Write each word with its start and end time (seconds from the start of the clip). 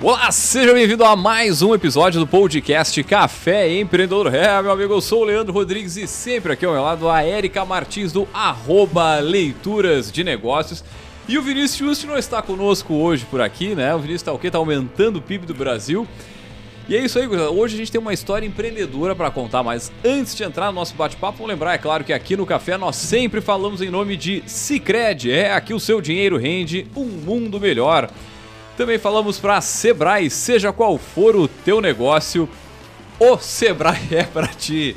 Olá, 0.00 0.30
seja 0.30 0.72
bem-vindo 0.72 1.04
a 1.04 1.16
mais 1.16 1.60
um 1.60 1.74
episódio 1.74 2.20
do 2.20 2.26
podcast 2.26 3.02
Café 3.02 3.80
Empreendedor. 3.80 4.32
É, 4.32 4.62
meu 4.62 4.70
amigo, 4.70 4.92
eu 4.92 5.00
sou 5.00 5.22
o 5.22 5.24
Leandro 5.24 5.52
Rodrigues 5.52 5.96
e 5.96 6.06
sempre 6.06 6.52
aqui 6.52 6.64
ao 6.64 6.72
meu 6.72 6.82
lado 6.82 7.10
a 7.10 7.24
Érica 7.24 7.64
Martins 7.64 8.12
do 8.12 8.28
arroba 8.32 9.18
Leituras 9.18 10.12
de 10.12 10.22
Negócios. 10.22 10.84
E 11.26 11.36
o 11.36 11.42
Vinícius 11.42 11.98
Just 11.98 12.04
não 12.04 12.16
está 12.16 12.40
conosco 12.40 12.94
hoje 12.94 13.26
por 13.28 13.40
aqui, 13.40 13.74
né? 13.74 13.92
O 13.92 13.98
Vinícius 13.98 14.20
está 14.20 14.32
o 14.32 14.38
quê? 14.38 14.46
Está 14.46 14.58
aumentando 14.60 15.16
o 15.16 15.22
PIB 15.22 15.46
do 15.46 15.54
Brasil. 15.54 16.06
E 16.88 16.94
é 16.94 17.04
isso 17.04 17.18
aí, 17.18 17.26
hoje 17.26 17.74
a 17.74 17.78
gente 17.78 17.90
tem 17.90 18.00
uma 18.00 18.14
história 18.14 18.46
empreendedora 18.46 19.16
para 19.16 19.32
contar, 19.32 19.64
mas 19.64 19.90
antes 20.04 20.34
de 20.34 20.44
entrar 20.44 20.66
no 20.66 20.72
nosso 20.74 20.94
bate-papo, 20.94 21.38
vamos 21.38 21.50
lembrar, 21.50 21.74
é 21.74 21.78
claro, 21.78 22.04
que 22.04 22.12
aqui 22.12 22.36
no 22.36 22.46
Café 22.46 22.78
nós 22.78 22.94
sempre 22.94 23.40
falamos 23.40 23.82
em 23.82 23.90
nome 23.90 24.16
de 24.16 24.44
Cicred. 24.46 25.32
É, 25.32 25.52
aqui 25.52 25.74
o 25.74 25.80
seu 25.80 26.00
dinheiro 26.00 26.36
rende 26.36 26.86
um 26.96 27.04
mundo 27.04 27.58
melhor. 27.60 28.08
Também 28.78 28.96
falamos 28.96 29.40
para 29.40 29.60
Sebrae, 29.60 30.30
seja 30.30 30.72
qual 30.72 30.96
for 30.98 31.34
o 31.34 31.48
teu 31.48 31.80
negócio, 31.80 32.48
o 33.18 33.36
Sebrae 33.36 33.98
é 34.14 34.22
para 34.22 34.46
ti. 34.46 34.96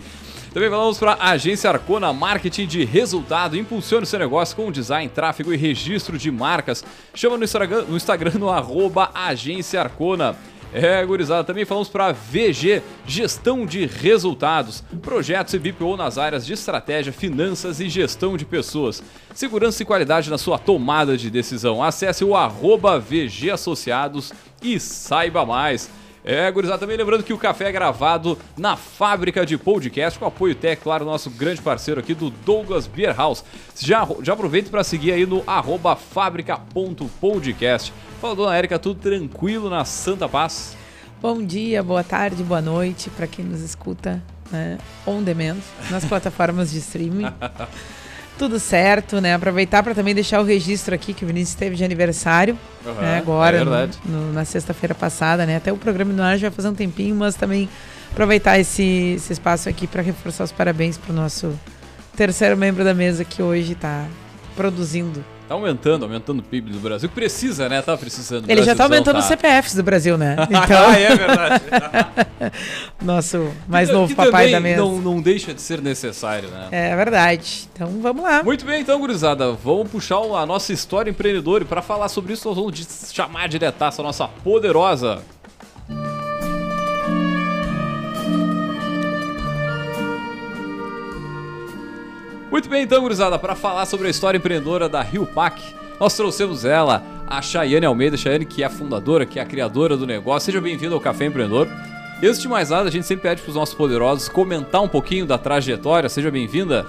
Também 0.54 0.70
falamos 0.70 1.00
para 1.00 1.14
a 1.14 1.32
Agência 1.32 1.68
Arcona 1.68 2.14
Marketing 2.14 2.68
de 2.68 2.86
Resultado. 2.86 3.58
Impulsione 3.58 4.06
seu 4.06 4.20
negócio 4.20 4.56
com 4.56 4.72
design, 4.72 5.10
tráfego 5.10 5.52
e 5.52 5.58
registro 5.58 6.16
de 6.16 6.30
marcas. 6.30 6.86
Chama 7.16 7.38
no 7.38 7.44
Instagram 7.44 7.86
no, 7.88 7.98
Instagram, 7.98 8.34
no 8.34 8.52
arroba 8.52 9.10
Agência 9.16 9.82
Arcona. 9.82 10.36
É, 10.74 11.06
gurizada, 11.06 11.44
também 11.44 11.66
falamos 11.66 11.90
para 11.90 12.14
VG, 12.14 12.82
gestão 13.06 13.66
de 13.66 13.86
resultados, 13.86 14.82
projetos 15.02 15.54
e 15.54 15.60
BPO 15.60 15.98
nas 15.98 16.18
áreas 16.18 16.46
de 16.46 16.54
estratégia, 16.54 17.12
finanças 17.12 17.82
e 17.82 17.90
gestão 17.90 18.38
de 18.38 18.46
pessoas. 18.46 19.04
Segurança 19.34 19.84
e 19.84 19.86
qualidade 19.86 20.30
na 20.30 20.38
sua 20.38 20.58
tomada 20.58 21.18
de 21.18 21.30
decisão. 21.30 21.84
Acesse 21.84 22.24
o 22.24 22.38
arroba 22.38 22.98
VG 22.98 23.52
Associados 23.52 24.32
e 24.62 24.80
saiba 24.80 25.46
mais. 25.46 25.90
É, 26.24 26.50
gurizada, 26.52 26.80
também 26.80 26.96
lembrando 26.96 27.24
que 27.24 27.34
o 27.34 27.38
café 27.38 27.68
é 27.68 27.72
gravado 27.72 28.38
na 28.56 28.78
fábrica 28.78 29.46
de 29.46 29.58
podcast, 29.58 30.18
com 30.20 30.26
apoio 30.26 30.54
técnico, 30.54 30.84
claro, 30.84 31.04
nosso 31.04 31.32
grande 31.32 31.62
parceiro 31.62 32.00
aqui 32.00 32.14
do 32.14 32.30
Douglas 32.30 32.86
Beer 32.88 33.14
House. 33.18 33.44
Já, 33.78 34.08
já 34.22 34.34
aproveita 34.34 34.70
para 34.70 34.84
seguir 34.84 35.12
aí 35.12 35.26
no 35.26 35.44
arroba 35.48 35.96
fábrica.podcast. 35.96 37.92
Fala, 38.22 38.36
dona 38.36 38.56
Érica, 38.56 38.78
tudo 38.78 39.00
tranquilo 39.00 39.68
na 39.68 39.84
Santa 39.84 40.30
Paz? 40.30 40.78
Bom 41.20 41.44
dia, 41.44 41.82
boa 41.82 42.04
tarde, 42.04 42.44
boa 42.44 42.62
noite 42.62 43.10
para 43.10 43.26
quem 43.26 43.44
nos 43.44 43.62
escuta 43.62 44.22
né, 44.52 44.78
on 45.08 45.24
demand 45.24 45.58
nas 45.90 46.06
plataformas 46.06 46.70
de 46.70 46.78
streaming. 46.78 47.26
Tudo 48.38 48.60
certo, 48.60 49.20
né? 49.20 49.34
Aproveitar 49.36 49.84
para 49.84 49.94
também 49.94 50.16
deixar 50.16 50.40
o 50.40 50.44
registro 50.44 50.96
aqui 50.96 51.14
que 51.14 51.24
o 51.24 51.28
Vinícius 51.28 51.56
teve 51.56 51.76
de 51.76 51.84
aniversário, 51.84 52.58
uhum, 52.86 52.94
né? 52.94 53.18
Agora, 53.18 53.58
é 53.58 53.64
no, 53.64 53.72
no, 54.06 54.34
na 54.34 54.46
sexta-feira 54.46 54.96
passada, 54.96 55.46
né? 55.46 55.58
Até 55.58 55.72
o 55.72 55.78
programa 55.78 56.14
no 56.14 56.24
ar 56.24 56.38
já 56.38 56.50
vai 56.50 56.56
fazer 56.56 56.70
um 56.70 56.74
tempinho, 56.74 57.16
mas 57.16 57.36
também 57.36 57.68
aproveitar 58.12 58.58
esse, 58.58 59.16
esse 59.16 59.34
espaço 59.34 59.68
aqui 59.68 59.86
para 59.86 60.02
reforçar 60.02 60.44
os 60.44 60.52
parabéns 60.52 60.98
para 60.98 61.12
o 61.12 61.16
nosso 61.16 61.60
terceiro 62.16 62.56
membro 62.56 62.84
da 62.84 62.94
mesa 62.94 63.26
que 63.26 63.44
hoje 63.44 63.74
está 63.74 64.08
produzindo 64.56 65.24
Tá 65.52 65.56
aumentando, 65.56 66.06
aumentando 66.06 66.40
o 66.40 66.44
PIB 66.44 66.72
do 66.72 66.80
Brasil, 66.80 67.10
precisa, 67.10 67.68
né? 67.68 67.82
Tá 67.82 67.98
precisando. 67.98 68.50
Ele 68.50 68.64
já 68.64 68.74
tá 68.74 68.86
aumentando 68.86 69.16
tá. 69.16 69.20
os 69.20 69.26
CPFs 69.26 69.76
do 69.76 69.84
Brasil, 69.84 70.18
né? 70.18 70.38
Então... 70.50 70.88
ah, 70.88 70.98
é 70.98 71.14
verdade. 71.14 71.64
Nosso 73.04 73.52
mais 73.68 73.90
que, 73.90 73.94
novo 73.94 74.08
que 74.08 74.16
papai 74.16 74.50
da 74.50 74.62
mesa. 74.62 74.82
Não, 74.82 75.02
não 75.02 75.22
deixa 75.22 75.54
de 75.54 75.62
ser 75.62 75.82
necessário, 75.82 76.48
né? 76.48 76.70
É 76.72 76.96
verdade. 76.96 77.70
Então 77.74 78.00
vamos 78.02 78.24
lá. 78.24 78.42
Muito 78.42 78.66
bem, 78.66 78.80
então, 78.80 78.98
gurizada. 78.98 79.52
Vamos 79.52 79.92
puxar 79.92 80.20
a 80.20 80.46
nossa 80.46 80.72
história 80.72 81.10
empreendedora 81.10 81.66
e 81.66 81.68
para 81.68 81.82
falar 81.82 82.08
sobre 82.08 82.32
isso, 82.32 82.48
nós 82.48 82.56
vamos 82.56 83.12
chamar 83.12 83.50
diretaça 83.50 84.02
a 84.02 84.06
nossa 84.06 84.30
poderosa 84.30 85.22
Muito 92.52 92.68
bem, 92.68 92.84
então, 92.84 93.02
gurizada, 93.02 93.40
para 93.40 93.56
falar 93.56 93.86
sobre 93.86 94.08
a 94.08 94.10
história 94.10 94.38
empreendedora 94.38 94.90
da 94.90 95.02
Rio 95.02 95.26
Pac, 95.26 95.58
nós 95.98 96.14
trouxemos 96.18 96.66
ela, 96.66 97.02
a 97.26 97.42
Chayane 97.42 97.86
Almeida. 97.86 98.18
Chayane, 98.18 98.46
que 98.46 98.62
é 98.62 98.66
a 98.66 98.70
fundadora, 98.70 99.26
que 99.26 99.40
é 99.40 99.42
a 99.42 99.46
criadora 99.46 99.96
do 99.96 100.06
negócio. 100.06 100.48
Seja 100.48 100.60
bem-vindo 100.60 100.94
ao 100.94 101.00
Café 101.00 101.28
Empreendedor. 101.28 101.70
E 102.22 102.28
antes 102.28 102.42
de 102.42 102.50
mais 102.50 102.70
nada, 102.70 102.90
a 102.90 102.92
gente 102.92 103.08
sempre 103.08 103.30
pede 103.30 103.42
para 103.42 103.50
os 103.52 103.56
nossos 103.56 103.74
poderosos 103.74 104.28
comentar 104.28 104.82
um 104.82 104.88
pouquinho 104.90 105.26
da 105.26 105.38
trajetória. 105.38 106.10
Seja 106.10 106.30
bem-vinda. 106.30 106.86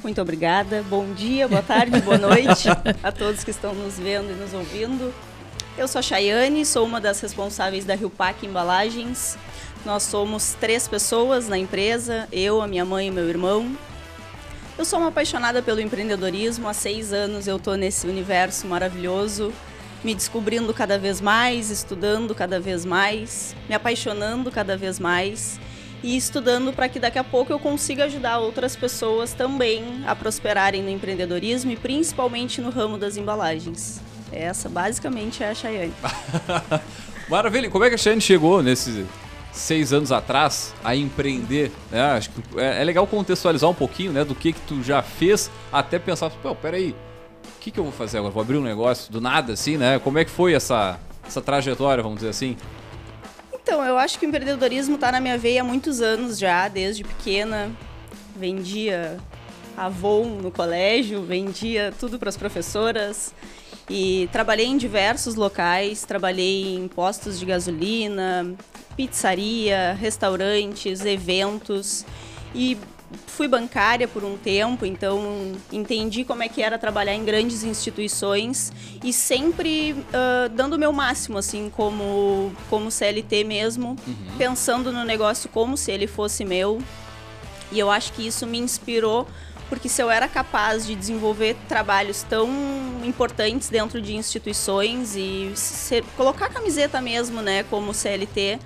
Muito 0.00 0.22
obrigada. 0.22 0.84
Bom 0.88 1.12
dia, 1.12 1.48
boa 1.48 1.62
tarde, 1.62 2.00
boa 2.02 2.16
noite 2.16 2.68
a 3.02 3.10
todos 3.10 3.42
que 3.42 3.50
estão 3.50 3.74
nos 3.74 3.98
vendo 3.98 4.30
e 4.30 4.34
nos 4.34 4.54
ouvindo. 4.54 5.12
Eu 5.76 5.88
sou 5.88 5.98
a 5.98 6.02
Chayane, 6.02 6.64
sou 6.64 6.86
uma 6.86 7.00
das 7.00 7.20
responsáveis 7.20 7.84
da 7.84 7.96
Rio 7.96 8.10
Pac 8.10 8.46
Embalagens. 8.46 9.36
Nós 9.84 10.04
somos 10.04 10.54
três 10.60 10.86
pessoas 10.86 11.48
na 11.48 11.58
empresa, 11.58 12.28
eu, 12.30 12.62
a 12.62 12.68
minha 12.68 12.84
mãe 12.84 13.08
e 13.08 13.10
meu 13.10 13.28
irmão. 13.28 13.76
Eu 14.80 14.84
sou 14.86 14.98
uma 14.98 15.08
apaixonada 15.08 15.60
pelo 15.60 15.78
empreendedorismo. 15.78 16.66
Há 16.66 16.72
seis 16.72 17.12
anos 17.12 17.46
eu 17.46 17.58
estou 17.58 17.76
nesse 17.76 18.06
universo 18.06 18.66
maravilhoso, 18.66 19.52
me 20.02 20.14
descobrindo 20.14 20.72
cada 20.72 20.98
vez 20.98 21.20
mais, 21.20 21.68
estudando 21.68 22.34
cada 22.34 22.58
vez 22.58 22.86
mais, 22.86 23.54
me 23.68 23.74
apaixonando 23.74 24.50
cada 24.50 24.78
vez 24.78 24.98
mais 24.98 25.60
e 26.02 26.16
estudando 26.16 26.72
para 26.72 26.88
que 26.88 26.98
daqui 26.98 27.18
a 27.18 27.22
pouco 27.22 27.52
eu 27.52 27.58
consiga 27.58 28.04
ajudar 28.04 28.38
outras 28.38 28.74
pessoas 28.74 29.34
também 29.34 30.02
a 30.06 30.16
prosperarem 30.16 30.82
no 30.82 30.88
empreendedorismo 30.88 31.70
e 31.72 31.76
principalmente 31.76 32.62
no 32.62 32.70
ramo 32.70 32.96
das 32.96 33.18
embalagens. 33.18 34.00
Essa 34.32 34.66
basicamente 34.66 35.42
é 35.42 35.50
a 35.50 35.54
Chayane. 35.54 35.92
Maravilha! 37.28 37.68
Como 37.68 37.84
é 37.84 37.90
que 37.90 37.96
a 37.96 37.98
Chayane 37.98 38.22
chegou 38.22 38.62
nesse 38.62 39.04
seis 39.52 39.92
anos 39.92 40.12
atrás 40.12 40.74
a 40.84 40.94
empreender, 40.94 41.70
né? 41.90 42.02
Acho 42.12 42.30
que 42.30 42.60
é, 42.60 42.80
é, 42.80 42.84
legal 42.84 43.06
contextualizar 43.06 43.68
um 43.68 43.74
pouquinho, 43.74 44.12
né, 44.12 44.24
do 44.24 44.34
que 44.34 44.52
que 44.52 44.60
tu 44.62 44.82
já 44.82 45.02
fez 45.02 45.50
até 45.72 45.98
pensar, 45.98 46.30
pô, 46.30 46.54
peraí, 46.54 46.90
o 46.90 47.60
que 47.60 47.70
que 47.70 47.78
eu 47.78 47.84
vou 47.84 47.92
fazer 47.92 48.18
agora? 48.18 48.32
Vou 48.32 48.42
abrir 48.42 48.56
um 48.56 48.62
negócio 48.62 49.12
do 49.12 49.20
nada, 49.20 49.52
assim, 49.52 49.76
né? 49.76 49.98
Como 49.98 50.18
é 50.18 50.24
que 50.24 50.30
foi 50.30 50.54
essa, 50.54 50.98
essa 51.26 51.40
trajetória, 51.40 52.02
vamos 52.02 52.18
dizer 52.18 52.30
assim? 52.30 52.56
Então, 53.52 53.84
eu 53.84 53.98
acho 53.98 54.18
que 54.18 54.26
o 54.26 54.28
empreendedorismo 54.28 54.94
está 54.94 55.12
na 55.12 55.20
minha 55.20 55.36
veia 55.36 55.60
há 55.60 55.64
muitos 55.64 56.00
anos 56.00 56.38
já, 56.38 56.66
desde 56.68 57.04
pequena. 57.04 57.70
Vendia 58.34 59.18
Avon 59.76 60.24
no 60.24 60.50
colégio, 60.50 61.22
vendia 61.22 61.92
tudo 61.98 62.18
para 62.18 62.30
as 62.30 62.36
professoras. 62.36 63.34
E 63.92 64.28
trabalhei 64.30 64.66
em 64.66 64.76
diversos 64.76 65.34
locais, 65.34 66.04
trabalhei 66.04 66.76
em 66.76 66.86
postos 66.86 67.40
de 67.40 67.44
gasolina, 67.44 68.54
pizzaria, 68.96 69.96
restaurantes, 69.98 71.04
eventos 71.04 72.06
e 72.54 72.78
fui 73.26 73.48
bancária 73.48 74.06
por 74.06 74.22
um 74.22 74.36
tempo, 74.36 74.86
então 74.86 75.52
entendi 75.72 76.24
como 76.24 76.44
é 76.44 76.48
que 76.48 76.62
era 76.62 76.78
trabalhar 76.78 77.14
em 77.14 77.24
grandes 77.24 77.64
instituições 77.64 78.72
e 79.02 79.12
sempre 79.12 79.92
uh, 79.92 80.48
dando 80.50 80.74
o 80.74 80.78
meu 80.78 80.92
máximo, 80.92 81.36
assim, 81.36 81.68
como, 81.74 82.52
como 82.68 82.92
CLT 82.92 83.42
mesmo, 83.42 83.96
uhum. 84.06 84.36
pensando 84.38 84.92
no 84.92 85.04
negócio 85.04 85.50
como 85.50 85.76
se 85.76 85.90
ele 85.90 86.06
fosse 86.06 86.44
meu. 86.44 86.80
E 87.72 87.78
eu 87.80 87.90
acho 87.90 88.12
que 88.12 88.24
isso 88.24 88.46
me 88.46 88.58
inspirou 88.58 89.26
porque 89.70 89.88
se 89.88 90.02
eu 90.02 90.10
era 90.10 90.28
capaz 90.28 90.84
de 90.84 90.96
desenvolver 90.96 91.56
trabalhos 91.68 92.24
tão 92.24 92.50
importantes 93.04 93.70
dentro 93.70 94.02
de 94.02 94.14
instituições 94.16 95.14
e 95.16 95.52
ser, 95.54 96.04
colocar 96.16 96.50
camiseta 96.50 97.00
mesmo, 97.00 97.40
né, 97.40 97.62
como 97.70 97.94
CLT, 97.94 98.58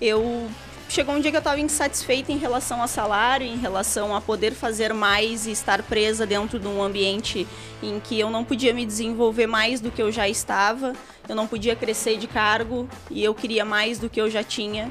eu 0.00 0.50
chegou 0.88 1.14
um 1.14 1.20
dia 1.20 1.30
que 1.30 1.36
eu 1.36 1.40
estava 1.40 1.60
insatisfeita 1.60 2.32
em 2.32 2.36
relação 2.36 2.82
a 2.82 2.88
salário, 2.88 3.46
em 3.46 3.56
relação 3.56 4.14
a 4.14 4.20
poder 4.20 4.52
fazer 4.52 4.92
mais 4.92 5.46
e 5.46 5.52
estar 5.52 5.84
presa 5.84 6.26
dentro 6.26 6.58
de 6.58 6.66
um 6.66 6.82
ambiente 6.82 7.46
em 7.80 8.00
que 8.00 8.18
eu 8.18 8.28
não 8.28 8.44
podia 8.44 8.74
me 8.74 8.84
desenvolver 8.84 9.46
mais 9.46 9.80
do 9.80 9.88
que 9.88 10.02
eu 10.02 10.10
já 10.10 10.28
estava, 10.28 10.94
eu 11.28 11.36
não 11.36 11.46
podia 11.46 11.76
crescer 11.76 12.18
de 12.18 12.26
cargo 12.26 12.88
e 13.08 13.22
eu 13.22 13.32
queria 13.32 13.64
mais 13.64 14.00
do 14.00 14.10
que 14.10 14.20
eu 14.20 14.28
já 14.28 14.42
tinha. 14.42 14.90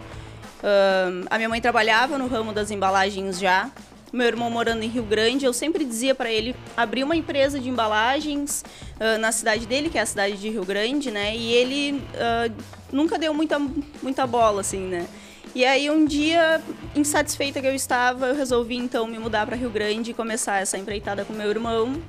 Uh, 0.59 1.27
a 1.29 1.37
minha 1.37 1.49
mãe 1.49 1.59
trabalhava 1.59 2.17
no 2.17 2.27
ramo 2.27 2.53
das 2.53 2.71
embalagens 2.71 3.37
já, 3.37 3.69
meu 4.11 4.27
irmão 4.27 4.49
morando 4.49 4.83
em 4.83 4.87
Rio 4.87 5.03
Grande, 5.03 5.45
eu 5.45 5.53
sempre 5.53 5.85
dizia 5.85 6.15
para 6.15 6.31
ele 6.31 6.55
abrir 6.75 7.03
uma 7.03 7.15
empresa 7.15 7.59
de 7.59 7.69
embalagens 7.69 8.63
uh, 8.95 9.19
na 9.19 9.31
cidade 9.31 9.65
dele, 9.65 9.89
que 9.89 9.97
é 9.97 10.01
a 10.01 10.05
cidade 10.05 10.37
de 10.37 10.49
Rio 10.49 10.65
Grande, 10.65 11.11
né? 11.11 11.35
E 11.35 11.53
ele 11.53 11.93
uh, 11.93 12.53
nunca 12.91 13.17
deu 13.17 13.33
muita, 13.33 13.59
muita 14.01 14.25
bola, 14.25 14.61
assim, 14.61 14.79
né? 14.79 15.07
E 15.53 15.65
aí 15.65 15.89
um 15.89 16.05
dia, 16.05 16.61
insatisfeita 16.95 17.59
que 17.59 17.67
eu 17.67 17.73
estava, 17.73 18.27
eu 18.27 18.35
resolvi 18.35 18.75
então 18.75 19.07
me 19.07 19.17
mudar 19.17 19.45
para 19.45 19.55
Rio 19.55 19.69
Grande 19.69 20.11
e 20.11 20.13
começar 20.13 20.61
essa 20.61 20.77
empreitada 20.77 21.25
com 21.25 21.33
meu 21.33 21.49
irmão. 21.49 22.01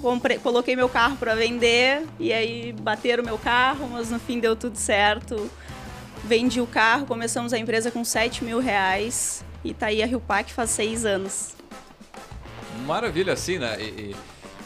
Comprei, 0.00 0.38
coloquei 0.38 0.76
meu 0.76 0.88
carro 0.88 1.16
para 1.16 1.34
vender 1.34 2.06
e 2.20 2.32
aí 2.32 2.72
bateram 2.72 3.24
meu 3.24 3.36
carro, 3.36 3.88
mas 3.90 4.10
no 4.10 4.18
fim 4.18 4.38
deu 4.38 4.54
tudo 4.54 4.76
certo. 4.76 5.50
Vendi 6.24 6.60
o 6.60 6.66
carro, 6.66 7.06
começamos 7.06 7.52
a 7.52 7.58
empresa 7.58 7.90
com 7.90 8.04
7 8.04 8.44
mil 8.44 8.60
reais 8.60 9.42
e 9.64 9.74
tá 9.74 9.86
aí 9.86 10.02
a 10.02 10.06
Rio 10.06 10.20
Pac 10.20 10.52
faz 10.52 10.70
seis 10.70 11.04
anos. 11.04 11.54
Maravilha, 12.86 13.32
assim, 13.32 13.58
né? 13.58 13.76
E, 13.80 13.84
e, 13.84 14.16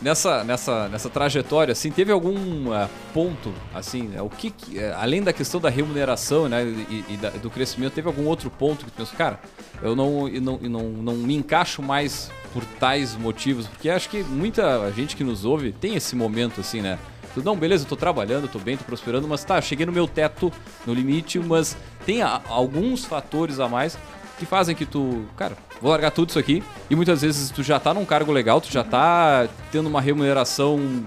nessa, 0.02 0.44
nessa, 0.44 0.88
nessa 0.88 1.08
trajetória, 1.08 1.72
assim, 1.72 1.90
teve 1.90 2.12
algum 2.12 2.68
uh, 2.68 2.88
ponto, 3.14 3.52
assim, 3.72 4.02
né, 4.02 4.20
o 4.20 4.28
que, 4.28 4.50
que 4.50 4.78
uh, 4.78 4.94
além 4.98 5.22
da 5.22 5.32
questão 5.32 5.60
da 5.60 5.70
remuneração, 5.70 6.48
né, 6.48 6.64
e, 6.64 7.04
e 7.08 7.16
da, 7.16 7.30
do 7.30 7.48
crescimento, 7.48 7.92
teve 7.92 8.08
algum 8.08 8.26
outro 8.26 8.50
ponto 8.50 8.84
que 8.84 8.90
tu 8.90 8.96
pensou, 8.96 9.16
cara, 9.16 9.40
eu 9.80 9.94
não, 9.94 10.28
eu 10.28 10.40
não, 10.40 10.58
eu 10.62 10.68
não, 10.68 10.82
não 10.82 11.14
me 11.14 11.34
encaixo 11.34 11.80
mais 11.80 12.30
por 12.52 12.64
tais 12.78 13.16
motivos, 13.16 13.66
porque 13.66 13.88
acho 13.88 14.10
que 14.10 14.22
muita 14.24 14.90
gente 14.92 15.16
que 15.16 15.24
nos 15.24 15.44
ouve 15.44 15.72
tem 15.72 15.94
esse 15.94 16.14
momento, 16.14 16.60
assim, 16.60 16.82
né, 16.82 16.98
não, 17.42 17.56
beleza, 17.56 17.84
eu 17.84 17.88
tô 17.88 17.96
trabalhando, 17.96 18.46
tô 18.46 18.58
bem, 18.58 18.76
tô 18.76 18.84
prosperando, 18.84 19.26
mas 19.26 19.42
tá, 19.42 19.58
cheguei 19.60 19.86
no 19.86 19.92
meu 19.92 20.06
teto, 20.06 20.52
no 20.86 20.92
limite, 20.92 21.38
mas 21.38 21.76
tem 22.04 22.20
a, 22.20 22.42
alguns 22.48 23.06
fatores 23.06 23.58
a 23.58 23.68
mais 23.68 23.96
que 24.42 24.46
fazem 24.46 24.74
que 24.74 24.84
tu, 24.84 25.24
cara, 25.36 25.56
vou 25.80 25.92
largar 25.92 26.10
tudo 26.10 26.30
isso 26.30 26.38
aqui. 26.38 26.64
E 26.90 26.96
muitas 26.96 27.22
vezes 27.22 27.50
tu 27.50 27.62
já 27.62 27.78
tá 27.78 27.94
num 27.94 28.04
cargo 28.04 28.32
legal, 28.32 28.60
tu 28.60 28.72
já 28.72 28.82
tá 28.82 29.48
tendo 29.70 29.88
uma 29.88 30.00
remuneração 30.00 31.04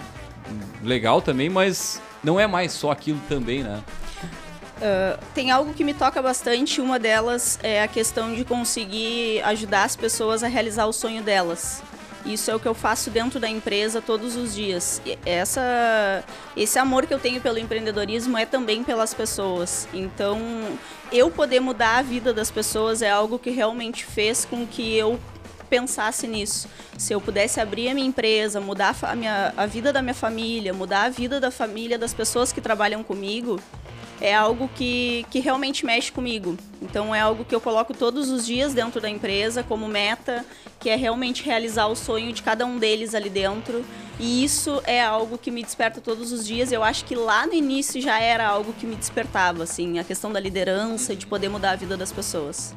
legal 0.81 1.21
também, 1.21 1.49
mas 1.49 2.01
não 2.23 2.39
é 2.39 2.47
mais 2.47 2.71
só 2.71 2.91
aquilo 2.91 3.19
também, 3.27 3.61
né? 3.61 3.83
Uh, 4.77 5.19
tem 5.33 5.51
algo 5.51 5.73
que 5.73 5.83
me 5.83 5.93
toca 5.93 6.21
bastante, 6.21 6.79
uma 6.79 6.97
delas 6.97 7.59
é 7.61 7.81
a 7.81 7.87
questão 7.87 8.33
de 8.33 8.45
conseguir 8.45 9.41
ajudar 9.43 9.83
as 9.83 9.97
pessoas 9.97 10.41
a 10.41 10.47
realizar 10.47 10.85
o 10.85 10.93
sonho 10.93 11.21
delas. 11.21 11.83
Isso 12.25 12.50
é 12.50 12.56
o 12.56 12.60
que 12.60 12.68
eu 12.68 12.74
faço 12.74 13.12
dentro 13.12 13.39
da 13.39 13.48
empresa 13.48 14.01
todos 14.01 14.36
os 14.36 14.56
dias. 14.56 15.00
Essa, 15.25 16.24
esse 16.57 16.80
amor 16.80 17.06
que 17.06 17.13
eu 17.13 17.19
tenho 17.19 17.39
pelo 17.39 17.60
empreendedorismo 17.60 18.36
é 18.36 18.45
também 18.45 18.83
pelas 18.83 19.13
pessoas. 19.13 19.88
Então, 19.94 20.39
eu 21.12 21.30
poder 21.30 21.60
mudar 21.60 21.98
a 21.98 22.01
vida 22.01 22.33
das 22.33 22.50
pessoas 22.50 23.04
é 23.04 23.10
algo 23.10 23.38
que 23.38 23.51
realmente 23.51 24.04
fez 24.04 24.44
com 24.44 24.66
que 24.66 24.95
eu 24.98 25.19
pensasse 25.69 26.27
nisso. 26.27 26.68
Se 26.98 27.13
eu 27.13 27.22
pudesse 27.22 27.60
abrir 27.60 27.89
a 27.89 27.94
minha 27.94 28.07
empresa, 28.07 28.60
mudar 28.60 28.95
a, 29.04 29.16
minha, 29.16 29.54
a 29.56 29.66
vida 29.66 29.94
da 29.94 30.01
minha 30.01 30.13
família, 30.13 30.74
mudar 30.74 31.04
a 31.04 31.10
vida 31.10 31.39
da 31.39 31.51
família 31.51 31.98
das 31.98 32.13
pessoas 32.13 32.51
que 32.51 32.62
trabalham 32.62 33.04
comigo, 33.04 33.60
é 34.21 34.33
algo 34.33 34.69
que, 34.73 35.25
que 35.29 35.39
realmente 35.39 35.85
mexe 35.85 36.12
comigo. 36.12 36.57
Então 36.81 37.13
é 37.13 37.19
algo 37.19 37.44
que 37.44 37.53
eu 37.53 37.62
coloco 37.62 37.94
todos 37.94 38.29
os 38.29 38.45
dias 38.45 38.73
dentro 38.73 39.01
da 39.01 39.09
empresa 39.09 39.63
como 39.63 39.88
meta, 39.88 40.45
que 40.79 40.89
é 40.89 40.95
realmente 40.95 41.44
realizar 41.44 41.88
o 41.88 41.95
sonho 41.95 42.31
de 42.31 42.41
cada 42.41 42.65
um 42.65 42.77
deles 42.77 43.13
ali 43.13 43.29
dentro. 43.29 43.83
E 44.19 44.44
isso 44.44 44.81
é 44.85 45.03
algo 45.03 45.38
que 45.38 45.51
me 45.51 45.62
desperta 45.62 46.00
todos 46.00 46.31
os 46.31 46.47
dias. 46.47 46.71
Eu 46.71 46.83
acho 46.83 47.03
que 47.06 47.15
lá 47.15 47.45
no 47.45 47.53
início 47.53 48.01
já 48.01 48.19
era 48.19 48.47
algo 48.47 48.71
que 48.73 48.85
me 48.85 48.95
despertava, 48.95 49.63
assim, 49.63 50.00
a 50.00 50.03
questão 50.03 50.31
da 50.31 50.39
liderança, 50.39 51.15
de 51.15 51.27
poder 51.27 51.50
mudar 51.50 51.71
a 51.71 51.75
vida 51.75 51.97
das 51.97 52.12
pessoas. 52.12 52.73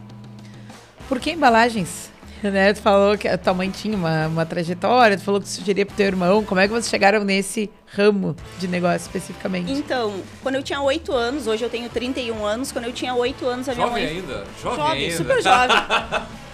Por 1.09 1.21
que 1.21 1.31
embalagens? 1.31 2.11
Né? 2.43 2.73
Tu 2.73 2.81
falou 2.81 3.19
que 3.19 3.27
a 3.27 3.37
tua 3.37 3.55
mãe 3.55 3.71
tinha 3.71 3.97
uma, 3.97 4.27
uma 4.29 4.47
trajetória, 4.47 5.17
tu 5.17 5.25
falou 5.25 5.41
que 5.41 5.49
sugeria 5.49 5.85
pro 5.85 5.95
teu 5.97 6.07
irmão. 6.07 6.45
Como 6.45 6.61
é 6.61 6.67
que 6.67 6.73
vocês 6.73 6.89
chegaram 6.89 7.25
nesse 7.25 7.71
ramo 7.87 8.37
de 8.59 8.69
negócio 8.69 9.07
especificamente? 9.07 9.73
Então, 9.73 10.15
quando 10.43 10.55
eu 10.55 10.63
tinha 10.63 10.81
8 10.81 11.13
anos, 11.13 11.47
hoje 11.47 11.65
eu 11.65 11.71
tenho 11.71 11.89
31 11.89 12.45
anos, 12.45 12.71
quando 12.71 12.85
eu 12.85 12.93
tinha 12.93 13.15
8 13.15 13.47
anos, 13.47 13.69
a 13.69 13.75
jovem 13.75 13.93
minha 13.93 14.07
mãe. 14.07 14.19
ainda? 14.19 14.45
Jovem, 14.63 14.79
jovem 14.79 15.03
ainda. 15.05 15.17
super 15.17 15.43
jovem. 15.43 15.77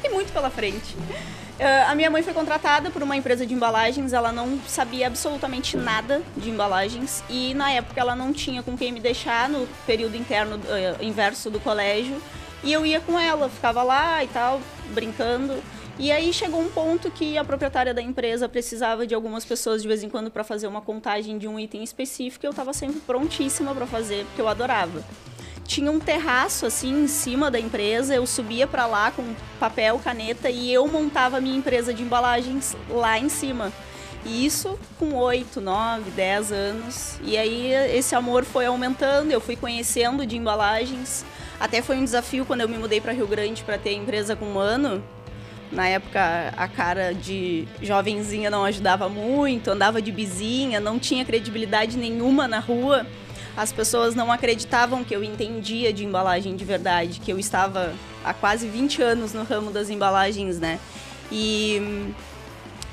Tem 0.01 0.11
muito 0.13 0.33
pela 0.33 0.51
frente. 0.51 0.97
Uh, 1.55 1.89
a 1.89 1.95
minha 1.95 2.11
mãe 2.11 2.21
foi 2.21 2.33
contratada 2.33 2.91
por 2.91 3.01
uma 3.01 3.17
empresa 3.17 3.47
de 3.47 3.55
embalagens, 3.55 4.13
ela 4.13 4.33
não 4.33 4.59
sabia 4.67 5.07
absolutamente 5.07 5.77
nada 5.77 6.21
de 6.37 6.51
embalagens 6.51 7.23
e 7.31 7.55
na 7.55 7.71
época 7.71 8.01
ela 8.01 8.17
não 8.17 8.33
tinha 8.33 8.61
com 8.61 8.77
quem 8.77 8.91
me 8.91 8.99
deixar 8.99 9.49
no 9.49 9.69
período 9.87 10.17
interno 10.17 10.57
uh, 10.57 11.05
inverso 11.05 11.51
do 11.51 11.61
colégio 11.61 12.21
e 12.65 12.73
eu 12.73 12.85
ia 12.85 13.01
com 13.01 13.19
ela, 13.19 13.49
ficava 13.49 13.83
lá 13.83 14.25
e 14.25 14.29
tal, 14.29 14.61
brincando. 14.95 15.63
E 15.99 16.11
aí 16.11 16.33
chegou 16.33 16.61
um 16.61 16.69
ponto 16.69 17.11
que 17.11 17.39
a 17.39 17.45
proprietária 17.45 17.95
da 17.95 18.03
empresa 18.03 18.49
precisava 18.49 19.07
de 19.07 19.15
algumas 19.15 19.45
pessoas 19.45 19.81
de 19.81 19.87
vez 19.87 20.03
em 20.03 20.09
quando 20.09 20.31
para 20.31 20.43
fazer 20.43 20.67
uma 20.67 20.81
contagem 20.81 21.39
de 21.39 21.47
um 21.47 21.59
item 21.61 21.85
específico 21.85 22.45
e 22.45 22.49
eu 22.49 22.51
estava 22.51 22.73
sempre 22.73 22.99
prontíssima 23.01 23.73
para 23.73 23.87
fazer, 23.87 24.25
porque 24.27 24.41
eu 24.41 24.49
adorava. 24.49 25.05
Tinha 25.65 25.91
um 25.91 26.01
terraço 26.01 26.67
assim 26.67 27.05
em 27.05 27.07
cima 27.07 27.51
da 27.51 27.61
empresa, 27.61 28.15
eu 28.15 28.27
subia 28.27 28.67
para 28.67 28.87
lá 28.87 29.13
com 29.13 29.23
papel, 29.61 30.01
caneta 30.03 30.51
e 30.51 30.73
eu 30.73 30.87
montava 30.89 31.37
a 31.37 31.41
minha 31.41 31.57
empresa 31.57 31.95
de 31.95 32.03
embalagens 32.03 32.77
lá 32.91 33.19
em 33.19 33.29
cima. 33.29 33.73
E 34.25 34.45
isso 34.45 34.79
com 34.99 35.15
8, 35.15 35.61
9, 35.61 36.11
10 36.11 36.53
anos. 36.53 37.19
E 37.23 37.37
aí 37.37 37.73
esse 37.97 38.15
amor 38.15 38.45
foi 38.45 38.67
aumentando, 38.67 39.31
eu 39.31 39.41
fui 39.41 39.55
conhecendo 39.55 40.27
de 40.27 40.37
embalagens. 40.37 41.25
Até 41.59 41.81
foi 41.81 41.97
um 41.97 42.05
desafio 42.05 42.45
quando 42.45 42.63
eu 42.63 42.69
me 42.69 42.77
mudei 42.77 43.01
para 43.01 43.13
Rio 43.13 43.27
Grande 43.27 43.63
para 43.63 43.79
ter 43.79 43.93
empresa 43.93 44.35
com 44.35 44.47
um 44.47 44.59
ano, 44.59 45.03
na 45.75 45.89
época, 45.89 46.55
a 46.57 46.69
cara 46.69 47.13
de 47.13 47.67
jovenzinha 47.83 48.49
não 48.49 48.65
ajudava 48.65 49.09
muito, 49.09 49.71
andava 49.71 50.01
de 50.01 50.13
bizinha, 50.13 50.79
não 50.79 51.01
tinha 51.01 51.25
credibilidade 51.25 51.99
nenhuma 51.99 52.47
na 52.47 52.61
rua. 52.61 53.05
As 53.57 53.73
pessoas 53.73 54.15
não 54.15 54.31
acreditavam 54.31 55.03
que 55.03 55.15
eu 55.15 55.23
entendia 55.23 55.93
de 55.93 56.05
embalagem 56.05 56.55
de 56.55 56.65
verdade, 56.65 57.19
que 57.19 57.33
eu 57.33 57.39
estava 57.39 57.93
há 58.25 58.33
quase 58.33 58.69
20 58.69 59.03
anos 59.03 59.33
no 59.33 59.43
ramo 59.43 59.71
das 59.71 59.91
embalagens, 59.91 60.59
né? 60.59 60.79
E 61.31 62.13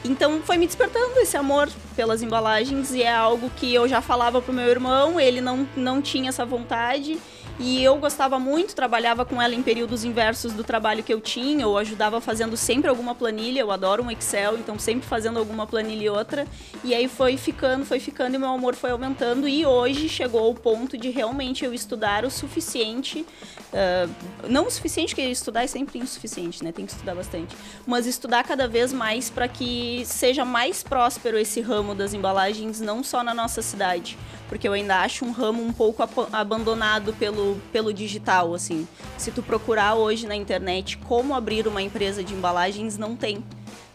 então 0.04 0.42
foi 0.42 0.58
me 0.58 0.66
despertando 0.66 1.20
esse 1.20 1.38
amor 1.38 1.70
pelas 1.96 2.24
embalagens 2.24 2.92
e 2.92 3.04
é 3.04 3.14
algo 3.14 3.52
que 3.56 3.72
eu 3.72 3.88
já 3.88 4.02
falava 4.02 4.42
pro 4.42 4.52
meu 4.52 4.68
irmão, 4.68 5.20
ele 5.20 5.40
não, 5.40 5.68
não 5.76 6.02
tinha 6.02 6.30
essa 6.30 6.44
vontade 6.44 7.20
e 7.62 7.84
eu 7.84 7.96
gostava 7.98 8.40
muito, 8.40 8.76
trabalhava 8.76 9.24
com 9.24 9.40
ela 9.40 9.54
em 9.54 9.62
períodos 9.62 10.04
inversos 10.04 10.52
do 10.52 10.64
trabalho 10.64 11.04
que 11.04 11.14
eu 11.14 11.22
tinha, 11.22 11.68
ou 11.68 11.78
ajudava 11.78 12.20
fazendo 12.20 12.58
sempre 12.58 12.90
alguma 12.90 13.14
planilha. 13.14 13.60
Eu 13.60 13.72
adoro 13.72 14.02
um 14.02 14.10
Excel, 14.10 14.58
então 14.58 14.80
sempre 14.80 15.08
fazendo 15.08 15.38
alguma 15.38 15.68
planilha 15.68 16.04
e 16.04 16.10
outra. 16.10 16.48
E 16.84 16.96
aí 16.96 17.08
foi 17.08 17.38
ficando, 17.38 17.86
foi 17.86 18.00
ficando 18.00 18.34
e 18.34 18.40
meu 18.40 18.50
amor 18.50 18.74
foi 18.74 18.90
aumentando. 18.90 19.48
E 19.48 19.64
hoje 19.64 20.10
chegou 20.10 20.44
ao 20.44 20.56
ponto 20.56 20.98
de 20.98 21.12
realmente 21.12 21.64
eu 21.64 21.72
estudar 21.72 22.26
o 22.26 22.32
suficiente. 22.32 23.24
Uh, 23.72 24.50
não 24.50 24.66
o 24.66 24.72
suficiente, 24.72 25.14
porque 25.14 25.30
estudar 25.30 25.64
é 25.64 25.68
sempre 25.68 26.00
insuficiente, 26.00 26.64
né? 26.64 26.72
Tem 26.72 26.88
que 26.88 26.94
estudar 26.94 27.14
bastante. 27.14 27.56
Mas 27.86 28.08
estudar 28.08 28.44
cada 28.44 28.68
vez 28.68 28.92
mais 28.92 29.30
para 29.30 29.48
que 29.48 30.02
seja 30.06 30.44
mais 30.44 30.82
próspero 30.82 31.38
esse 31.38 31.62
ramo 31.62 31.94
das 31.94 32.12
embalagens, 32.12 32.82
não 32.82 33.04
só 33.04 33.24
na 33.24 33.36
nossa 33.36 33.62
cidade 33.62 34.18
porque 34.52 34.68
eu 34.68 34.74
ainda 34.74 35.00
acho 35.00 35.24
um 35.24 35.32
ramo 35.32 35.64
um 35.64 35.72
pouco 35.72 36.04
abandonado 36.34 37.14
pelo, 37.14 37.56
pelo 37.72 37.94
digital, 37.94 38.54
assim. 38.54 38.86
Se 39.18 39.32
tu 39.32 39.42
procurar 39.42 39.96
hoje 39.96 40.28
na 40.28 40.36
internet 40.36 40.98
como 40.98 41.34
abrir 41.34 41.70
uma 41.70 41.82
empresa 41.82 42.22
de 42.22 42.34
embalagens, 42.34 42.98
não 42.98 43.16
tem. 43.16 43.42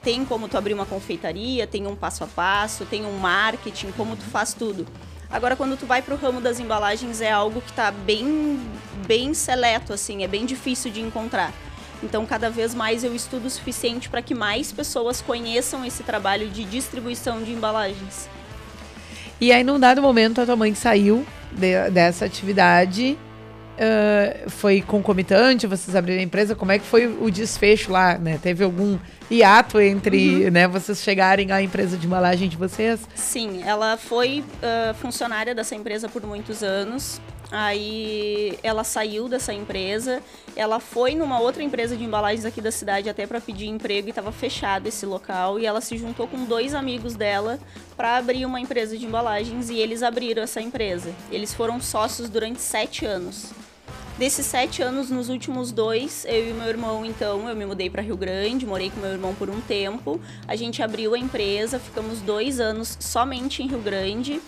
Tem 0.03 0.25
como 0.25 0.49
tu 0.49 0.57
abrir 0.57 0.73
uma 0.73 0.87
confeitaria, 0.87 1.67
tem 1.67 1.87
um 1.87 1.95
passo 1.95 2.25
a 2.25 2.27
passo, 2.27 2.87
tem 2.87 3.05
um 3.05 3.19
marketing, 3.19 3.93
como 3.99 4.17
tu 4.17 4.23
faz 4.23 4.55
tudo. 4.55 4.87
Agora, 5.29 5.57
quando 5.57 5.77
tu 5.77 5.85
vai 5.85 6.01
para 6.01 6.15
o 6.15 6.17
ramo 6.17 6.41
das 6.41 6.59
embalagens, 6.59 7.21
é 7.21 7.31
algo 7.31 7.61
que 7.61 7.69
está 7.69 7.91
bem, 7.91 8.59
bem 9.07 9.35
seleto, 9.35 9.93
assim, 9.93 10.25
é 10.25 10.27
bem 10.27 10.47
difícil 10.47 10.91
de 10.91 11.03
encontrar. 11.03 11.53
Então, 12.03 12.25
cada 12.25 12.49
vez 12.49 12.75
mais 12.75 13.05
eu 13.05 13.15
estudo 13.15 13.45
o 13.45 13.51
suficiente 13.51 14.09
para 14.09 14.23
que 14.23 14.35
mais 14.35 14.73
pessoas 14.73 15.21
conheçam 15.21 15.85
esse 15.85 16.03
trabalho 16.03 16.49
de 16.49 16.65
distribuição 16.65 17.43
de 17.43 17.53
embalagens. 17.53 18.27
E 19.41 19.53
aí, 19.53 19.63
num 19.63 19.79
dado 19.79 20.01
momento, 20.01 20.41
a 20.41 20.47
tua 20.47 20.57
mãe 20.57 20.75
saiu 20.75 21.25
de, 21.53 21.91
dessa 21.91 22.25
atividade. 22.25 23.19
Uh, 23.77 24.49
foi 24.49 24.81
concomitante, 24.81 25.67
vocês 25.67 25.95
abriram 25.95 26.21
a 26.21 26.25
empresa, 26.25 26.55
como 26.55 26.73
é 26.73 26.79
que 26.79 26.87
foi 26.87 27.07
o 27.07 27.31
desfecho 27.31 27.93
lá, 27.93 28.17
né? 28.17 28.39
Teve 28.43 28.65
algum 28.65 28.99
hiato 29.31 29.79
entre, 29.79 30.47
uhum. 30.47 30.51
né, 30.51 30.67
vocês 30.67 31.03
chegarem 31.03 31.53
à 31.53 31.61
empresa 31.61 31.95
de 31.95 32.07
embalagem 32.07 32.49
de 32.49 32.57
vocês? 32.57 33.01
Sim, 33.15 33.63
ela 33.67 33.99
foi 33.99 34.43
uh, 34.63 34.95
funcionária 34.95 35.55
dessa 35.55 35.75
empresa 35.75 36.09
por 36.09 36.25
muitos 36.25 36.63
anos. 36.63 37.21
Aí 37.51 38.59
ela 38.63 38.83
saiu 38.83 39.29
dessa 39.29 39.53
empresa, 39.53 40.21
ela 40.57 40.81
foi 40.81 41.15
numa 41.15 41.39
outra 41.39 41.63
empresa 41.63 41.97
de 41.97 42.03
embalagens 42.03 42.45
aqui 42.45 42.61
da 42.61 42.73
cidade 42.73 43.09
até 43.09 43.27
para 43.27 43.41
pedir 43.41 43.67
emprego 43.67 44.09
e 44.09 44.11
estava 44.11 44.33
fechado 44.33 44.89
esse 44.89 45.07
local 45.07 45.59
e 45.59 45.67
ela 45.67 45.81
se 45.81 45.97
juntou 45.97 46.27
com 46.27 46.45
dois 46.45 46.75
amigos 46.75 47.15
dela 47.15 47.59
para 47.97 48.17
abrir 48.17 48.45
uma 48.45 48.61
empresa 48.61 48.99
de 48.99 49.07
embalagens 49.07 49.71
e 49.71 49.79
eles 49.79 50.03
abriram 50.03 50.43
essa 50.43 50.61
empresa. 50.61 51.13
Eles 51.31 51.55
foram 51.55 51.81
sócios 51.81 52.29
durante 52.29 52.61
sete 52.61 53.07
anos. 53.07 53.53
Desses 54.19 54.47
sete 54.47 54.83
anos, 54.83 55.11
nos 55.11 55.29
últimos 55.29 55.71
dois, 55.71 56.25
eu 56.25 56.49
e 56.49 56.53
meu 56.55 56.67
irmão, 56.67 57.05
então, 57.05 57.47
eu 57.51 57.55
me 57.55 57.67
mudei 57.67 57.91
para 57.91 58.01
Rio 58.01 58.17
Grande, 58.17 58.65
morei 58.65 58.89
com 58.89 58.99
meu 58.99 59.11
irmão 59.11 59.35
por 59.35 59.51
um 59.51 59.61
tempo. 59.61 60.19
A 60.49 60.57
gente 60.57 60.83
abriu 60.83 61.13
a 61.13 61.19
empresa, 61.19 61.79
ficamos 61.79 62.23
dois 62.23 62.59
anos 62.59 62.97
somente 62.99 63.63
em 63.63 63.69
Rio 63.69 63.81
Grande. 63.81 64.41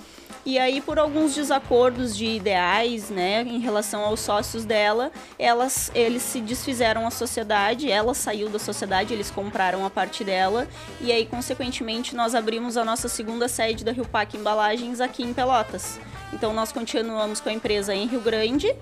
E 0.44 0.58
aí, 0.58 0.80
por 0.80 0.98
alguns 0.98 1.34
desacordos 1.34 2.16
de 2.16 2.24
ideais, 2.24 3.10
né, 3.10 3.42
em 3.42 3.58
relação 3.58 4.02
aos 4.02 4.20
sócios 4.20 4.64
dela, 4.64 5.12
elas, 5.38 5.90
eles 5.94 6.22
se 6.22 6.40
desfizeram 6.40 7.06
a 7.06 7.10
sociedade, 7.10 7.90
ela 7.90 8.14
saiu 8.14 8.48
da 8.48 8.58
sociedade, 8.58 9.12
eles 9.12 9.30
compraram 9.30 9.84
a 9.84 9.90
parte 9.90 10.24
dela, 10.24 10.66
e 11.00 11.12
aí, 11.12 11.26
consequentemente, 11.26 12.16
nós 12.16 12.34
abrimos 12.34 12.76
a 12.76 12.84
nossa 12.84 13.08
segunda 13.08 13.48
sede 13.48 13.84
da 13.84 13.92
Rio 13.92 14.06
Pac 14.06 14.36
Embalagens 14.36 15.00
aqui 15.00 15.22
em 15.22 15.34
Pelotas. 15.34 16.00
Então, 16.32 16.52
nós 16.52 16.72
continuamos 16.72 17.40
com 17.40 17.48
a 17.48 17.52
empresa 17.52 17.94
em 17.94 18.06
Rio 18.06 18.20
Grande, 18.20 18.74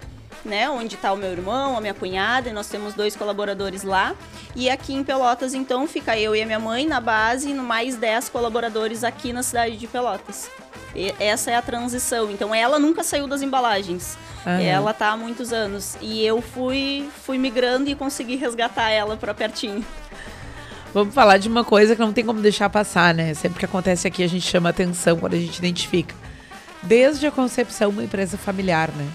né, 0.44 0.68
onde 0.68 0.94
está 0.94 1.12
o 1.12 1.16
meu 1.16 1.30
irmão, 1.30 1.76
a 1.76 1.80
minha 1.80 1.94
cunhada, 1.94 2.48
e 2.48 2.52
nós 2.52 2.68
temos 2.68 2.94
dois 2.94 3.16
colaboradores 3.16 3.82
lá. 3.82 4.14
E 4.54 4.70
aqui 4.70 4.94
em 4.94 5.02
Pelotas, 5.02 5.54
então, 5.54 5.86
fica 5.86 6.18
eu 6.18 6.34
e 6.34 6.42
a 6.42 6.46
minha 6.46 6.58
mãe 6.58 6.86
na 6.86 7.00
base 7.00 7.50
e 7.50 7.54
mais 7.54 7.96
10 7.96 8.28
colaboradores 8.28 9.04
aqui 9.04 9.32
na 9.32 9.42
cidade 9.42 9.76
de 9.76 9.86
Pelotas. 9.86 10.50
E 10.94 11.14
essa 11.20 11.50
é 11.50 11.56
a 11.56 11.62
transição. 11.62 12.30
Então, 12.30 12.54
ela 12.54 12.78
nunca 12.78 13.02
saiu 13.02 13.26
das 13.26 13.42
embalagens. 13.42 14.16
Aham. 14.46 14.60
Ela 14.60 14.94
tá 14.94 15.08
há 15.08 15.16
muitos 15.16 15.52
anos. 15.52 15.98
E 16.00 16.24
eu 16.24 16.40
fui, 16.40 17.08
fui 17.24 17.36
migrando 17.36 17.90
e 17.90 17.94
consegui 17.94 18.36
resgatar 18.36 18.90
ela 18.90 19.16
para 19.16 19.34
pertinho. 19.34 19.84
Vamos 20.94 21.12
falar 21.14 21.36
de 21.36 21.48
uma 21.48 21.62
coisa 21.62 21.94
que 21.94 22.00
não 22.00 22.12
tem 22.12 22.24
como 22.24 22.40
deixar 22.40 22.70
passar, 22.70 23.12
né? 23.12 23.34
Sempre 23.34 23.58
que 23.58 23.64
acontece 23.66 24.08
aqui, 24.08 24.22
a 24.22 24.28
gente 24.28 24.46
chama 24.46 24.70
atenção 24.70 25.18
quando 25.18 25.34
a 25.34 25.38
gente 25.38 25.58
identifica. 25.58 26.14
Desde 26.82 27.26
a 27.26 27.30
concepção, 27.30 27.90
uma 27.90 28.04
empresa 28.04 28.38
familiar, 28.38 28.90
né? 28.92 29.06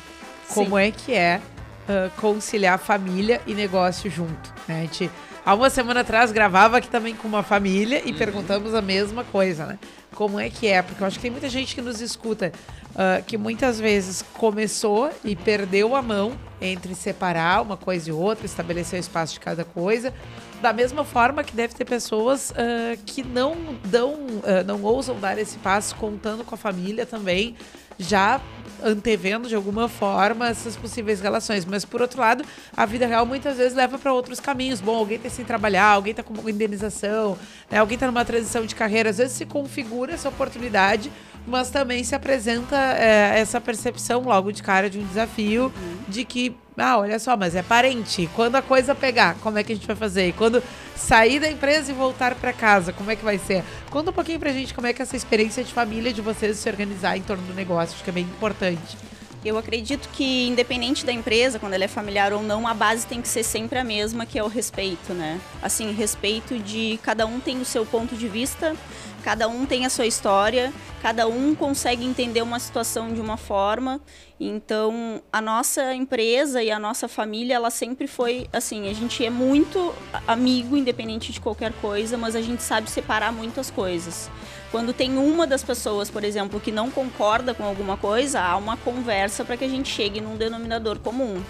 Como 0.53 0.77
Sim. 0.77 0.83
é 0.83 0.91
que 0.91 1.13
é 1.13 1.41
ah, 1.87 2.09
conciliar 2.17 2.77
família 2.79 3.41
e 3.45 3.53
negócio 3.53 4.09
junto? 4.09 4.53
né? 4.67 4.79
A 4.79 4.81
gente, 4.81 5.11
há 5.45 5.53
uma 5.53 5.69
semana 5.69 6.01
atrás, 6.01 6.31
gravava 6.31 6.77
aqui 6.77 6.87
também 6.87 7.15
com 7.15 7.27
uma 7.27 7.43
família 7.43 8.01
e 8.05 8.13
perguntamos 8.13 8.73
a 8.73 8.81
mesma 8.81 9.23
coisa, 9.23 9.65
né? 9.65 9.79
Como 10.15 10.39
é 10.39 10.49
que 10.49 10.67
é? 10.67 10.81
Porque 10.81 11.01
eu 11.01 11.07
acho 11.07 11.17
que 11.17 11.21
tem 11.21 11.31
muita 11.31 11.49
gente 11.49 11.73
que 11.73 11.81
nos 11.81 12.01
escuta 12.01 12.51
ah, 12.95 13.21
que 13.25 13.37
muitas 13.37 13.79
vezes 13.79 14.21
começou 14.33 15.09
e 15.23 15.35
perdeu 15.35 15.95
a 15.95 16.01
mão 16.01 16.33
entre 16.59 16.93
separar 16.93 17.61
uma 17.61 17.75
coisa 17.75 18.09
e 18.09 18.11
outra, 18.13 18.45
estabelecer 18.45 18.99
o 18.99 19.01
espaço 19.01 19.33
de 19.33 19.39
cada 19.39 19.63
coisa. 19.63 20.13
Da 20.61 20.71
mesma 20.71 21.03
forma 21.03 21.43
que 21.43 21.55
deve 21.55 21.73
ter 21.73 21.85
pessoas 21.85 22.53
ah, 22.55 22.95
que 23.05 23.23
não 23.23 23.55
dão, 23.85 24.15
ah, 24.43 24.63
não 24.63 24.83
ousam 24.83 25.19
dar 25.19 25.37
esse 25.37 25.57
passo 25.57 25.95
contando 25.95 26.43
com 26.43 26.53
a 26.53 26.57
família 26.57 27.05
também, 27.05 27.55
já 28.01 28.41
antevendo 28.83 29.47
de 29.47 29.55
alguma 29.55 29.87
forma 29.87 30.47
essas 30.49 30.75
possíveis 30.75 31.21
relações. 31.21 31.65
Mas 31.65 31.85
por 31.85 32.01
outro 32.01 32.19
lado, 32.19 32.43
a 32.75 32.85
vida 32.85 33.05
real 33.05 33.25
muitas 33.25 33.57
vezes 33.57 33.73
leva 33.73 33.97
para 33.97 34.13
outros 34.13 34.39
caminhos. 34.39 34.81
Bom, 34.81 34.95
alguém 34.95 35.19
tá 35.19 35.29
sem 35.29 35.45
trabalhar, 35.45 35.85
alguém 35.85 36.13
tá 36.13 36.23
com 36.23 36.33
uma 36.33 36.49
indenização, 36.49 37.37
né? 37.69 37.77
alguém 37.79 37.97
tá 37.97 38.07
numa 38.07 38.25
transição 38.25 38.65
de 38.65 38.75
carreira, 38.75 39.09
às 39.09 39.17
vezes 39.17 39.33
se 39.33 39.45
configura 39.45 40.13
essa 40.13 40.29
oportunidade, 40.29 41.11
mas 41.45 41.69
também 41.69 42.03
se 42.03 42.15
apresenta 42.15 42.75
eh, 42.75 43.39
essa 43.39 43.59
percepção 43.61 44.21
logo 44.21 44.51
de 44.51 44.61
cara 44.61 44.89
de 44.89 44.99
um 44.99 45.05
desafio 45.05 45.71
de 46.07 46.23
que 46.25 46.55
ah, 46.77 46.97
olha 46.97 47.19
só, 47.19 47.35
mas 47.35 47.53
é 47.53 47.61
parente. 47.61 48.29
Quando 48.35 48.55
a 48.55 48.61
coisa 48.61 48.95
pegar, 48.95 49.35
como 49.41 49.57
é 49.57 49.63
que 49.63 49.71
a 49.71 49.75
gente 49.75 49.85
vai 49.85 49.95
fazer? 49.95 50.29
E 50.29 50.33
quando 50.33 50.63
sair 51.01 51.39
da 51.39 51.49
empresa 51.49 51.91
e 51.91 51.95
voltar 51.95 52.35
para 52.35 52.53
casa, 52.53 52.93
como 52.93 53.09
é 53.11 53.15
que 53.15 53.23
vai 53.23 53.37
ser? 53.37 53.63
Conta 53.89 54.11
um 54.11 54.13
pouquinho 54.13 54.39
pra 54.39 54.51
gente 54.51 54.73
como 54.73 54.87
é 54.87 54.93
que 54.93 55.01
é 55.01 55.03
essa 55.03 55.17
experiência 55.17 55.63
de 55.63 55.73
família 55.73 56.13
de 56.13 56.21
vocês 56.21 56.57
se 56.57 56.69
organizar 56.69 57.17
em 57.17 57.21
torno 57.21 57.43
do 57.43 57.53
negócio, 57.53 57.95
acho 57.95 58.03
que 58.03 58.09
é 58.09 58.13
bem 58.13 58.23
importante. 58.23 58.97
Eu 59.43 59.57
acredito 59.57 60.07
que, 60.13 60.47
independente 60.47 61.03
da 61.03 61.11
empresa, 61.11 61.57
quando 61.57 61.73
ela 61.73 61.83
é 61.83 61.87
familiar 61.87 62.31
ou 62.31 62.43
não, 62.43 62.67
a 62.67 62.75
base 62.75 63.07
tem 63.07 63.19
que 63.19 63.27
ser 63.27 63.41
sempre 63.41 63.79
a 63.79 63.83
mesma, 63.83 64.23
que 64.23 64.37
é 64.37 64.43
o 64.43 64.47
respeito, 64.47 65.15
né? 65.15 65.41
Assim, 65.63 65.91
respeito 65.91 66.59
de 66.59 66.99
cada 67.01 67.25
um 67.25 67.39
tem 67.39 67.59
o 67.59 67.65
seu 67.65 67.83
ponto 67.83 68.15
de 68.15 68.27
vista, 68.27 68.75
cada 69.21 69.47
um 69.47 69.65
tem 69.65 69.85
a 69.85 69.89
sua 69.89 70.05
história, 70.05 70.73
cada 71.01 71.27
um 71.27 71.55
consegue 71.55 72.05
entender 72.05 72.41
uma 72.41 72.59
situação 72.59 73.13
de 73.13 73.21
uma 73.21 73.37
forma. 73.37 74.01
Então, 74.39 75.21
a 75.31 75.39
nossa 75.39 75.93
empresa 75.93 76.63
e 76.63 76.71
a 76.71 76.79
nossa 76.79 77.07
família, 77.07 77.55
ela 77.55 77.69
sempre 77.69 78.07
foi 78.07 78.47
assim, 78.51 78.89
a 78.89 78.93
gente 78.93 79.23
é 79.25 79.29
muito 79.29 79.93
amigo, 80.27 80.75
independente 80.75 81.31
de 81.31 81.39
qualquer 81.39 81.71
coisa, 81.73 82.17
mas 82.17 82.35
a 82.35 82.41
gente 82.41 82.63
sabe 82.63 82.89
separar 82.89 83.31
muitas 83.31 83.69
coisas. 83.69 84.29
Quando 84.71 84.93
tem 84.93 85.17
uma 85.17 85.45
das 85.45 85.63
pessoas, 85.63 86.09
por 86.09 86.23
exemplo, 86.23 86.59
que 86.59 86.71
não 86.71 86.89
concorda 86.89 87.53
com 87.53 87.63
alguma 87.63 87.97
coisa, 87.97 88.39
há 88.39 88.55
uma 88.55 88.77
conversa 88.77 89.43
para 89.43 89.57
que 89.57 89.65
a 89.65 89.69
gente 89.69 89.89
chegue 89.89 90.21
num 90.21 90.37
denominador 90.37 90.97
comum. 90.99 91.43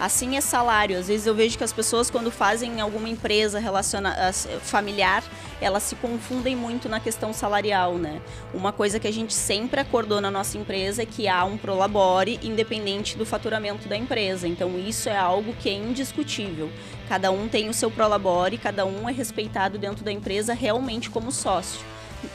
Assim 0.00 0.38
é 0.38 0.40
salário. 0.40 0.98
Às 0.98 1.08
vezes 1.08 1.26
eu 1.26 1.34
vejo 1.34 1.58
que 1.58 1.62
as 1.62 1.74
pessoas, 1.74 2.10
quando 2.10 2.30
fazem 2.30 2.80
alguma 2.80 3.06
empresa 3.06 3.58
relaciona 3.58 4.32
familiar, 4.62 5.22
elas 5.60 5.82
se 5.82 5.94
confundem 5.96 6.56
muito 6.56 6.88
na 6.88 6.98
questão 6.98 7.34
salarial, 7.34 7.98
né? 7.98 8.22
Uma 8.54 8.72
coisa 8.72 8.98
que 8.98 9.06
a 9.06 9.12
gente 9.12 9.34
sempre 9.34 9.78
acordou 9.78 10.18
na 10.18 10.30
nossa 10.30 10.56
empresa 10.56 11.02
é 11.02 11.06
que 11.06 11.28
há 11.28 11.44
um 11.44 11.58
prolabore 11.58 12.40
independente 12.42 13.18
do 13.18 13.26
faturamento 13.26 13.88
da 13.88 13.96
empresa. 13.96 14.48
Então 14.48 14.78
isso 14.78 15.06
é 15.10 15.18
algo 15.18 15.52
que 15.52 15.68
é 15.68 15.74
indiscutível. 15.74 16.70
Cada 17.06 17.30
um 17.30 17.46
tem 17.46 17.68
o 17.68 17.74
seu 17.74 17.90
prolabore, 17.90 18.56
cada 18.56 18.86
um 18.86 19.06
é 19.06 19.12
respeitado 19.12 19.76
dentro 19.76 20.02
da 20.02 20.10
empresa 20.10 20.54
realmente 20.54 21.10
como 21.10 21.30
sócio 21.30 21.80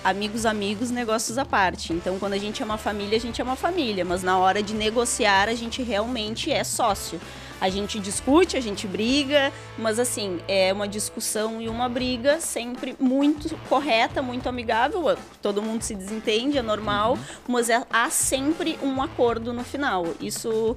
amigos, 0.03 0.45
amigos, 0.45 0.89
negócios 0.89 1.37
à 1.37 1.45
parte. 1.45 1.93
Então, 1.93 2.17
quando 2.19 2.33
a 2.33 2.37
gente 2.37 2.61
é 2.61 2.65
uma 2.65 2.77
família, 2.77 3.17
a 3.17 3.21
gente 3.21 3.39
é 3.39 3.43
uma 3.43 3.55
família, 3.55 4.03
mas 4.03 4.23
na 4.23 4.37
hora 4.37 4.61
de 4.63 4.73
negociar, 4.73 5.47
a 5.47 5.53
gente 5.53 5.81
realmente 5.83 6.51
é 6.51 6.63
sócio. 6.63 7.19
A 7.59 7.69
gente 7.69 7.99
discute, 7.99 8.57
a 8.57 8.61
gente 8.61 8.85
briga, 8.87 9.51
mas 9.77 9.97
assim, 9.97 10.39
é 10.47 10.73
uma 10.73 10.87
discussão 10.87 11.61
e 11.61 11.69
uma 11.69 11.87
briga 11.87 12.39
sempre 12.39 12.95
muito 12.99 13.55
correta, 13.69 14.21
muito 14.21 14.49
amigável. 14.49 15.17
Todo 15.41 15.61
mundo 15.61 15.81
se 15.81 15.95
desentende, 15.95 16.57
é 16.57 16.61
normal, 16.61 17.17
mas 17.47 17.69
é- 17.69 17.85
há 17.89 18.09
sempre 18.09 18.77
um 18.83 19.01
acordo 19.01 19.53
no 19.53 19.63
final. 19.63 20.05
Isso 20.19 20.75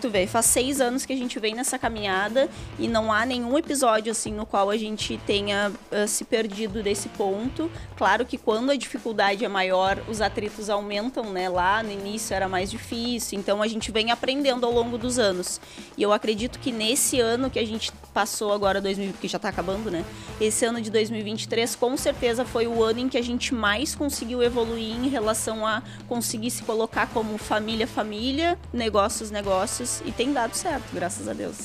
Tu 0.00 0.08
vê, 0.08 0.28
faz 0.28 0.46
seis 0.46 0.80
anos 0.80 1.04
que 1.04 1.12
a 1.12 1.16
gente 1.16 1.40
vem 1.40 1.56
nessa 1.56 1.76
caminhada 1.76 2.48
e 2.78 2.86
não 2.86 3.12
há 3.12 3.26
nenhum 3.26 3.58
episódio 3.58 4.12
assim 4.12 4.32
no 4.32 4.46
qual 4.46 4.70
a 4.70 4.76
gente 4.76 5.18
tenha 5.26 5.72
ah, 5.90 6.06
se 6.06 6.24
perdido 6.24 6.84
desse 6.84 7.08
ponto. 7.08 7.68
Claro 7.96 8.24
que 8.24 8.38
quando 8.38 8.70
a 8.70 8.76
dificuldade 8.76 9.44
é 9.44 9.48
maior, 9.48 10.00
os 10.08 10.20
atritos 10.20 10.70
aumentam, 10.70 11.32
né? 11.32 11.48
Lá 11.48 11.82
no 11.82 11.90
início 11.90 12.32
era 12.32 12.48
mais 12.48 12.70
difícil, 12.70 13.40
então 13.40 13.60
a 13.60 13.66
gente 13.66 13.90
vem 13.90 14.12
aprendendo 14.12 14.64
ao 14.64 14.72
longo 14.72 14.96
dos 14.96 15.18
anos. 15.18 15.60
E 15.96 16.02
eu 16.02 16.12
acredito 16.12 16.60
que 16.60 16.70
nesse 16.70 17.18
ano 17.18 17.50
que 17.50 17.58
a 17.58 17.66
gente 17.66 17.90
passou 18.14 18.52
agora, 18.52 18.80
2000, 18.80 19.14
que 19.20 19.26
já 19.26 19.38
tá 19.38 19.48
acabando, 19.48 19.90
né? 19.90 20.04
Esse 20.40 20.64
ano 20.64 20.80
de 20.80 20.90
2023, 20.90 21.74
com 21.74 21.96
certeza 21.96 22.44
foi 22.44 22.68
o 22.68 22.82
ano 22.82 23.00
em 23.00 23.08
que 23.08 23.18
a 23.18 23.22
gente 23.22 23.52
mais 23.52 23.96
conseguiu 23.96 24.42
evoluir 24.42 24.94
em 24.94 25.08
relação 25.08 25.66
a 25.66 25.82
conseguir 26.08 26.50
se 26.52 26.62
colocar 26.62 27.08
como 27.08 27.36
família, 27.36 27.86
família, 27.86 28.58
negócios, 28.72 29.30
negócios, 29.30 29.87
e 30.04 30.12
tem 30.12 30.32
dado 30.32 30.54
certo, 30.54 30.84
graças 30.92 31.28
a 31.28 31.32
Deus. 31.32 31.56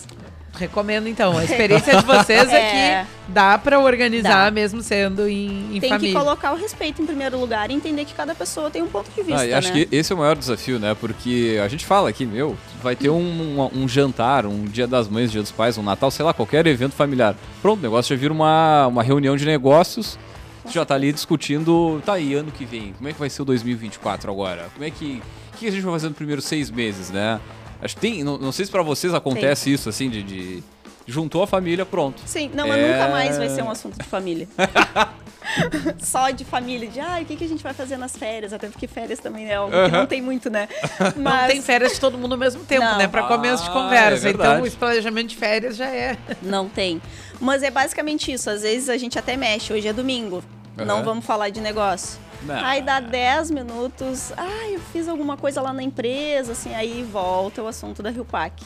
Recomendo 0.56 1.08
então. 1.08 1.36
A 1.36 1.44
experiência 1.46 1.98
de 1.98 2.06
vocês 2.06 2.48
é, 2.50 2.56
É. 2.58 3.04
que 3.04 3.32
dá 3.32 3.58
pra 3.58 3.80
organizar 3.80 4.46
Dá. 4.46 4.52
mesmo 4.52 4.84
sendo 4.84 5.28
em, 5.28 5.76
em 5.76 5.80
tem 5.80 5.90
família. 5.90 6.14
que 6.14 6.20
colocar 6.26 6.52
o 6.54 6.56
respeito 6.56 7.02
em 7.02 7.08
primeiro 7.08 7.40
lugar 7.40 7.72
e 7.72 7.74
entender 7.74 8.06
que 8.06 8.14
cada 8.14 8.36
pessoa 8.36 8.70
tem 8.70 8.84
um 8.84 8.88
ponto 8.88 9.10
de 9.10 9.24
vista, 9.24 9.42
Ah, 9.42 9.46
e 9.48 9.54
acho 9.54 9.74
né? 9.74 9.86
que 9.86 9.96
esse 9.96 10.12
é 10.14 10.16
o 10.16 10.20
maior 10.20 10.36
desafio, 10.36 10.78
né? 10.78 10.94
Porque 11.00 11.60
a 11.64 11.68
gente 11.68 11.84
fala 11.86 12.08
aqui, 12.10 12.24
meu, 12.24 12.56
vai 12.84 12.96
ter 12.96 13.10
um, 13.10 13.60
um, 13.60 13.84
um 13.84 13.88
jantar, 13.88 14.46
um 14.46 14.66
dia 14.66 14.86
das 14.86 15.08
mães, 15.08 15.32
dia 15.32 15.42
dos 15.42 15.52
pais, 15.52 15.76
um 15.78 15.84
Natal, 15.84 16.12
sei 16.12 16.24
lá, 16.24 16.34
qualquer 16.36 16.68
evento 16.68 16.94
familiar. 16.94 17.36
Pronto, 17.60 17.80
o 17.80 17.84
negócio 17.84 18.16
já 18.16 18.20
vira 18.20 18.32
uma, 18.34 18.86
uma 18.86 19.02
reunião 19.02 19.36
de 19.36 19.46
negócios. 19.48 20.20
Você 20.64 20.74
já 20.74 20.86
tá 20.86 20.94
ali 20.94 21.12
discutindo, 21.12 22.00
tá 22.06 22.14
aí, 22.14 22.36
ano 22.36 22.52
que 22.52 22.64
vem, 22.64 22.94
como 22.94 23.10
é 23.10 23.14
que 23.14 23.20
vai 23.20 23.30
ser 23.30 23.42
o 23.42 23.46
2024 23.46 24.32
agora? 24.32 24.68
Como 24.74 24.86
é 24.86 24.92
que. 24.92 25.20
O 25.54 25.58
que 25.58 25.68
a 25.68 25.72
gente 25.72 25.82
vai 25.82 25.94
fazer 25.94 26.08
nos 26.10 26.16
primeiros 26.18 26.46
seis 26.46 26.70
meses, 26.72 27.10
né? 27.10 27.40
Acho 27.84 27.96
que 27.96 28.02
tem. 28.02 28.24
Não, 28.24 28.38
não 28.38 28.52
sei 28.52 28.66
se 28.66 28.72
pra 28.72 28.82
vocês 28.82 29.14
acontece 29.14 29.72
isso, 29.72 29.90
assim, 29.90 30.10
de. 30.10 30.24
de- 30.24 30.64
juntou 31.06 31.44
a 31.44 31.48
família, 31.48 31.86
pronto. 31.86 32.22
Sim, 32.26 32.50
não, 32.54 32.66
mas 32.66 32.80
É. 32.80 32.88
nunca 32.94 33.10
mais 33.10 33.38
vai 33.38 33.50
ser 33.50 33.62
um 33.62 33.70
assunto 33.70 34.02
de 34.02 34.08
família. 34.08 34.48
Só 36.00 36.30
de 36.30 36.46
família, 36.46 36.88
de 36.88 37.00
ai, 37.00 37.24
o 37.24 37.26
que, 37.26 37.36
que 37.36 37.44
a 37.44 37.48
gente 37.48 37.62
vai 37.62 37.74
fazer 37.74 37.98
nas 37.98 38.16
férias? 38.16 38.54
Até 38.54 38.70
porque 38.70 38.88
férias 38.88 39.20
também 39.20 39.48
é 39.50 39.56
algo 39.56 39.72
que 39.72 39.92
não 39.92 40.06
tem 40.06 40.22
muito, 40.22 40.50
né? 40.50 40.68
Não 41.18 41.24
Mas 41.24 41.52
tem 41.52 41.62
férias 41.62 41.92
de 41.94 42.00
todo 42.00 42.18
mundo 42.18 42.32
ao 42.34 42.38
mesmo 42.38 42.64
tempo, 42.64 42.86
Não. 42.86 42.98
né? 42.98 43.08
Pra 43.08 43.24
começo 43.24 43.64
de 43.64 43.70
Ah, 43.70 43.74
conversa. 43.74 44.28
é 44.28 44.32
então, 44.32 44.66
esse 44.66 44.78
planejamento 44.78 45.28
de 45.28 45.36
férias 45.36 45.76
já 45.76 45.88
é. 45.88 46.18
não 46.42 46.70
tem. 46.70 47.02
Mas 47.42 47.62
é 47.64 47.70
basicamente 47.70 48.32
isso. 48.32 48.50
Às 48.50 48.62
vezes 48.62 48.88
a 48.90 48.98
gente 48.98 49.20
até 49.20 49.36
mexe. 49.36 49.74
Hoje 49.74 49.88
é 49.88 49.94
domingo. 49.94 50.42
Não 50.78 50.96
Aham. 50.98 51.04
vamos 51.04 51.26
falar 51.26 51.50
de 51.50 51.60
negócio. 51.60 52.18
Não. 52.46 52.66
Aí 52.66 52.82
dá 52.82 53.00
10 53.00 53.52
minutos. 53.52 54.32
Ah, 54.36 54.70
eu 54.70 54.80
fiz 54.80 55.08
alguma 55.08 55.38
coisa 55.38 55.62
lá 55.62 55.74
na 55.74 55.84
empresa, 55.84 56.52
assim, 56.52 56.74
aí 56.74 57.04
volta 57.04 57.62
o 57.64 57.68
assunto 57.68 58.04
da 58.04 58.10
Rio 58.10 58.26
Pac. 58.26 58.64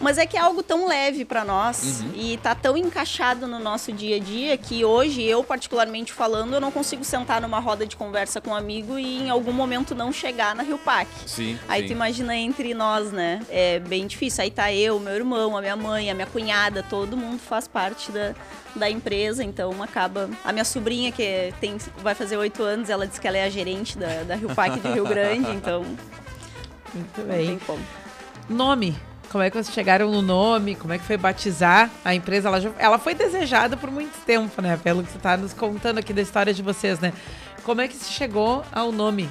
Mas 0.00 0.16
é 0.16 0.24
que 0.26 0.36
é 0.36 0.40
algo 0.40 0.62
tão 0.62 0.86
leve 0.86 1.24
para 1.24 1.44
nós 1.44 2.00
Uhum. 2.02 2.12
e 2.14 2.36
tá 2.36 2.54
tão 2.54 2.76
encaixado 2.76 3.48
no 3.48 3.58
nosso 3.58 3.92
dia 3.92 4.16
a 4.16 4.18
dia 4.20 4.56
que 4.56 4.84
hoje, 4.84 5.22
eu 5.22 5.42
particularmente 5.42 6.12
falando, 6.12 6.54
eu 6.54 6.60
não 6.60 6.70
consigo 6.70 7.02
sentar 7.04 7.40
numa 7.40 7.58
roda 7.58 7.84
de 7.84 7.96
conversa 7.96 8.40
com 8.40 8.50
um 8.50 8.54
amigo 8.54 8.96
e 8.96 9.22
em 9.22 9.28
algum 9.30 9.52
momento 9.52 9.96
não 9.96 10.12
chegar 10.12 10.54
na 10.54 10.62
Rio 10.62 10.78
Pac. 10.78 11.08
Sim. 11.26 11.58
Aí 11.68 11.82
sim. 11.82 11.88
tu 11.88 11.92
imagina 11.94 12.36
entre 12.36 12.74
nós, 12.74 13.10
né? 13.10 13.40
É 13.48 13.80
bem 13.80 14.06
difícil. 14.06 14.44
Aí 14.44 14.50
tá 14.52 14.72
eu, 14.72 15.00
meu 15.00 15.14
irmão, 15.14 15.56
a 15.56 15.60
minha 15.60 15.76
mãe, 15.76 16.10
a 16.10 16.14
minha 16.14 16.26
cunhada, 16.28 16.82
todo 16.88 17.16
mundo 17.16 17.40
faz 17.40 17.66
parte 17.66 18.12
da, 18.12 18.34
da 18.76 18.88
empresa, 18.88 19.42
então 19.42 19.82
acaba. 19.82 20.30
A 20.44 20.52
minha 20.52 20.64
sobrinha, 20.64 21.10
que 21.10 21.52
tem, 21.60 21.76
vai 21.98 22.14
fazer 22.14 22.36
oito 22.36 22.62
anos, 22.62 22.88
ela 22.88 23.04
diz 23.04 23.18
que 23.18 23.26
ela 23.26 23.36
é 23.36 23.44
a 23.44 23.50
gerente 23.50 23.98
da, 23.98 24.22
da 24.22 24.36
Rio 24.36 24.54
Pac 24.54 24.78
de 24.78 24.88
Rio 24.92 25.04
Grande, 25.04 25.50
então 25.50 25.84
Muito 26.94 27.20
não 27.20 27.26
bem. 27.26 27.46
tem 27.48 27.58
como. 27.58 27.82
Nome. 28.48 28.96
Como 29.30 29.44
é 29.44 29.50
que 29.50 29.56
vocês 29.56 29.74
chegaram 29.74 30.10
no 30.10 30.22
nome? 30.22 30.74
Como 30.74 30.92
é 30.92 30.98
que 30.98 31.04
foi 31.04 31.16
batizar 31.18 31.90
a 32.04 32.14
empresa? 32.14 32.48
Ela, 32.48 32.60
já- 32.60 32.72
ela 32.78 32.98
foi 32.98 33.14
desejada 33.14 33.76
por 33.76 33.90
muito 33.90 34.18
tempo, 34.24 34.62
né? 34.62 34.78
Pelo 34.82 35.02
que 35.02 35.12
você 35.12 35.18
tá 35.18 35.36
nos 35.36 35.52
contando 35.52 35.98
aqui 35.98 36.12
da 36.14 36.22
história 36.22 36.54
de 36.54 36.62
vocês, 36.62 36.98
né? 36.98 37.12
Como 37.62 37.80
é 37.82 37.88
que 37.88 37.94
se 37.94 38.10
chegou 38.10 38.64
ao 38.72 38.90
nome? 38.90 39.28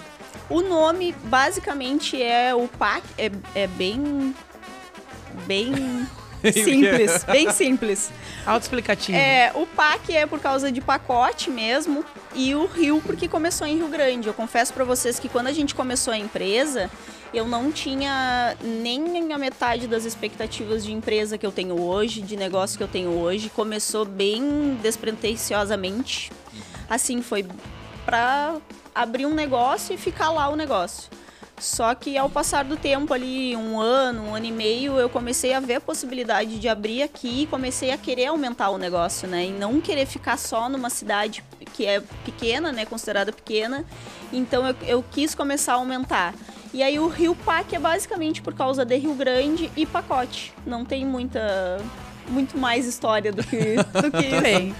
O 0.50 0.62
nome, 0.62 1.16
basicamente, 1.24 2.22
é 2.22 2.54
o 2.54 2.68
PAC, 2.68 3.04
é, 3.18 3.32
é 3.56 3.66
bem 3.68 4.36
bem 5.46 5.74
simples, 6.54 7.24
bem 7.25 7.51
simples. 7.51 8.12
Autoexplicativo. 8.46 9.18
É, 9.18 9.51
o 9.56 9.66
PAC 9.66 10.16
é 10.16 10.25
por 10.25 10.39
causa 10.39 10.72
de 10.72 10.80
pacote 10.80 11.50
mesmo 11.50 12.06
e 12.36 12.54
o 12.54 12.66
Rio 12.68 13.01
porque 13.06 13.27
começou 13.27 13.66
em 13.66 13.77
Rio 13.77 13.88
Grande. 13.88 14.27
Eu 14.27 14.34
confesso 14.34 14.74
para 14.74 14.84
vocês 14.84 15.20
que 15.20 15.27
quando 15.27 15.48
a 15.48 15.54
gente 15.54 15.74
começou 15.74 16.13
a 16.13 16.18
empresa, 16.18 16.89
eu 17.34 17.48
não 17.48 17.72
tinha 17.72 18.55
nem 18.62 19.34
a 19.34 19.38
metade 19.38 19.88
das 19.88 20.05
expectativas 20.05 20.84
de 20.84 20.91
empresa 20.91 21.38
que 21.38 21.46
eu 21.46 21.51
tenho 21.51 21.79
hoje, 21.79 22.22
de 22.22 22.38
negócio 22.38 22.77
que 22.77 22.84
eu 22.84 22.88
tenho 22.88 23.10
hoje. 23.12 23.50
Começou 23.50 24.05
bem 24.05 24.77
despretensiosamente. 24.81 26.31
Assim, 26.89 27.22
foi 27.22 27.46
para 28.05 28.55
abrir 28.96 29.25
um 29.25 29.34
negócio 29.34 29.93
e 29.93 29.98
ficar 29.98 30.31
lá 30.31 30.50
o 30.50 30.55
negócio. 30.55 31.10
Só 31.60 31.96
que 31.96 32.15
ao 32.15 32.29
passar 32.29 32.63
do 32.63 32.77
tempo 32.77 33.12
ali, 33.13 33.55
um 33.55 33.79
ano, 33.79 34.27
um 34.27 34.36
ano 34.36 34.46
e 34.46 34.51
meio, 34.51 35.00
eu 35.00 35.10
comecei 35.10 35.53
a 35.53 35.60
ver 35.60 35.75
a 35.75 35.81
possibilidade 35.81 36.60
de 36.60 36.69
abrir 36.69 37.01
aqui 37.01 37.43
e 37.43 37.48
comecei 37.48 37.91
a 37.91 37.98
querer 37.98 38.27
aumentar 38.27 38.69
o 38.69 38.77
negócio, 38.77 39.27
né? 39.27 39.46
E 39.46 39.51
não 39.51 39.81
querer 39.81 40.05
ficar 40.05 40.38
só 40.38 40.69
numa 40.69 40.91
cidade 40.91 41.43
que 41.74 41.84
é 41.84 42.00
pequena, 42.24 42.72
né? 42.72 42.86
Considerada 42.86 43.31
pequena. 43.34 43.84
Então 44.31 44.67
eu, 44.67 44.75
eu 44.86 45.05
quis 45.12 45.34
começar 45.34 45.74
a 45.74 45.77
aumentar. 45.77 46.36
E 46.74 46.83
aí 46.83 47.00
o 47.00 47.07
Rio 47.07 47.36
Pac 47.36 47.74
é 47.75 47.79
basicamente 47.79 48.41
por 48.41 48.53
causa 48.53 48.86
de 48.86 48.95
Rio 48.97 49.13
Grande 49.13 49.71
e 49.75 49.86
pacote. 49.86 50.53
Não 50.65 50.83
tem 50.86 51.05
muita 51.05 51.79
muito 52.29 52.57
mais 52.57 52.86
história 52.86 53.31
do 53.31 53.43
que, 53.43 53.57
do 54.01 54.12
que 54.12 54.25
isso. 54.25 54.75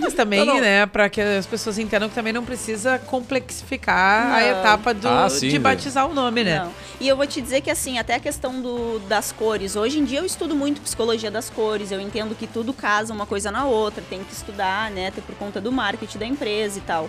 Mas 0.00 0.14
também, 0.14 0.40
não, 0.40 0.54
não. 0.54 0.60
né, 0.60 0.86
para 0.86 1.08
que 1.08 1.20
as 1.20 1.46
pessoas 1.46 1.78
entendam 1.78 2.08
que 2.08 2.14
também 2.14 2.32
não 2.32 2.44
precisa 2.44 2.98
complexificar 2.98 4.28
não. 4.28 4.34
a 4.34 4.44
etapa 4.44 4.94
do, 4.94 5.08
ah, 5.08 5.28
sim, 5.28 5.48
de 5.48 5.58
batizar 5.58 6.06
o 6.06 6.14
nome, 6.14 6.44
né? 6.44 6.60
Não. 6.60 6.72
E 7.00 7.08
eu 7.08 7.16
vou 7.16 7.26
te 7.26 7.40
dizer 7.40 7.62
que, 7.62 7.70
assim, 7.70 7.98
até 7.98 8.14
a 8.14 8.20
questão 8.20 8.60
do, 8.60 8.98
das 9.08 9.32
cores. 9.32 9.76
Hoje 9.76 9.98
em 9.98 10.04
dia 10.04 10.18
eu 10.18 10.26
estudo 10.26 10.54
muito 10.54 10.82
psicologia 10.82 11.30
das 11.30 11.48
cores, 11.48 11.90
eu 11.90 12.00
entendo 12.00 12.34
que 12.34 12.46
tudo 12.46 12.72
casa 12.72 13.12
uma 13.12 13.26
coisa 13.26 13.50
na 13.50 13.64
outra, 13.64 14.02
tem 14.08 14.22
que 14.22 14.32
estudar, 14.32 14.90
né, 14.90 15.08
até 15.08 15.22
por 15.22 15.34
conta 15.36 15.60
do 15.60 15.72
marketing 15.72 16.18
da 16.18 16.26
empresa 16.26 16.78
e 16.78 16.82
tal. 16.82 17.08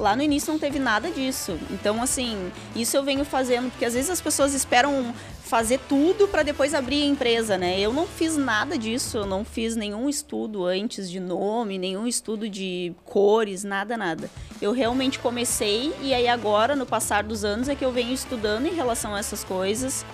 Lá 0.00 0.16
no 0.16 0.22
início 0.22 0.50
não 0.50 0.58
teve 0.58 0.78
nada 0.78 1.10
disso. 1.10 1.58
Então, 1.70 2.02
assim, 2.02 2.50
isso 2.74 2.96
eu 2.96 3.02
venho 3.02 3.22
fazendo, 3.24 3.70
porque 3.70 3.84
às 3.84 3.92
vezes 3.92 4.08
as 4.08 4.20
pessoas 4.20 4.54
esperam 4.54 5.14
fazer 5.42 5.78
tudo 5.88 6.26
para 6.26 6.42
depois 6.42 6.72
abrir 6.74 7.02
a 7.02 7.06
empresa, 7.06 7.58
né? 7.58 7.78
Eu 7.78 7.92
não 7.92 8.06
fiz 8.06 8.36
nada 8.36 8.78
disso, 8.78 9.18
eu 9.18 9.26
não 9.26 9.44
fiz 9.44 9.76
nenhum 9.76 10.08
estudo 10.08 10.64
antes 10.64 11.10
de 11.10 11.20
nome, 11.20 11.76
nenhum 11.76 12.06
estudo 12.06 12.48
de 12.48 12.94
cores, 13.04 13.62
nada, 13.62 13.96
nada. 13.96 14.30
Eu 14.62 14.72
realmente 14.72 15.18
comecei 15.18 15.92
e 16.00 16.14
aí 16.14 16.28
agora, 16.28 16.74
no 16.74 16.86
passar 16.86 17.22
dos 17.24 17.44
anos, 17.44 17.68
é 17.68 17.74
que 17.74 17.84
eu 17.84 17.92
venho 17.92 18.14
estudando 18.14 18.66
em 18.66 18.74
relação 18.74 19.14
a 19.14 19.18
essas 19.18 19.44
coisas 19.44 20.04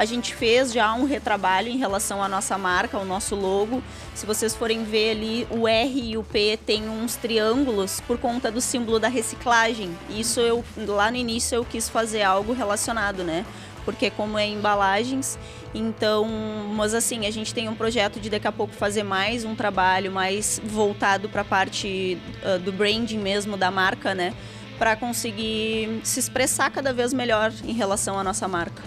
a 0.00 0.06
gente 0.06 0.34
fez 0.34 0.72
já 0.72 0.94
um 0.94 1.04
retrabalho 1.04 1.68
em 1.68 1.76
relação 1.76 2.22
à 2.22 2.28
nossa 2.28 2.56
marca, 2.56 2.96
ao 2.96 3.04
nosso 3.04 3.34
logo. 3.34 3.82
Se 4.14 4.24
vocês 4.24 4.56
forem 4.56 4.82
ver 4.82 5.10
ali, 5.10 5.46
o 5.50 5.68
R 5.68 6.12
e 6.12 6.16
o 6.16 6.24
P 6.24 6.58
tem 6.64 6.88
uns 6.88 7.16
triângulos 7.16 8.00
por 8.06 8.16
conta 8.16 8.50
do 8.50 8.62
símbolo 8.62 8.98
da 8.98 9.08
reciclagem. 9.08 9.94
Isso 10.08 10.40
eu 10.40 10.64
lá 10.86 11.10
no 11.10 11.18
início 11.18 11.54
eu 11.54 11.66
quis 11.66 11.86
fazer 11.86 12.22
algo 12.22 12.54
relacionado, 12.54 13.22
né? 13.22 13.44
Porque 13.84 14.08
como 14.08 14.38
é 14.38 14.46
embalagens, 14.46 15.38
então, 15.74 16.26
mas 16.74 16.94
assim, 16.94 17.26
a 17.26 17.30
gente 17.30 17.52
tem 17.52 17.68
um 17.68 17.74
projeto 17.74 18.18
de 18.18 18.30
daqui 18.30 18.48
a 18.48 18.52
pouco 18.52 18.72
fazer 18.72 19.02
mais 19.02 19.44
um 19.44 19.54
trabalho 19.54 20.10
mais 20.10 20.62
voltado 20.64 21.28
para 21.28 21.42
a 21.42 21.44
parte 21.44 22.16
uh, 22.42 22.58
do 22.58 22.72
branding 22.72 23.18
mesmo 23.18 23.54
da 23.54 23.70
marca, 23.70 24.14
né? 24.14 24.32
Para 24.78 24.96
conseguir 24.96 26.00
se 26.04 26.18
expressar 26.18 26.70
cada 26.70 26.90
vez 26.90 27.12
melhor 27.12 27.52
em 27.66 27.74
relação 27.74 28.18
à 28.18 28.24
nossa 28.24 28.48
marca. 28.48 28.82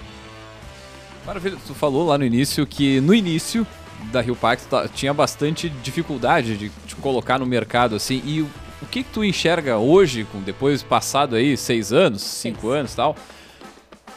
Maravilha, 1.26 1.58
tu 1.66 1.74
falou 1.74 2.06
lá 2.06 2.18
no 2.18 2.26
início 2.26 2.66
que 2.68 3.00
no 3.00 3.14
início 3.14 3.66
da 4.12 4.22
Rio 4.22 4.36
Pax 4.36 4.66
tá, 4.66 4.88
tinha 4.88 5.14
bastante 5.14 5.70
dificuldade 5.70 6.58
de, 6.58 6.72
de, 6.86 6.96
colocar 6.96 7.40
no 7.40 7.46
mercado 7.46 7.96
assim. 7.96 8.22
E 8.26 8.42
o, 8.42 8.50
o 8.82 8.86
que, 8.88 9.04
que 9.04 9.10
tu 9.10 9.24
enxerga 9.24 9.78
hoje, 9.78 10.26
com 10.26 10.42
depois 10.42 10.84
passado 10.84 11.36
aí 11.36 11.56
seis 11.56 11.94
anos, 11.94 12.22
cinco 12.22 12.70
anos 12.70 12.94
e 12.94 12.96
tal, 12.98 13.16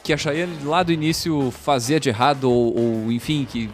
que 0.03 0.13
a 0.13 0.17
Cheyenne 0.17 0.57
lá 0.65 0.83
do 0.83 0.93
início 0.93 1.51
fazia 1.53 2.01
de 2.01 2.09
errado 2.09 2.51
ou, 2.51 2.77
ou 2.77 3.13
enfim, 3.13 3.47
que 3.49 3.71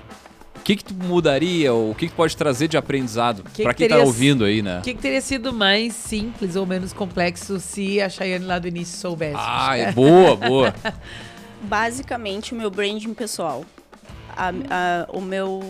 o 0.57 0.64
que, 0.64 0.77
que 0.77 0.85
tu 0.85 0.95
mudaria 0.95 1.73
ou 1.73 1.90
o 1.90 1.95
que, 1.95 2.07
que 2.07 2.14
pode 2.14 2.37
trazer 2.37 2.68
de 2.68 2.77
aprendizado 2.77 3.42
para 3.62 3.75
quem 3.75 3.87
está 3.87 3.99
ouvindo 3.99 4.45
aí, 4.45 4.62
né? 4.62 4.79
O 4.79 4.83
que, 4.83 4.95
que, 4.95 5.01
teria 5.01 5.21
sido 5.21 5.53
mais 5.53 5.92
simples 5.92 6.55
ou 6.55 6.64
menos 6.64 6.92
complexo 6.92 7.59
se 7.59 8.01
a 8.01 8.09
Cheyenne 8.09 8.45
lá 8.45 8.61
do 8.61 8.68
início 8.68 8.97
soubesse? 8.97 9.35
Ah, 9.37 9.77
é 9.77 9.90
boa, 9.90 10.37
boa. 10.37 10.75
basicamente 11.62 12.53
o 12.53 12.57
meu 12.57 12.70
branding 12.70 13.14
pessoal. 13.14 13.64
A, 14.37 14.48
a, 14.48 15.12
o 15.12 15.20
meu, 15.20 15.61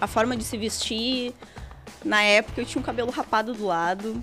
a, 0.00 0.04
a, 0.04 0.06
forma 0.06 0.36
de 0.36 0.44
se 0.44 0.56
vestir. 0.56 1.32
Na 2.04 2.22
época 2.22 2.60
eu 2.60 2.64
tinha 2.64 2.80
um 2.80 2.84
cabelo 2.84 3.10
rapado 3.10 3.54
do 3.54 3.64
lado, 3.64 4.22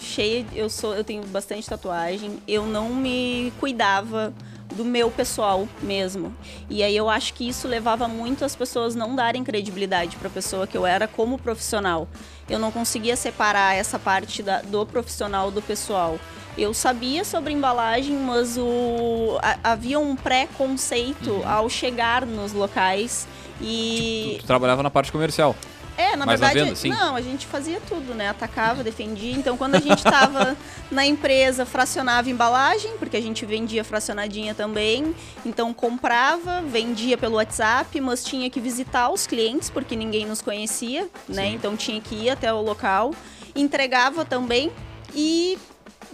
cheia. 0.00 0.44
Eu 0.52 0.68
sou, 0.68 0.94
eu 0.94 1.04
tenho 1.04 1.24
bastante 1.26 1.68
tatuagem. 1.68 2.42
Eu 2.46 2.66
não 2.66 2.94
me 2.94 3.52
cuidava 3.58 4.32
do 4.74 4.84
meu 4.84 5.10
pessoal 5.10 5.68
mesmo. 5.82 6.34
E 6.68 6.82
aí 6.82 6.96
eu 6.96 7.08
acho 7.08 7.34
que 7.34 7.48
isso 7.48 7.68
levava 7.68 8.08
muito 8.08 8.44
as 8.44 8.56
pessoas 8.56 8.94
não 8.94 9.14
darem 9.14 9.44
credibilidade 9.44 10.16
para 10.16 10.28
a 10.28 10.30
pessoa 10.30 10.66
que 10.66 10.76
eu 10.76 10.84
era 10.84 11.06
como 11.06 11.38
profissional. 11.38 12.08
Eu 12.48 12.58
não 12.58 12.70
conseguia 12.70 13.16
separar 13.16 13.74
essa 13.74 13.98
parte 13.98 14.42
da, 14.42 14.60
do 14.62 14.84
profissional 14.84 15.50
do 15.50 15.62
pessoal. 15.62 16.18
Eu 16.56 16.72
sabia 16.72 17.24
sobre 17.24 17.52
embalagem, 17.52 18.16
mas 18.16 18.56
o, 18.56 19.38
a, 19.42 19.72
havia 19.72 19.98
um 19.98 20.14
pré-conceito 20.14 21.30
uhum. 21.30 21.48
ao 21.48 21.68
chegar 21.68 22.24
nos 22.24 22.52
locais 22.52 23.26
e... 23.60 24.24
Tipo, 24.24 24.38
tu, 24.38 24.42
tu 24.42 24.46
trabalhava 24.46 24.82
na 24.82 24.90
parte 24.90 25.10
comercial? 25.10 25.56
É, 25.96 26.16
na 26.16 26.26
verdade, 26.26 26.58
venda, 26.58 26.96
não, 26.96 27.14
a 27.14 27.20
gente 27.20 27.46
fazia 27.46 27.80
tudo, 27.88 28.14
né? 28.14 28.28
Atacava, 28.28 28.82
defendia. 28.82 29.32
Então, 29.32 29.56
quando 29.56 29.76
a 29.76 29.80
gente 29.80 29.98
estava 29.98 30.56
na 30.90 31.06
empresa, 31.06 31.64
fracionava 31.64 32.28
embalagem, 32.28 32.92
porque 32.98 33.16
a 33.16 33.20
gente 33.20 33.46
vendia 33.46 33.84
fracionadinha 33.84 34.54
também. 34.54 35.14
Então, 35.46 35.72
comprava, 35.72 36.60
vendia 36.62 37.16
pelo 37.16 37.36
WhatsApp, 37.36 38.00
mas 38.00 38.24
tinha 38.24 38.50
que 38.50 38.60
visitar 38.60 39.08
os 39.10 39.26
clientes, 39.26 39.70
porque 39.70 39.94
ninguém 39.94 40.26
nos 40.26 40.42
conhecia, 40.42 41.08
né? 41.28 41.46
Sim. 41.46 41.54
Então, 41.54 41.76
tinha 41.76 42.00
que 42.00 42.14
ir 42.14 42.30
até 42.30 42.52
o 42.52 42.60
local. 42.60 43.14
Entregava 43.54 44.24
também 44.24 44.72
e 45.14 45.56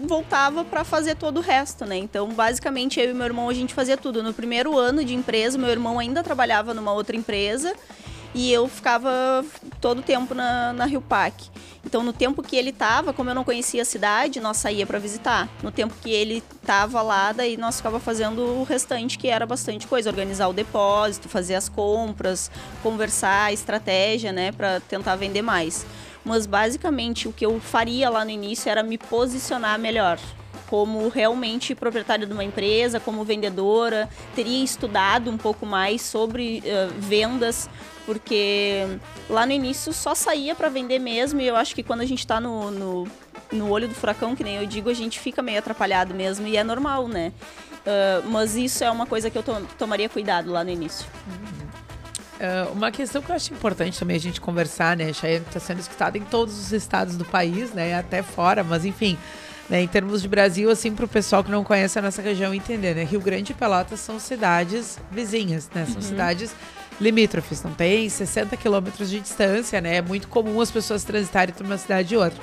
voltava 0.07 0.65
para 0.65 0.85
fazer 0.85 1.17
todo 1.17 1.39
o 1.39 1.41
resto, 1.41 1.85
né? 1.85 1.97
Então, 1.97 2.29
basicamente, 2.29 3.01
eu 3.01 3.11
e 3.11 3.15
meu 3.15 3.27
irmão 3.27 3.49
a 3.49 3.55
gente 3.55 3.75
fazia 3.75 3.97
tudo. 3.97 4.23
No 4.23 4.33
primeiro 4.33 4.79
ano 4.79 5.05
de 5.05 5.15
empresa, 5.15 5.59
meu 5.59 5.71
irmão 5.71 5.99
ainda 5.99 6.23
trabalhava 6.23 6.75
numa 6.75 6.93
outra 6.93 7.17
empresa 7.17 7.75
e 8.35 8.53
eu 8.53 8.69
ficava 8.69 9.45
todo 9.81 9.99
o 9.99 10.03
tempo 10.03 10.35
na, 10.35 10.73
na 10.73 10.85
Rio 10.85 11.01
Pac. 11.01 11.35
Então, 11.85 12.03
no 12.03 12.13
tempo 12.13 12.43
que 12.43 12.57
ele 12.57 12.71
estava, 12.71 13.13
como 13.13 13.31
eu 13.31 13.35
não 13.35 13.43
conhecia 13.43 13.83
a 13.83 13.85
cidade, 13.85 14.39
nós 14.39 14.59
saía 14.59 14.87
para 14.87 14.99
visitar. 14.99 15.49
No 15.63 15.71
tempo 15.71 15.95
que 16.01 16.11
ele 16.11 16.43
estava 16.61 17.01
lá, 17.01 17.33
daí 17.33 17.57
nós 17.57 17.79
ficava 17.79 17.99
fazendo 17.99 18.43
o 18.43 18.65
restante, 18.65 19.19
que 19.19 19.29
era 19.29 19.47
bastante 19.47 19.87
coisa, 19.87 20.11
organizar 20.11 20.49
o 20.49 20.53
depósito, 20.53 21.29
fazer 21.29 21.55
as 21.55 21.69
compras, 21.69 22.51
conversar, 22.83 23.53
estratégia, 23.53 24.31
né, 24.31 24.53
para 24.53 24.81
tentar 24.81 25.17
vender 25.17 25.43
mais 25.43 25.87
mas 26.25 26.47
basicamente 26.47 27.29
o 27.29 27.33
que 27.33 27.45
eu 27.47 27.59
faria 27.61 28.11
lá 28.11 28.25
no 28.25 28.31
início 28.31 28.71
era 28.71 28.83
me 28.83 28.99
posicionar 28.99 29.79
melhor 29.79 30.19
como 30.71 31.09
realmente 31.09 31.75
proprietária 31.75 32.25
de 32.25 32.33
uma 32.33 32.45
empresa, 32.45 33.01
como 33.01 33.25
vendedora, 33.25 34.09
teria 34.37 34.63
estudado 34.63 35.29
um 35.29 35.37
pouco 35.37 35.67
mais 35.67 36.01
sobre 36.01 36.63
uh, 36.65 36.95
vendas, 36.97 37.69
porque 38.07 38.87
lá 39.29 39.45
no 39.45 39.51
início 39.51 39.93
só 39.93 40.15
saía 40.15 40.55
para 40.55 40.69
vender 40.69 41.01
mesmo, 41.01 41.41
e 41.41 41.47
eu 41.49 41.57
acho 41.57 41.75
que 41.75 41.83
quando 41.83 42.03
a 42.03 42.07
gente 42.07 42.21
está 42.21 42.41
no, 42.41 42.71
no, 42.71 43.09
no, 43.51 43.69
olho 43.69 43.89
do 43.89 43.95
furacão, 43.97 44.37
que 44.37 44.45
nem 44.45 44.59
eu 44.59 44.67
digo, 44.67 44.89
a 44.89 44.95
gente 44.95 45.19
fica 45.19 45.43
meio 45.43 45.59
atrapalhado 45.59 46.15
mesmo, 46.15 46.47
e 46.47 46.57
é 46.57 46.63
normal, 46.63 47.09
né? 47.09 47.33
Uh, 47.81 48.29
mas 48.29 48.55
isso 48.55 48.85
é 48.85 48.91
uma 48.91 49.07
coisa 49.07 49.29
que 49.29 49.37
eu 49.37 49.43
to 49.43 49.67
tomaria 49.77 50.09
cuidado 50.09 50.53
lá 50.53 50.63
no 50.63 50.71
início. 50.71 51.05
Uhum. 51.27 51.50
Uh, 52.41 52.73
uma 52.73 52.91
questão 52.91 53.21
que 53.21 53.31
eu 53.31 53.37
acho 53.37 53.53
importante 53.53 53.99
também 53.99 54.17
a 54.17 54.21
gente 54.21 54.41
conversar, 54.41 54.97
né? 54.97 55.13
Cheyenne 55.13 55.45
está 55.47 55.61
sendo 55.61 55.79
escutada 55.79 56.17
em 56.17 56.23
todos 56.23 56.59
os 56.59 56.73
estados 56.73 57.15
do 57.17 57.25
país, 57.25 57.73
né? 57.75 57.95
Até 57.95 58.23
fora, 58.23 58.65
mas 58.65 58.85
enfim. 58.87 59.19
Né, 59.69 59.83
em 59.83 59.87
termos 59.87 60.21
de 60.21 60.27
Brasil, 60.27 60.69
assim, 60.69 60.93
para 60.93 61.05
o 61.05 61.09
pessoal 61.09 61.45
que 61.45 61.51
não 61.51 61.63
conhece 61.63 61.97
a 61.97 62.03
nossa 62.03 62.21
região 62.21 62.53
entender, 62.53 62.93
né? 62.93 63.05
Rio 63.05 63.21
Grande 63.21 63.53
e 63.53 63.55
Pelotas 63.55 64.01
são 64.01 64.19
cidades 64.19 64.99
vizinhas, 65.13 65.71
né? 65.73 65.85
São 65.85 65.97
uhum. 65.97 66.03
cidades 66.03 66.53
limítrofes, 67.01 67.63
não 67.63 67.73
tem 67.73 68.09
60 68.09 68.57
quilômetros 68.57 69.09
de 69.09 69.21
distância, 69.21 69.81
né? 69.81 69.97
É 69.97 70.03
muito 70.03 70.27
comum 70.27 70.61
as 70.61 70.73
pessoas 70.73 71.05
transitarem 71.05 71.53
entre 71.53 71.65
uma 71.65 71.79
cidade 71.79 72.15
e 72.15 72.17
outra. 72.17 72.43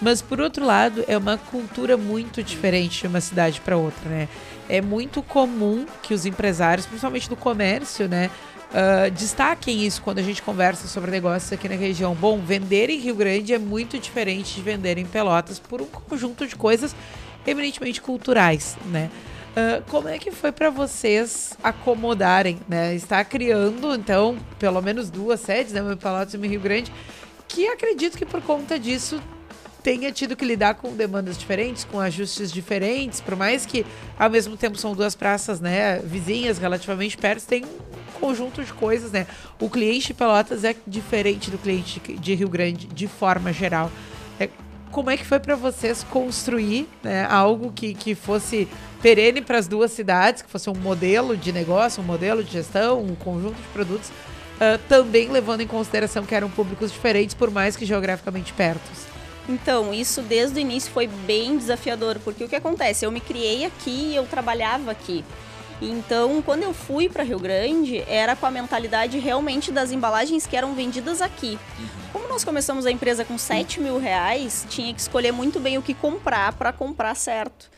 Mas, 0.00 0.22
por 0.22 0.40
outro 0.40 0.64
lado, 0.64 1.04
é 1.06 1.18
uma 1.18 1.36
cultura 1.36 1.96
muito 1.96 2.42
diferente 2.42 3.00
de 3.00 3.06
uma 3.06 3.20
cidade 3.20 3.60
para 3.60 3.76
outra, 3.76 4.08
né? 4.08 4.28
É 4.68 4.80
muito 4.80 5.22
comum 5.22 5.84
que 6.02 6.14
os 6.14 6.24
empresários, 6.24 6.86
principalmente 6.86 7.28
do 7.28 7.36
comércio, 7.36 8.08
né? 8.08 8.30
Uh, 8.70 9.10
destaquem 9.10 9.84
isso 9.84 10.00
quando 10.00 10.20
a 10.20 10.22
gente 10.22 10.40
conversa 10.42 10.86
sobre 10.86 11.10
negócios 11.10 11.52
aqui 11.52 11.68
na 11.68 11.74
região. 11.74 12.14
Bom, 12.14 12.38
vender 12.38 12.88
em 12.88 13.00
Rio 13.00 13.16
Grande 13.16 13.52
é 13.52 13.58
muito 13.58 13.98
diferente 13.98 14.54
de 14.54 14.62
vender 14.62 14.96
em 14.96 15.04
Pelotas 15.04 15.58
por 15.58 15.82
um 15.82 15.86
conjunto 15.86 16.46
de 16.46 16.54
coisas 16.54 16.94
eminentemente 17.44 18.00
culturais, 18.00 18.76
né? 18.86 19.10
Uh, 19.50 19.82
como 19.90 20.08
é 20.08 20.16
que 20.18 20.30
foi 20.30 20.52
para 20.52 20.70
vocês 20.70 21.52
acomodarem, 21.64 22.60
né? 22.68 22.94
Está 22.94 23.24
criando, 23.24 23.92
então, 23.92 24.38
pelo 24.56 24.80
menos 24.80 25.10
duas 25.10 25.40
sedes, 25.40 25.72
né? 25.72 25.80
Em 25.80 25.96
Pelotas 25.96 26.34
e 26.34 26.36
em 26.36 26.46
Rio 26.46 26.60
Grande, 26.60 26.92
que 27.48 27.66
acredito 27.66 28.16
que 28.16 28.24
por 28.24 28.40
conta 28.40 28.78
disso 28.78 29.20
tenha 29.82 30.12
tido 30.12 30.36
que 30.36 30.44
lidar 30.44 30.74
com 30.74 30.92
demandas 30.92 31.36
diferentes, 31.36 31.82
com 31.82 31.98
ajustes 31.98 32.52
diferentes, 32.52 33.20
por 33.20 33.34
mais 33.34 33.66
que 33.66 33.84
ao 34.16 34.30
mesmo 34.30 34.56
tempo 34.56 34.78
são 34.78 34.94
duas 34.94 35.16
praças, 35.16 35.58
né, 35.58 35.98
vizinhas 35.98 36.58
relativamente 36.58 37.16
perto, 37.16 37.46
tem 37.46 37.64
conjunto 38.20 38.62
de 38.62 38.72
coisas, 38.72 39.10
né? 39.10 39.26
O 39.58 39.68
cliente 39.68 40.08
de 40.08 40.14
Pelotas 40.14 40.64
é 40.64 40.76
diferente 40.86 41.50
do 41.50 41.58
cliente 41.58 42.00
de 42.00 42.34
Rio 42.34 42.48
Grande 42.48 42.86
de 42.86 43.08
forma 43.08 43.52
geral. 43.52 43.90
É, 44.38 44.48
como 44.90 45.10
é 45.10 45.16
que 45.16 45.24
foi 45.24 45.40
para 45.40 45.56
vocês 45.56 46.04
construir 46.04 46.88
né, 47.02 47.26
algo 47.30 47.72
que, 47.72 47.94
que 47.94 48.14
fosse 48.14 48.68
perene 49.00 49.40
para 49.40 49.58
as 49.58 49.66
duas 49.66 49.92
cidades, 49.92 50.42
que 50.42 50.50
fosse 50.50 50.68
um 50.68 50.74
modelo 50.74 51.36
de 51.36 51.52
negócio, 51.52 52.02
um 52.02 52.06
modelo 52.06 52.44
de 52.44 52.52
gestão, 52.52 53.00
um 53.02 53.14
conjunto 53.14 53.56
de 53.56 53.68
produtos, 53.68 54.08
uh, 54.08 54.78
também 54.88 55.30
levando 55.30 55.62
em 55.62 55.66
consideração 55.66 56.24
que 56.24 56.34
eram 56.34 56.50
públicos 56.50 56.92
diferentes, 56.92 57.34
por 57.34 57.50
mais 57.50 57.76
que 57.76 57.86
geograficamente 57.86 58.52
pertos? 58.52 59.06
Então, 59.48 59.92
isso 59.92 60.22
desde 60.22 60.58
o 60.58 60.60
início 60.60 60.92
foi 60.92 61.06
bem 61.06 61.56
desafiador, 61.56 62.18
porque 62.22 62.44
o 62.44 62.48
que 62.48 62.56
acontece? 62.56 63.04
Eu 63.04 63.10
me 63.10 63.20
criei 63.20 63.64
aqui, 63.64 64.14
eu 64.14 64.24
trabalhava 64.26 64.90
aqui. 64.90 65.24
Então, 65.80 66.42
quando 66.42 66.62
eu 66.62 66.74
fui 66.74 67.08
para 67.08 67.22
Rio 67.22 67.38
Grande, 67.38 68.04
era 68.06 68.36
com 68.36 68.46
a 68.46 68.50
mentalidade 68.50 69.18
realmente 69.18 69.72
das 69.72 69.92
embalagens 69.92 70.46
que 70.46 70.56
eram 70.56 70.74
vendidas 70.74 71.22
aqui. 71.22 71.58
Uhum. 71.78 71.86
Como 72.12 72.28
nós 72.28 72.44
começamos 72.44 72.84
a 72.86 72.90
empresa 72.90 73.24
com 73.24 73.38
7 73.38 73.80
mil 73.80 73.98
reais, 73.98 74.66
tinha 74.68 74.92
que 74.92 75.00
escolher 75.00 75.32
muito 75.32 75.58
bem 75.58 75.78
o 75.78 75.82
que 75.82 75.94
comprar 75.94 76.52
para 76.52 76.72
comprar 76.72 77.14
certo. 77.14 77.70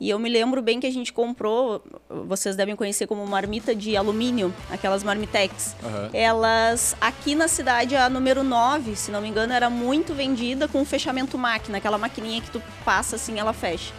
E 0.00 0.08
eu 0.08 0.18
me 0.18 0.30
lembro 0.30 0.62
bem 0.62 0.80
que 0.80 0.86
a 0.86 0.90
gente 0.90 1.12
comprou, 1.12 1.84
vocês 2.26 2.56
devem 2.56 2.74
conhecer 2.74 3.06
como 3.06 3.26
marmita 3.26 3.74
de 3.74 3.98
alumínio, 3.98 4.54
aquelas 4.70 5.02
marmitex. 5.02 5.76
Uhum. 5.82 6.08
Elas, 6.14 6.96
aqui 6.98 7.34
na 7.34 7.46
cidade, 7.46 7.94
a 7.94 8.08
número 8.08 8.42
9, 8.42 8.96
se 8.96 9.10
não 9.10 9.20
me 9.20 9.28
engano, 9.28 9.52
era 9.52 9.68
muito 9.68 10.14
vendida 10.14 10.66
com 10.66 10.82
fechamento 10.86 11.36
máquina, 11.36 11.76
aquela 11.76 11.98
maquininha 11.98 12.40
que 12.40 12.50
tu 12.50 12.62
passa 12.82 13.16
assim, 13.16 13.38
ela 13.38 13.52
fecha. 13.52 13.92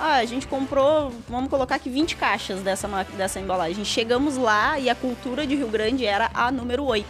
Ah, 0.00 0.18
a 0.18 0.24
gente 0.24 0.46
comprou, 0.46 1.12
vamos 1.28 1.50
colocar 1.50 1.74
aqui 1.74 1.90
20 1.90 2.14
caixas 2.14 2.60
dessa, 2.60 2.86
dessa 3.16 3.40
embalagem. 3.40 3.84
Chegamos 3.84 4.36
lá 4.36 4.78
e 4.78 4.88
a 4.88 4.94
cultura 4.94 5.44
de 5.44 5.56
Rio 5.56 5.66
Grande 5.66 6.06
era 6.06 6.30
a 6.32 6.52
número 6.52 6.84
8, 6.84 7.06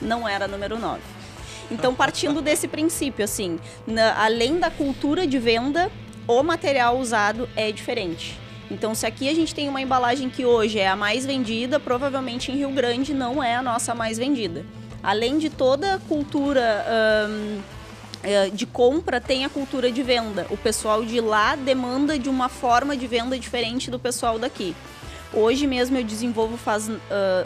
não 0.00 0.26
era 0.26 0.46
a 0.46 0.48
número 0.48 0.78
9. 0.78 0.98
Então, 1.70 1.94
partindo 1.94 2.40
desse 2.42 2.66
princípio, 2.66 3.22
assim, 3.22 3.60
na, 3.86 4.24
além 4.24 4.58
da 4.58 4.70
cultura 4.70 5.26
de 5.26 5.38
venda, 5.38 5.92
o 6.26 6.42
material 6.42 6.98
usado 6.98 7.46
é 7.54 7.70
diferente. 7.70 8.40
Então, 8.70 8.94
se 8.94 9.04
aqui 9.04 9.28
a 9.28 9.34
gente 9.34 9.54
tem 9.54 9.68
uma 9.68 9.82
embalagem 9.82 10.30
que 10.30 10.46
hoje 10.46 10.78
é 10.78 10.88
a 10.88 10.96
mais 10.96 11.26
vendida, 11.26 11.78
provavelmente 11.78 12.50
em 12.50 12.56
Rio 12.56 12.70
Grande 12.70 13.12
não 13.12 13.42
é 13.42 13.56
a 13.56 13.62
nossa 13.62 13.94
mais 13.94 14.16
vendida. 14.16 14.64
Além 15.02 15.36
de 15.36 15.50
toda 15.50 15.96
a 15.96 15.98
cultura 15.98 16.86
uh, 16.88 17.62
de 18.52 18.66
compra, 18.66 19.20
tem 19.20 19.44
a 19.44 19.48
cultura 19.48 19.90
de 19.90 20.02
venda. 20.02 20.46
O 20.50 20.56
pessoal 20.56 21.04
de 21.04 21.20
lá 21.20 21.56
demanda 21.56 22.18
de 22.18 22.28
uma 22.28 22.48
forma 22.48 22.96
de 22.96 23.06
venda 23.06 23.38
diferente 23.38 23.90
do 23.90 23.98
pessoal 23.98 24.38
daqui. 24.38 24.74
Hoje 25.34 25.66
mesmo 25.66 25.96
eu 25.96 26.04
desenvolvo, 26.04 26.58
faz 26.58 26.90
uh, 26.90 27.00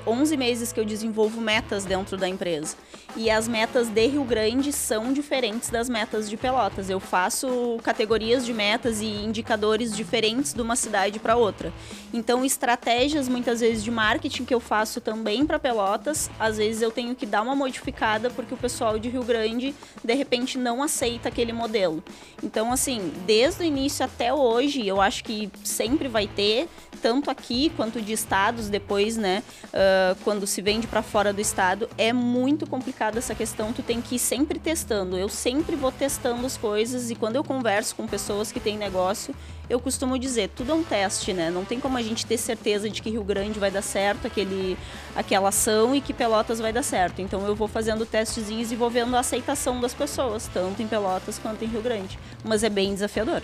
11 0.04 0.36
meses 0.36 0.72
que 0.72 0.80
eu 0.80 0.84
desenvolvo 0.84 1.40
metas 1.40 1.84
dentro 1.84 2.16
da 2.16 2.28
empresa. 2.28 2.76
E 3.14 3.30
as 3.30 3.46
metas 3.46 3.88
de 3.88 4.06
Rio 4.08 4.24
Grande 4.24 4.72
são 4.72 5.12
diferentes 5.12 5.70
das 5.70 5.88
metas 5.88 6.28
de 6.28 6.36
Pelotas. 6.36 6.90
Eu 6.90 6.98
faço 6.98 7.78
categorias 7.84 8.44
de 8.44 8.52
metas 8.52 9.00
e 9.00 9.06
indicadores 9.06 9.96
diferentes 9.96 10.52
de 10.52 10.60
uma 10.60 10.74
cidade 10.74 11.20
para 11.20 11.36
outra. 11.36 11.72
Então, 12.12 12.44
estratégias 12.44 13.28
muitas 13.28 13.60
vezes 13.60 13.84
de 13.84 13.90
marketing 13.90 14.44
que 14.44 14.52
eu 14.52 14.60
faço 14.60 15.00
também 15.00 15.46
para 15.46 15.58
Pelotas, 15.58 16.28
às 16.40 16.58
vezes 16.58 16.82
eu 16.82 16.90
tenho 16.90 17.14
que 17.14 17.24
dar 17.24 17.40
uma 17.40 17.54
modificada 17.54 18.30
porque 18.30 18.52
o 18.52 18.56
pessoal 18.56 18.98
de 18.98 19.08
Rio 19.08 19.22
Grande 19.22 19.74
de 20.04 20.14
repente 20.14 20.58
não 20.58 20.82
aceita 20.82 21.28
aquele 21.28 21.52
modelo. 21.52 22.02
Então, 22.42 22.72
assim, 22.72 23.12
desde 23.24 23.62
o 23.62 23.64
início 23.64 24.04
até 24.04 24.34
hoje, 24.34 24.86
eu 24.86 25.00
acho 25.00 25.22
que 25.22 25.48
sempre 25.64 26.08
vai 26.08 26.26
ter 26.26 26.68
tanto 26.96 27.30
aqui 27.30 27.70
quanto 27.76 28.00
de 28.00 28.12
estados 28.12 28.68
depois, 28.68 29.16
né? 29.16 29.42
Uh, 29.66 30.16
quando 30.24 30.46
se 30.46 30.62
vende 30.62 30.86
para 30.86 31.02
fora 31.02 31.32
do 31.32 31.40
estado, 31.40 31.88
é 31.96 32.12
muito 32.12 32.66
complicada 32.66 33.18
essa 33.18 33.34
questão. 33.34 33.72
Tu 33.72 33.82
tem 33.82 34.00
que 34.00 34.16
ir 34.16 34.18
sempre 34.18 34.58
testando. 34.58 35.16
Eu 35.16 35.28
sempre 35.28 35.76
vou 35.76 35.92
testando 35.92 36.44
as 36.46 36.56
coisas 36.56 37.10
e 37.10 37.14
quando 37.14 37.36
eu 37.36 37.44
converso 37.44 37.94
com 37.94 38.06
pessoas 38.06 38.50
que 38.50 38.58
têm 38.58 38.76
negócio, 38.76 39.34
eu 39.68 39.80
costumo 39.80 40.18
dizer, 40.18 40.50
tudo 40.54 40.72
é 40.72 40.74
um 40.74 40.82
teste, 40.82 41.32
né? 41.32 41.50
Não 41.50 41.64
tem 41.64 41.80
como 41.80 41.96
a 41.96 42.02
gente 42.02 42.24
ter 42.24 42.38
certeza 42.38 42.88
de 42.88 43.02
que 43.02 43.10
Rio 43.10 43.24
Grande 43.24 43.58
vai 43.58 43.70
dar 43.70 43.82
certo, 43.82 44.26
aquele, 44.26 44.78
aquela 45.14 45.48
ação 45.48 45.94
e 45.94 46.00
que 46.00 46.12
Pelotas 46.12 46.60
vai 46.60 46.72
dar 46.72 46.82
certo. 46.82 47.20
Então 47.20 47.44
eu 47.46 47.54
vou 47.54 47.66
fazendo 47.66 48.06
testezinhos 48.06 48.70
e 48.70 48.76
vou 48.76 48.88
vendo 48.88 49.14
a 49.16 49.20
aceitação 49.20 49.80
das 49.80 49.92
pessoas, 49.92 50.48
tanto 50.52 50.82
em 50.82 50.86
Pelotas 50.86 51.38
quanto 51.38 51.64
em 51.64 51.68
Rio 51.68 51.82
Grande. 51.82 52.18
Mas 52.44 52.62
é 52.62 52.68
bem 52.68 52.94
desafiador. 52.94 53.42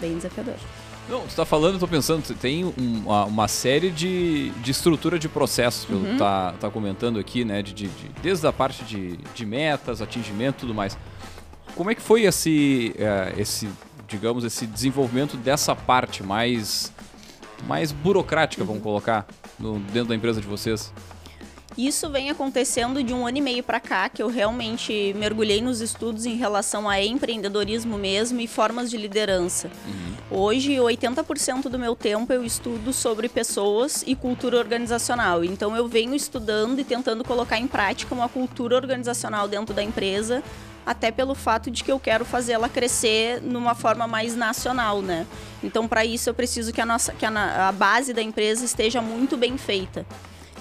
Bem 0.00 0.16
desafiador. 0.16 0.56
Não, 1.08 1.20
você 1.20 1.28
está 1.28 1.46
falando, 1.46 1.74
eu 1.74 1.80
tô 1.80 1.88
pensando, 1.88 2.22
tem 2.34 2.70
uma, 2.76 3.24
uma, 3.24 3.48
série 3.48 3.90
de, 3.90 4.50
de 4.50 4.70
estrutura 4.70 5.18
de 5.18 5.26
processos, 5.26 5.86
pelo 5.86 6.00
uhum. 6.00 6.12
que 6.12 6.18
tá, 6.18 6.52
tá 6.60 6.70
comentando 6.70 7.18
aqui, 7.18 7.46
né? 7.46 7.62
De, 7.62 7.72
de, 7.72 7.88
de, 7.88 8.08
desde 8.20 8.46
a 8.46 8.52
parte 8.52 8.84
de, 8.84 9.16
de 9.16 9.46
metas, 9.46 10.02
atingimento 10.02 10.58
e 10.58 10.60
tudo 10.60 10.74
mais. 10.74 10.98
Como 11.74 11.90
é 11.90 11.94
que 11.94 12.02
foi 12.02 12.24
esse, 12.24 12.94
uh, 12.98 13.40
esse, 13.40 13.66
digamos, 14.06 14.44
esse 14.44 14.66
desenvolvimento 14.66 15.38
dessa 15.38 15.74
parte 15.74 16.22
mais, 16.22 16.92
mais 17.66 17.90
burocrática, 17.90 18.62
vamos 18.62 18.82
colocar, 18.82 19.26
no, 19.58 19.78
dentro 19.78 20.10
da 20.10 20.14
empresa 20.14 20.42
de 20.42 20.46
vocês? 20.46 20.92
Isso 21.78 22.10
vem 22.10 22.28
acontecendo 22.28 23.04
de 23.04 23.14
um 23.14 23.24
ano 23.24 23.38
e 23.38 23.40
meio 23.40 23.62
para 23.62 23.78
cá, 23.78 24.08
que 24.08 24.20
eu 24.20 24.26
realmente 24.26 25.14
mergulhei 25.16 25.62
nos 25.62 25.80
estudos 25.80 26.26
em 26.26 26.34
relação 26.34 26.88
a 26.88 27.00
empreendedorismo 27.00 27.96
mesmo 27.96 28.40
e 28.40 28.48
formas 28.48 28.90
de 28.90 28.96
liderança. 28.96 29.70
Uhum. 29.86 30.38
Hoje, 30.40 30.72
80% 30.72 31.68
do 31.68 31.78
meu 31.78 31.94
tempo 31.94 32.32
eu 32.32 32.44
estudo 32.44 32.92
sobre 32.92 33.28
pessoas 33.28 34.02
e 34.04 34.16
cultura 34.16 34.58
organizacional. 34.58 35.44
Então, 35.44 35.76
eu 35.76 35.86
venho 35.86 36.16
estudando 36.16 36.80
e 36.80 36.84
tentando 36.84 37.22
colocar 37.22 37.60
em 37.60 37.68
prática 37.68 38.12
uma 38.12 38.28
cultura 38.28 38.74
organizacional 38.74 39.46
dentro 39.46 39.72
da 39.72 39.82
empresa 39.82 40.42
até 40.84 41.12
pelo 41.12 41.34
fato 41.34 41.70
de 41.70 41.84
que 41.84 41.92
eu 41.92 42.00
quero 42.00 42.24
fazer 42.24 42.54
ela 42.54 42.68
crescer 42.68 43.40
numa 43.40 43.76
forma 43.76 44.08
mais 44.08 44.34
nacional, 44.34 45.00
né? 45.00 45.26
Então, 45.62 45.86
para 45.86 46.04
isso, 46.04 46.28
eu 46.28 46.34
preciso 46.34 46.72
que 46.72 46.80
a 46.80 46.86
nossa 46.86 47.12
que 47.12 47.24
a, 47.24 47.68
a 47.68 47.70
base 47.70 48.12
da 48.12 48.22
empresa 48.22 48.64
esteja 48.64 49.00
muito 49.00 49.36
bem 49.36 49.56
feita. 49.56 50.04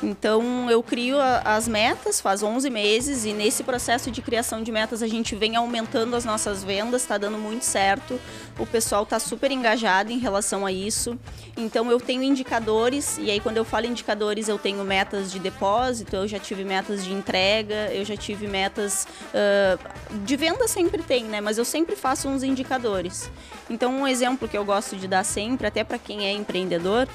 Então 0.01 0.69
eu 0.69 0.83
crio 0.83 1.19
a, 1.19 1.39
as 1.39 1.67
metas 1.67 2.21
faz 2.21 2.43
11 2.43 2.69
meses 2.69 3.25
e 3.25 3.33
nesse 3.33 3.63
processo 3.63 4.11
de 4.11 4.21
criação 4.21 4.61
de 4.61 4.71
metas 4.71 5.01
a 5.01 5.07
gente 5.07 5.35
vem 5.35 5.55
aumentando 5.55 6.15
as 6.15 6.23
nossas 6.23 6.63
vendas, 6.63 7.01
está 7.01 7.17
dando 7.17 7.37
muito 7.37 7.63
certo. 7.63 8.19
O 8.59 8.65
pessoal 8.65 9.03
está 9.03 9.19
super 9.19 9.51
engajado 9.51 10.11
em 10.11 10.19
relação 10.19 10.65
a 10.65 10.71
isso. 10.71 11.17
Então 11.55 11.89
eu 11.91 11.99
tenho 11.99 12.23
indicadores 12.23 13.17
e 13.17 13.31
aí 13.31 13.39
quando 13.39 13.57
eu 13.57 13.65
falo 13.65 13.85
indicadores 13.87 14.47
eu 14.47 14.59
tenho 14.59 14.83
metas 14.83 15.31
de 15.31 15.39
depósito, 15.39 16.15
eu 16.15 16.27
já 16.27 16.39
tive 16.39 16.63
metas 16.63 17.03
de 17.03 17.13
entrega, 17.13 17.91
eu 17.91 18.05
já 18.05 18.15
tive 18.15 18.47
metas 18.47 19.07
uh, 19.33 20.17
de 20.25 20.35
venda 20.35 20.67
sempre 20.67 21.01
tem, 21.01 21.23
né? 21.23 21.41
Mas 21.41 21.57
eu 21.57 21.65
sempre 21.65 21.95
faço 21.95 22.27
uns 22.27 22.43
indicadores. 22.43 23.31
Então 23.69 23.91
um 23.91 24.07
exemplo 24.07 24.47
que 24.47 24.57
eu 24.57 24.63
gosto 24.63 24.95
de 24.95 25.07
dar 25.07 25.23
sempre, 25.23 25.65
até 25.65 25.83
para 25.83 25.97
quem 25.97 26.25
é 26.25 26.31
empreendedor, 26.31 27.07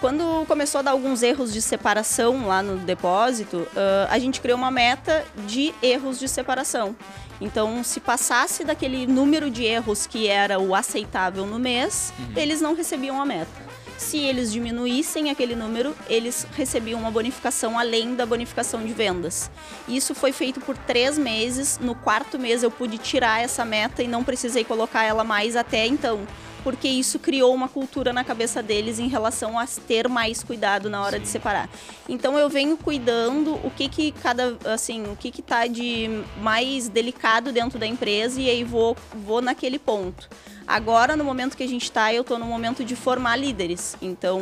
quando 0.00 0.46
começou 0.46 0.78
a 0.78 0.82
dar 0.82 0.90
alguns 0.92 1.22
erros 1.22 1.52
de 1.52 1.60
separação 1.60 2.46
lá 2.46 2.62
no 2.62 2.78
depósito, 2.78 3.58
uh, 3.58 4.08
a 4.08 4.18
gente 4.18 4.40
criou 4.40 4.56
uma 4.56 4.70
meta 4.70 5.24
de 5.46 5.74
erros 5.82 6.18
de 6.18 6.26
separação. 6.26 6.96
Então, 7.40 7.84
se 7.84 8.00
passasse 8.00 8.64
daquele 8.64 9.06
número 9.06 9.50
de 9.50 9.64
erros 9.64 10.06
que 10.06 10.26
era 10.26 10.58
o 10.58 10.74
aceitável 10.74 11.46
no 11.46 11.58
mês, 11.58 12.12
uhum. 12.18 12.32
eles 12.36 12.60
não 12.60 12.74
recebiam 12.74 13.20
a 13.20 13.24
meta. 13.24 13.70
Se 13.96 14.16
eles 14.16 14.50
diminuíssem 14.50 15.30
aquele 15.30 15.54
número, 15.54 15.94
eles 16.08 16.46
recebiam 16.56 16.98
uma 16.98 17.10
bonificação 17.10 17.78
além 17.78 18.14
da 18.14 18.24
bonificação 18.24 18.82
de 18.82 18.94
vendas. 18.94 19.50
Isso 19.86 20.14
foi 20.14 20.32
feito 20.32 20.58
por 20.60 20.76
três 20.76 21.18
meses. 21.18 21.78
No 21.78 21.94
quarto 21.94 22.38
mês, 22.38 22.62
eu 22.62 22.70
pude 22.70 22.96
tirar 22.96 23.42
essa 23.42 23.62
meta 23.62 24.02
e 24.02 24.08
não 24.08 24.24
precisei 24.24 24.64
colocar 24.64 25.04
ela 25.04 25.22
mais 25.22 25.54
até 25.54 25.86
então 25.86 26.26
porque 26.62 26.88
isso 26.88 27.18
criou 27.18 27.54
uma 27.54 27.68
cultura 27.68 28.12
na 28.12 28.24
cabeça 28.24 28.62
deles 28.62 28.98
em 28.98 29.08
relação 29.08 29.58
a 29.58 29.66
ter 29.66 30.08
mais 30.08 30.42
cuidado 30.42 30.88
na 30.88 31.02
hora 31.02 31.18
de 31.18 31.26
separar. 31.26 31.68
Então 32.08 32.38
eu 32.38 32.48
venho 32.48 32.76
cuidando 32.76 33.54
o 33.64 33.70
que 33.70 33.88
que 33.88 34.12
cada 34.12 34.56
assim, 34.64 35.04
o 35.04 35.16
que 35.16 35.30
que 35.30 35.42
tá 35.42 35.66
de 35.66 36.08
mais 36.40 36.88
delicado 36.88 37.52
dentro 37.52 37.78
da 37.78 37.86
empresa 37.86 38.40
e 38.40 38.48
aí 38.48 38.64
vou 38.64 38.96
vou 39.14 39.40
naquele 39.40 39.78
ponto. 39.78 40.28
Agora, 40.70 41.16
no 41.16 41.24
momento 41.24 41.56
que 41.56 41.64
a 41.64 41.68
gente 41.68 41.82
está, 41.82 42.14
eu 42.14 42.20
estou 42.20 42.38
no 42.38 42.46
momento 42.46 42.84
de 42.84 42.94
formar 42.94 43.34
líderes. 43.34 43.96
Então, 44.00 44.40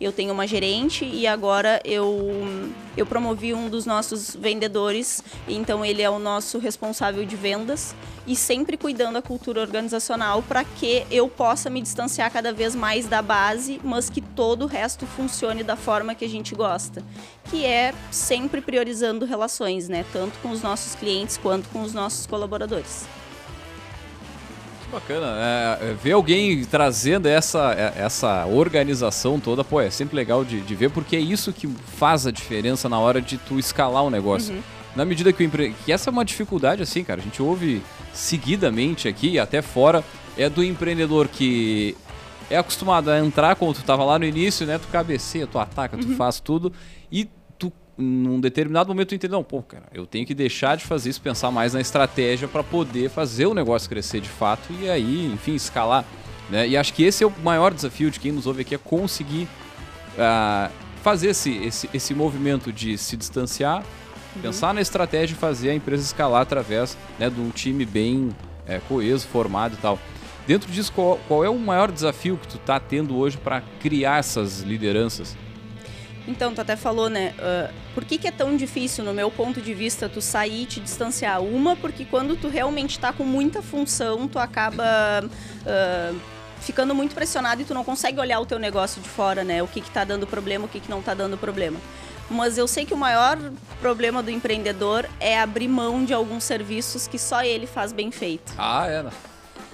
eu 0.00 0.10
tenho 0.10 0.32
uma 0.32 0.44
gerente 0.44 1.04
e 1.04 1.24
agora 1.24 1.80
eu, 1.84 2.32
eu 2.96 3.06
promovi 3.06 3.54
um 3.54 3.68
dos 3.68 3.86
nossos 3.86 4.34
vendedores. 4.34 5.22
Então, 5.46 5.84
ele 5.84 6.02
é 6.02 6.10
o 6.10 6.18
nosso 6.18 6.58
responsável 6.58 7.24
de 7.24 7.36
vendas 7.36 7.94
e 8.26 8.34
sempre 8.34 8.76
cuidando 8.76 9.14
da 9.14 9.22
cultura 9.22 9.60
organizacional 9.60 10.42
para 10.42 10.64
que 10.64 11.06
eu 11.10 11.28
possa 11.28 11.41
me 11.70 11.82
distanciar 11.82 12.30
cada 12.30 12.52
vez 12.52 12.74
mais 12.74 13.06
da 13.06 13.20
base, 13.20 13.80
mas 13.82 14.08
que 14.08 14.20
todo 14.20 14.62
o 14.62 14.66
resto 14.66 15.06
funcione 15.06 15.62
da 15.62 15.76
forma 15.76 16.14
que 16.14 16.24
a 16.24 16.28
gente 16.28 16.54
gosta, 16.54 17.02
que 17.50 17.64
é 17.64 17.92
sempre 18.10 18.60
priorizando 18.60 19.26
relações, 19.26 19.88
né, 19.88 20.04
tanto 20.12 20.38
com 20.38 20.50
os 20.50 20.62
nossos 20.62 20.94
clientes 20.94 21.36
quanto 21.36 21.68
com 21.70 21.82
os 21.82 21.92
nossos 21.92 22.26
colaboradores. 22.26 23.06
Que 24.84 24.90
bacana, 24.92 25.34
é, 25.80 25.90
é 25.90 25.94
ver 25.94 26.12
alguém 26.12 26.64
trazendo 26.64 27.26
essa, 27.26 27.72
é, 27.72 28.02
essa 28.02 28.46
organização 28.46 29.40
toda, 29.40 29.64
pô, 29.64 29.80
é 29.80 29.90
sempre 29.90 30.14
legal 30.14 30.44
de, 30.44 30.60
de 30.60 30.74
ver, 30.74 30.90
porque 30.90 31.16
é 31.16 31.20
isso 31.20 31.52
que 31.52 31.66
faz 31.66 32.26
a 32.26 32.30
diferença 32.30 32.88
na 32.88 32.98
hora 32.98 33.20
de 33.20 33.36
tu 33.36 33.58
escalar 33.58 34.04
um 34.04 34.10
negócio. 34.10 34.54
Uhum. 34.54 34.62
Na 34.94 35.04
medida 35.04 35.32
que 35.32 35.42
o 35.42 35.46
empre... 35.46 35.74
que 35.84 35.92
essa 35.92 36.10
é 36.10 36.12
uma 36.12 36.24
dificuldade 36.24 36.82
assim, 36.82 37.02
cara, 37.02 37.20
a 37.20 37.24
gente 37.24 37.42
ouve 37.42 37.82
seguidamente 38.12 39.08
aqui, 39.08 39.38
até 39.38 39.62
fora, 39.62 40.04
é 40.36 40.48
do 40.48 40.62
empreendedor 40.62 41.28
que 41.28 41.96
é 42.50 42.56
acostumado 42.56 43.10
a 43.10 43.18
entrar 43.18 43.56
como 43.56 43.72
tu 43.72 43.82
tava 43.82 44.04
lá 44.04 44.18
no 44.18 44.24
início, 44.24 44.66
né? 44.66 44.78
Tu 44.78 44.88
cabeceia, 44.88 45.46
tu 45.46 45.58
ataca, 45.58 45.96
tu 45.96 46.08
uhum. 46.08 46.16
faz 46.16 46.40
tudo 46.40 46.72
e 47.10 47.28
tu 47.58 47.72
num 47.96 48.40
determinado 48.40 48.88
momento 48.88 49.10
tu 49.10 49.14
entende, 49.14 49.32
não, 49.32 49.44
pô, 49.44 49.62
cara, 49.62 49.86
eu 49.92 50.06
tenho 50.06 50.26
que 50.26 50.34
deixar 50.34 50.76
de 50.76 50.84
fazer 50.84 51.10
isso, 51.10 51.20
pensar 51.20 51.50
mais 51.50 51.74
na 51.74 51.80
estratégia 51.80 52.48
para 52.48 52.62
poder 52.62 53.10
fazer 53.10 53.46
o 53.46 53.54
negócio 53.54 53.88
crescer 53.88 54.20
de 54.20 54.28
fato 54.28 54.72
e 54.80 54.88
aí, 54.88 55.30
enfim, 55.32 55.54
escalar, 55.54 56.04
né? 56.50 56.68
E 56.68 56.76
acho 56.76 56.92
que 56.92 57.02
esse 57.04 57.24
é 57.24 57.26
o 57.26 57.32
maior 57.42 57.72
desafio 57.72 58.10
de 58.10 58.20
quem 58.20 58.32
nos 58.32 58.46
ouve 58.46 58.62
aqui 58.62 58.74
é 58.74 58.78
conseguir 58.78 59.48
uh, 60.14 60.70
fazer 61.02 61.30
esse, 61.30 61.56
esse, 61.58 61.90
esse 61.92 62.14
movimento 62.14 62.72
de 62.72 62.98
se 62.98 63.16
distanciar 63.16 63.82
Uhum. 64.34 64.42
Pensar 64.42 64.72
na 64.72 64.80
estratégia 64.80 65.28
de 65.28 65.34
fazer 65.34 65.70
a 65.70 65.74
empresa 65.74 66.02
escalar 66.02 66.42
através 66.42 66.96
né, 67.18 67.28
de 67.28 67.40
um 67.40 67.50
time 67.50 67.84
bem 67.84 68.30
é, 68.66 68.80
coeso, 68.88 69.26
formado 69.28 69.74
e 69.74 69.76
tal. 69.76 69.98
Dentro 70.46 70.70
disso, 70.70 70.92
qual, 70.92 71.18
qual, 71.28 71.44
é 71.44 71.48
o 71.48 71.58
maior 71.58 71.90
desafio 71.90 72.36
que 72.36 72.48
tu 72.48 72.56
está 72.56 72.80
tendo 72.80 73.16
hoje 73.16 73.36
para 73.36 73.62
criar 73.80 74.18
essas 74.18 74.60
lideranças? 74.60 75.36
Então, 76.26 76.54
tu 76.54 76.60
até 76.60 76.76
falou, 76.76 77.08
né? 77.08 77.34
Uh, 77.38 77.72
por 77.94 78.04
que, 78.04 78.16
que, 78.16 78.28
é 78.28 78.30
tão 78.30 78.56
difícil, 78.56 79.04
no 79.04 79.12
meu 79.12 79.30
ponto 79.30 79.60
de 79.60 79.74
vista, 79.74 80.08
tu 80.08 80.20
sair 80.20 80.62
e 80.62 80.66
te 80.66 80.80
distanciar? 80.80 81.42
Uma, 81.42 81.76
porque 81.76 82.04
quando 82.04 82.36
tu 82.36 82.48
realmente 82.48 82.92
está 82.92 83.12
com 83.12 83.24
muita 83.24 83.60
função, 83.60 84.28
tu 84.28 84.38
acaba 84.38 84.84
uh, 85.24 86.20
ficando 86.60 86.94
muito 86.94 87.14
pressionado 87.14 87.62
e 87.62 87.64
tu 87.64 87.74
não 87.74 87.82
consegue 87.82 88.20
olhar 88.20 88.38
o 88.40 88.46
teu 88.46 88.58
negócio 88.58 89.02
de 89.02 89.08
fora, 89.08 89.42
né? 89.42 89.62
O 89.62 89.66
que, 89.66 89.80
está 89.80 90.04
dando 90.04 90.26
problema, 90.26 90.66
o 90.66 90.68
que, 90.68 90.80
que 90.80 90.90
não 90.90 91.00
está 91.00 91.14
dando 91.14 91.36
problema 91.36 91.78
mas 92.30 92.56
eu 92.56 92.66
sei 92.66 92.86
que 92.86 92.94
o 92.94 92.96
maior 92.96 93.38
problema 93.78 94.22
do 94.22 94.30
empreendedor 94.30 95.06
é 95.20 95.38
abrir 95.38 95.68
mão 95.68 96.02
de 96.02 96.14
alguns 96.14 96.44
serviços 96.44 97.06
que 97.06 97.18
só 97.18 97.44
ele 97.44 97.66
faz 97.66 97.92
bem 97.92 98.10
feito. 98.10 98.54
Ah, 98.56 98.86
é, 98.86 99.04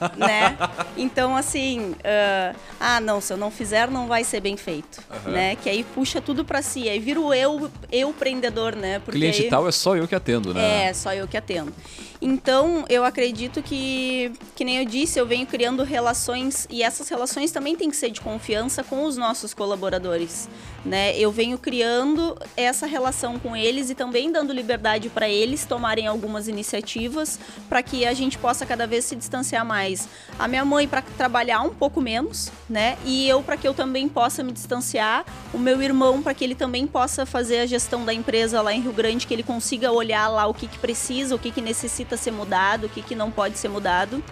né? 0.17 0.57
Então, 0.97 1.37
assim, 1.37 1.91
uh, 1.91 2.57
ah, 2.79 3.01
não, 3.01 3.21
se 3.21 3.33
eu 3.33 3.37
não 3.37 3.51
fizer, 3.51 3.91
não 3.91 4.07
vai 4.07 4.25
ser 4.25 4.41
bem 4.41 4.57
feito, 4.57 5.03
uhum. 5.27 5.33
né? 5.33 5.57
Que 5.57 5.69
aí 5.69 5.85
puxa 5.95 6.21
tudo 6.21 6.45
para 6.45 6.63
si, 6.63 6.89
aí 6.89 6.99
vira 6.99 7.21
o 7.21 7.33
eu, 7.33 7.71
eu 7.91 8.11
empreendedor, 8.11 8.75
né? 8.75 8.99
Porque 8.99 9.19
Cliente 9.19 9.43
aí, 9.43 9.49
tal 9.49 9.69
é 9.69 9.73
só 9.73 9.97
eu 9.97 10.07
que 10.07 10.15
atendo, 10.15 10.53
né? 10.55 10.89
É, 10.89 10.93
só 10.93 11.13
eu 11.15 11.27
que 11.27 11.37
atendo. 11.37 11.73
Então, 12.21 12.85
eu 12.89 13.05
acredito 13.05 13.63
que, 13.63 14.33
que 14.57 14.65
nem 14.65 14.79
eu 14.79 14.85
disse, 14.85 15.21
eu 15.21 15.27
venho 15.27 15.47
criando 15.47 15.85
relações 15.85 16.67
e 16.69 16.83
essas 16.83 17.09
relações 17.09 17.53
também 17.53 17.77
têm 17.77 17.91
que 17.91 17.97
ser 17.97 18.11
de 18.11 18.21
confiança 18.21 18.83
com 18.83 19.05
os 19.05 19.17
nossos 19.17 19.55
colaboradores, 19.55 20.49
né? 20.85 21.17
Eu 21.17 21.31
venho 21.31 21.57
criando 21.57 22.37
essa 22.57 22.87
relação 22.87 23.39
com 23.39 23.57
eles 23.57 23.89
e 23.89 23.95
também 23.95 24.33
dando 24.33 24.53
liberdade 24.53 25.09
para 25.09 25.29
eles 25.29 25.65
tomarem 25.65 26.09
algumas 26.09 26.49
iniciativas 26.49 27.39
para 27.69 27.83
que 27.85 28.05
a 28.05 28.13
gente 28.13 28.37
possa 28.37 28.67
cada 28.67 28.85
vez 28.85 29.05
se 29.05 29.15
distanciar 29.15 29.65
mais. 29.65 30.09
A 30.37 30.49
minha 30.49 30.65
mãe 30.65 30.89
para 30.89 31.03
trabalhar 31.03 31.63
um 31.63 31.71
pouco 31.71 32.01
menos, 32.01 32.51
né? 32.69 32.99
E 33.05 33.29
eu 33.29 33.45
para 33.45 33.57
que 33.57 33.69
eu 33.69 33.75
também 33.75 34.09
possa 34.09 34.43
me 34.43 34.51
distanciar, 34.51 35.25
o 35.55 35.59
meu 35.59 35.81
irmão 35.81 36.21
para 36.21 36.35
que 36.35 36.43
ele 36.43 36.57
também 36.57 36.85
possa 36.85 37.25
fazer 37.25 37.61
a 37.61 37.67
gestão 37.67 38.05
da 38.05 38.13
empresa 38.13 38.61
lá 38.61 38.73
em 38.73 38.81
Rio 38.81 38.93
Grande, 38.93 39.25
que 39.25 39.33
ele 39.33 39.45
consiga 39.45 39.93
olhar 39.93 40.27
lá 40.27 40.49
o 40.49 40.55
que, 40.55 40.67
que 40.67 40.79
precisa, 40.79 41.37
o 41.37 41.39
que, 41.39 41.53
que 41.53 41.61
necessita 41.61 42.08
ser 42.16 42.31
mudado, 42.31 42.87
o 42.87 42.88
que, 42.88 43.03
que 43.03 43.14
não 43.14 43.31
pode 43.31 43.59
ser 43.59 43.68
mudado. 43.68 44.23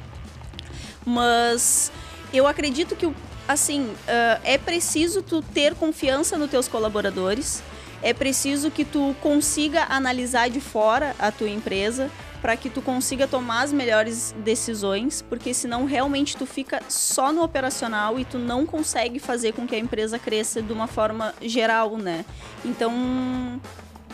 Mas 1.04 1.92
eu 2.32 2.46
acredito 2.46 2.96
que, 2.96 3.06
assim, 3.46 3.82
uh, 3.84 4.40
é 4.44 4.58
preciso 4.58 5.22
tu 5.22 5.42
ter 5.42 5.74
confiança 5.74 6.36
nos 6.36 6.50
teus 6.50 6.68
colaboradores, 6.68 7.62
é 8.02 8.12
preciso 8.12 8.70
que 8.70 8.84
tu 8.84 9.14
consiga 9.20 9.86
analisar 9.88 10.50
de 10.50 10.60
fora 10.60 11.14
a 11.18 11.30
tua 11.30 11.48
empresa 11.48 12.10
para 12.42 12.56
que 12.56 12.68
tu 12.68 12.82
consiga 12.82 13.26
tomar 13.26 13.62
as 13.62 13.72
melhores 13.72 14.34
decisões, 14.44 15.22
porque 15.22 15.52
senão 15.52 15.84
realmente 15.84 16.36
tu 16.36 16.46
fica 16.46 16.80
só 16.88 17.32
no 17.32 17.42
operacional 17.42 18.20
e 18.20 18.24
tu 18.24 18.38
não 18.38 18.66
consegue 18.66 19.18
fazer 19.18 19.52
com 19.52 19.66
que 19.66 19.74
a 19.74 19.78
empresa 19.78 20.18
cresça 20.18 20.62
de 20.62 20.72
uma 20.72 20.86
forma 20.86 21.34
geral, 21.42 21.96
né? 21.96 22.24
Então, 22.64 23.60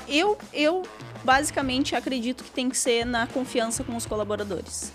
eu 0.08 0.38
eu 0.52 0.82
basicamente 1.24 1.94
acredito 1.94 2.44
que 2.44 2.50
tem 2.50 2.68
que 2.68 2.76
ser 2.76 3.04
na 3.04 3.26
confiança 3.26 3.82
com 3.84 3.96
os 3.96 4.06
colaboradores. 4.06 4.92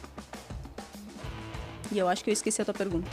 E 1.92 1.98
eu 1.98 2.08
acho 2.08 2.24
que 2.24 2.30
eu 2.30 2.34
esqueci 2.34 2.62
a 2.62 2.66
tua 2.66 2.74
pergunta. 2.74 3.10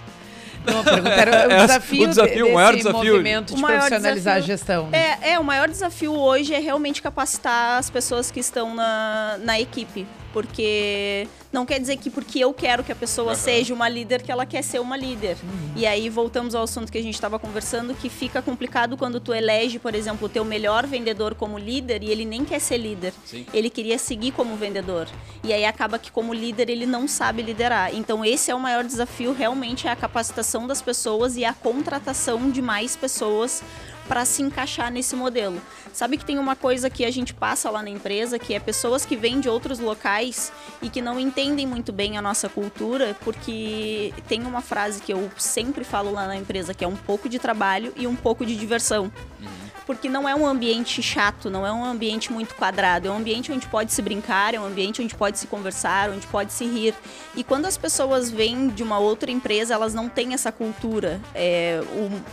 Não, 0.66 0.80
a 0.80 0.84
pergunta 0.84 1.10
era 1.10 1.46
o 1.62 1.66
desafio, 1.66 2.04
o 2.04 2.08
desafio, 2.08 2.48
o 2.48 2.54
maior 2.54 2.74
desafio 2.74 3.12
movimento 3.12 3.54
de 3.54 3.62
o 3.62 3.66
profissionalizar 3.66 4.14
desafio, 4.14 4.32
a 4.32 4.40
gestão. 4.40 4.90
Né? 4.90 5.18
É, 5.20 5.30
é, 5.32 5.38
o 5.38 5.44
maior 5.44 5.68
desafio 5.68 6.12
hoje 6.12 6.54
é 6.54 6.58
realmente 6.58 7.02
capacitar 7.02 7.78
as 7.78 7.90
pessoas 7.90 8.30
que 8.30 8.40
estão 8.40 8.74
na, 8.74 9.38
na 9.42 9.60
equipe. 9.60 10.06
Porque 10.34 11.28
não 11.52 11.64
quer 11.64 11.78
dizer 11.78 11.96
que 11.96 12.10
porque 12.10 12.40
eu 12.40 12.52
quero 12.52 12.82
que 12.82 12.90
a 12.90 12.96
pessoa 12.96 13.30
uhum. 13.30 13.38
seja 13.38 13.72
uma 13.72 13.88
líder, 13.88 14.20
que 14.20 14.32
ela 14.32 14.44
quer 14.44 14.62
ser 14.62 14.80
uma 14.80 14.96
líder. 14.96 15.36
Uhum. 15.40 15.72
E 15.76 15.86
aí 15.86 16.08
voltamos 16.08 16.56
ao 16.56 16.64
assunto 16.64 16.90
que 16.90 16.98
a 16.98 17.02
gente 17.02 17.14
estava 17.14 17.38
conversando, 17.38 17.94
que 17.94 18.08
fica 18.08 18.42
complicado 18.42 18.96
quando 18.96 19.20
tu 19.20 19.32
elege, 19.32 19.78
por 19.78 19.94
exemplo, 19.94 20.26
o 20.26 20.28
teu 20.28 20.44
melhor 20.44 20.88
vendedor 20.88 21.36
como 21.36 21.56
líder 21.56 22.02
e 22.02 22.10
ele 22.10 22.24
nem 22.24 22.44
quer 22.44 22.58
ser 22.58 22.78
líder. 22.78 23.14
Sim. 23.24 23.46
Ele 23.54 23.70
queria 23.70 23.96
seguir 23.96 24.32
como 24.32 24.56
vendedor. 24.56 25.06
E 25.44 25.52
aí 25.52 25.64
acaba 25.64 26.00
que 26.00 26.10
como 26.10 26.34
líder 26.34 26.68
ele 26.68 26.84
não 26.84 27.06
sabe 27.06 27.40
liderar. 27.40 27.94
Então 27.94 28.24
esse 28.24 28.50
é 28.50 28.54
o 28.56 28.58
maior 28.58 28.82
desafio, 28.82 29.32
realmente 29.32 29.86
é 29.86 29.92
a 29.92 29.96
capacitação 29.96 30.66
das 30.66 30.82
pessoas 30.82 31.36
e 31.36 31.44
a 31.44 31.54
contratação 31.54 32.50
de 32.50 32.60
mais 32.60 32.96
pessoas 32.96 33.62
para 34.08 34.24
se 34.24 34.42
encaixar 34.42 34.92
nesse 34.92 35.16
modelo. 35.16 35.60
Sabe 35.92 36.16
que 36.16 36.24
tem 36.24 36.38
uma 36.38 36.56
coisa 36.56 36.90
que 36.90 37.04
a 37.04 37.10
gente 37.10 37.32
passa 37.32 37.70
lá 37.70 37.82
na 37.82 37.90
empresa, 37.90 38.38
que 38.38 38.54
é 38.54 38.60
pessoas 38.60 39.04
que 39.04 39.16
vêm 39.16 39.40
de 39.40 39.48
outros 39.48 39.78
locais 39.78 40.52
e 40.82 40.88
que 40.88 41.00
não 41.00 41.18
entendem 41.18 41.66
muito 41.66 41.92
bem 41.92 42.18
a 42.18 42.22
nossa 42.22 42.48
cultura, 42.48 43.16
porque 43.24 44.12
tem 44.28 44.42
uma 44.44 44.60
frase 44.60 45.00
que 45.00 45.12
eu 45.12 45.30
sempre 45.36 45.84
falo 45.84 46.10
lá 46.10 46.26
na 46.26 46.36
empresa, 46.36 46.74
que 46.74 46.84
é 46.84 46.88
um 46.88 46.96
pouco 46.96 47.28
de 47.28 47.38
trabalho 47.38 47.92
e 47.96 48.06
um 48.06 48.16
pouco 48.16 48.44
de 48.44 48.56
diversão. 48.56 49.12
Uhum 49.40 49.63
porque 49.86 50.08
não 50.08 50.28
é 50.28 50.34
um 50.34 50.46
ambiente 50.46 51.02
chato, 51.02 51.50
não 51.50 51.66
é 51.66 51.72
um 51.72 51.84
ambiente 51.84 52.32
muito 52.32 52.54
quadrado, 52.54 53.08
é 53.08 53.10
um 53.10 53.16
ambiente 53.16 53.52
onde 53.52 53.66
pode 53.66 53.92
se 53.92 54.00
brincar, 54.00 54.54
é 54.54 54.60
um 54.60 54.66
ambiente 54.66 55.02
onde 55.02 55.14
pode 55.14 55.38
se 55.38 55.46
conversar, 55.46 56.10
onde 56.10 56.26
pode 56.26 56.52
se 56.52 56.64
rir. 56.64 56.94
E 57.36 57.44
quando 57.44 57.66
as 57.66 57.76
pessoas 57.76 58.30
vêm 58.30 58.68
de 58.68 58.82
uma 58.82 58.98
outra 58.98 59.30
empresa, 59.30 59.74
elas 59.74 59.92
não 59.92 60.08
têm 60.08 60.32
essa 60.32 60.50
cultura. 60.50 61.20
É, 61.34 61.82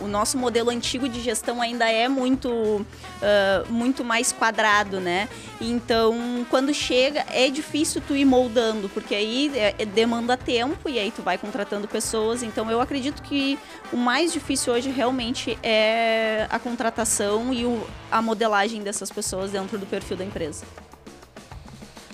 o, 0.00 0.04
o, 0.04 0.08
nosso 0.08 0.38
modelo 0.38 0.70
antigo 0.70 1.08
de 1.08 1.20
gestão 1.20 1.60
ainda 1.60 1.90
é 1.90 2.08
muito, 2.08 2.48
uh, 2.50 3.72
muito 3.72 4.04
mais 4.04 4.32
quadrado, 4.32 5.00
né? 5.00 5.28
Então, 5.60 6.46
quando 6.50 6.72
chega, 6.72 7.24
é 7.30 7.48
difícil 7.50 8.02
tu 8.06 8.16
ir 8.16 8.24
moldando, 8.24 8.88
porque 8.88 9.14
aí 9.14 9.50
é, 9.54 9.74
é, 9.78 9.84
demanda 9.84 10.36
tempo 10.36 10.88
e 10.88 10.98
aí 10.98 11.10
tu 11.10 11.22
vai 11.22 11.36
contratando 11.36 11.86
pessoas. 11.86 12.42
Então, 12.42 12.70
eu 12.70 12.80
acredito 12.80 13.22
que 13.22 13.58
o 13.92 13.96
mais 13.96 14.32
difícil 14.32 14.72
hoje 14.72 14.90
realmente 14.90 15.58
é 15.62 16.46
a 16.50 16.58
contratação 16.58 17.41
e 17.50 17.64
o, 17.64 17.82
a 18.10 18.20
modelagem 18.20 18.82
dessas 18.82 19.10
pessoas 19.10 19.52
dentro 19.52 19.78
do 19.78 19.86
perfil 19.86 20.18
da 20.18 20.24
empresa. 20.24 20.66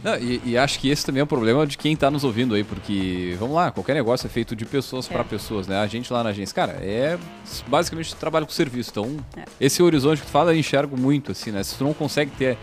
Não, 0.02 0.16
e, 0.16 0.40
e, 0.44 0.56
acho 0.56 0.78
que 0.78 0.88
esse 0.88 1.04
também 1.04 1.20
é 1.20 1.24
o 1.24 1.26
problema 1.26 1.66
de 1.66 1.76
quem 1.76 1.94
está 1.94 2.08
nos 2.08 2.22
ouvindo 2.22 2.54
aí, 2.54 2.62
porque, 2.62 3.36
vamos 3.38 3.56
lá, 3.56 3.72
qualquer 3.72 3.94
negócio 3.94 4.26
é 4.26 4.30
feito 4.30 4.54
de 4.54 4.64
pessoas 4.64 5.10
é. 5.10 5.12
para 5.12 5.24
pessoas, 5.24 5.66
né? 5.66 5.76
A 5.80 5.86
gente 5.88 6.12
lá 6.12 6.22
na 6.22 6.30
agência, 6.30 6.54
cara, 6.54 6.72
é 6.80 7.18
basicamente 7.66 8.14
trabalho 8.14 8.46
com 8.46 8.52
serviço. 8.52 8.90
Então, 8.90 9.16
é. 9.36 9.44
esse 9.60 9.82
horizonte 9.82 10.20
que 10.20 10.26
tu 10.26 10.30
fala, 10.30 10.52
eu 10.52 10.58
enxergo 10.58 10.96
muito, 10.96 11.32
assim, 11.32 11.50
né? 11.50 11.64
Se 11.64 11.76
tu 11.76 11.82
não 11.82 11.92
consegue 11.92 12.30
ter 12.30 12.56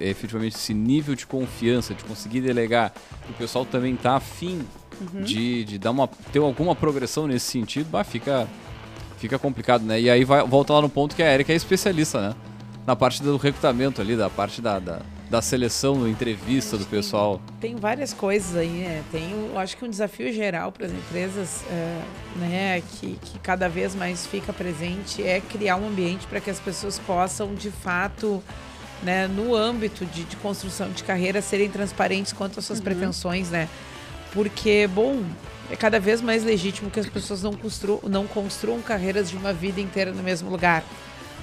efetivamente 0.00 0.56
esse 0.56 0.74
nível 0.74 1.14
de 1.14 1.26
confiança, 1.26 1.94
de 1.94 2.04
conseguir 2.04 2.40
delegar, 2.40 2.92
o 3.28 3.32
pessoal 3.34 3.64
também 3.64 3.96
tá 3.96 4.16
afim 4.16 4.60
uhum. 5.00 5.22
de, 5.22 5.64
de 5.64 5.78
dar 5.78 5.90
uma, 5.90 6.08
ter 6.32 6.38
alguma 6.38 6.74
progressão 6.74 7.26
nesse 7.26 7.46
sentido, 7.46 7.88
bah, 7.90 8.04
fica 8.04 8.46
fica 9.18 9.38
complicado, 9.38 9.84
né? 9.84 10.00
E 10.00 10.08
aí 10.08 10.24
vai, 10.24 10.42
volta 10.46 10.72
lá 10.72 10.82
no 10.82 10.88
ponto 10.88 11.14
que 11.14 11.22
a 11.22 11.32
Erika 11.32 11.52
é 11.52 11.56
especialista, 11.56 12.20
né? 12.20 12.34
Na 12.86 12.96
parte 12.96 13.22
do 13.22 13.36
recrutamento 13.36 14.00
ali, 14.00 14.16
da 14.16 14.30
parte 14.30 14.62
da, 14.62 14.78
da 14.78 15.02
da 15.30 15.42
seleção, 15.42 16.02
da 16.02 16.08
entrevista 16.08 16.76
do 16.78 16.86
pessoal? 16.86 17.40
Tem, 17.60 17.72
tem 17.72 17.76
várias 17.76 18.12
coisas 18.12 18.56
aí, 18.56 18.68
né? 18.68 19.04
Tem, 19.12 19.30
eu 19.30 19.58
acho 19.58 19.76
que 19.76 19.84
um 19.84 19.90
desafio 19.90 20.32
geral 20.32 20.72
para 20.72 20.86
as 20.86 20.92
empresas, 20.92 21.62
é, 21.70 22.00
né, 22.36 22.80
que, 22.80 23.18
que 23.20 23.38
cada 23.40 23.68
vez 23.68 23.94
mais 23.94 24.26
fica 24.26 24.52
presente 24.52 25.22
é 25.22 25.40
criar 25.40 25.76
um 25.76 25.88
ambiente 25.88 26.26
para 26.26 26.40
que 26.40 26.48
as 26.48 26.58
pessoas 26.58 26.98
possam, 26.98 27.54
de 27.54 27.70
fato, 27.70 28.42
né, 29.02 29.28
no 29.28 29.54
âmbito 29.54 30.06
de, 30.06 30.24
de 30.24 30.36
construção 30.36 30.90
de 30.90 31.04
carreira, 31.04 31.42
serem 31.42 31.68
transparentes 31.68 32.32
quanto 32.32 32.58
às 32.58 32.64
suas 32.64 32.78
uhum. 32.78 32.84
pretensões, 32.84 33.50
né? 33.50 33.68
Porque, 34.32 34.86
bom, 34.86 35.22
é 35.70 35.76
cada 35.76 36.00
vez 36.00 36.20
mais 36.20 36.44
legítimo 36.44 36.90
que 36.90 37.00
as 37.00 37.06
pessoas 37.06 37.42
não 37.42 37.52
construam, 37.52 38.00
não 38.04 38.26
construam 38.26 38.80
carreiras 38.80 39.30
de 39.30 39.36
uma 39.36 39.52
vida 39.52 39.80
inteira 39.80 40.12
no 40.12 40.22
mesmo 40.22 40.50
lugar. 40.50 40.82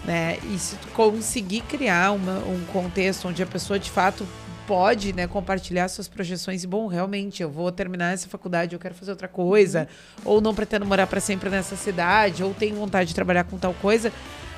Né? 0.03 0.37
E 0.51 0.57
se 0.57 0.75
tu 0.75 0.87
conseguir 0.89 1.61
criar 1.61 2.11
uma, 2.11 2.37
um 2.39 2.63
contexto 2.71 3.27
onde 3.27 3.41
a 3.41 3.45
pessoa 3.45 3.79
de 3.79 3.89
fato 3.89 4.25
pode 4.67 5.13
né, 5.13 5.27
compartilhar 5.27 5.87
suas 5.87 6.07
projeções 6.07 6.63
e 6.63 6.67
bom, 6.67 6.87
realmente 6.87 7.41
eu 7.41 7.49
vou 7.49 7.71
terminar 7.71 8.13
essa 8.13 8.27
faculdade, 8.27 8.73
eu 8.73 8.79
quero 8.79 8.95
fazer 8.95 9.11
outra 9.11 9.27
coisa, 9.27 9.87
ou 10.23 10.41
não 10.41 10.55
pretendo 10.55 10.85
morar 10.85 11.07
para 11.07 11.19
sempre 11.19 11.49
nessa 11.49 11.75
cidade, 11.75 12.43
ou 12.43 12.53
tenho 12.53 12.75
vontade 12.75 13.09
de 13.09 13.15
trabalhar 13.15 13.43
com 13.43 13.57
tal 13.57 13.73
coisa. 13.75 14.09
Uh, 14.09 14.11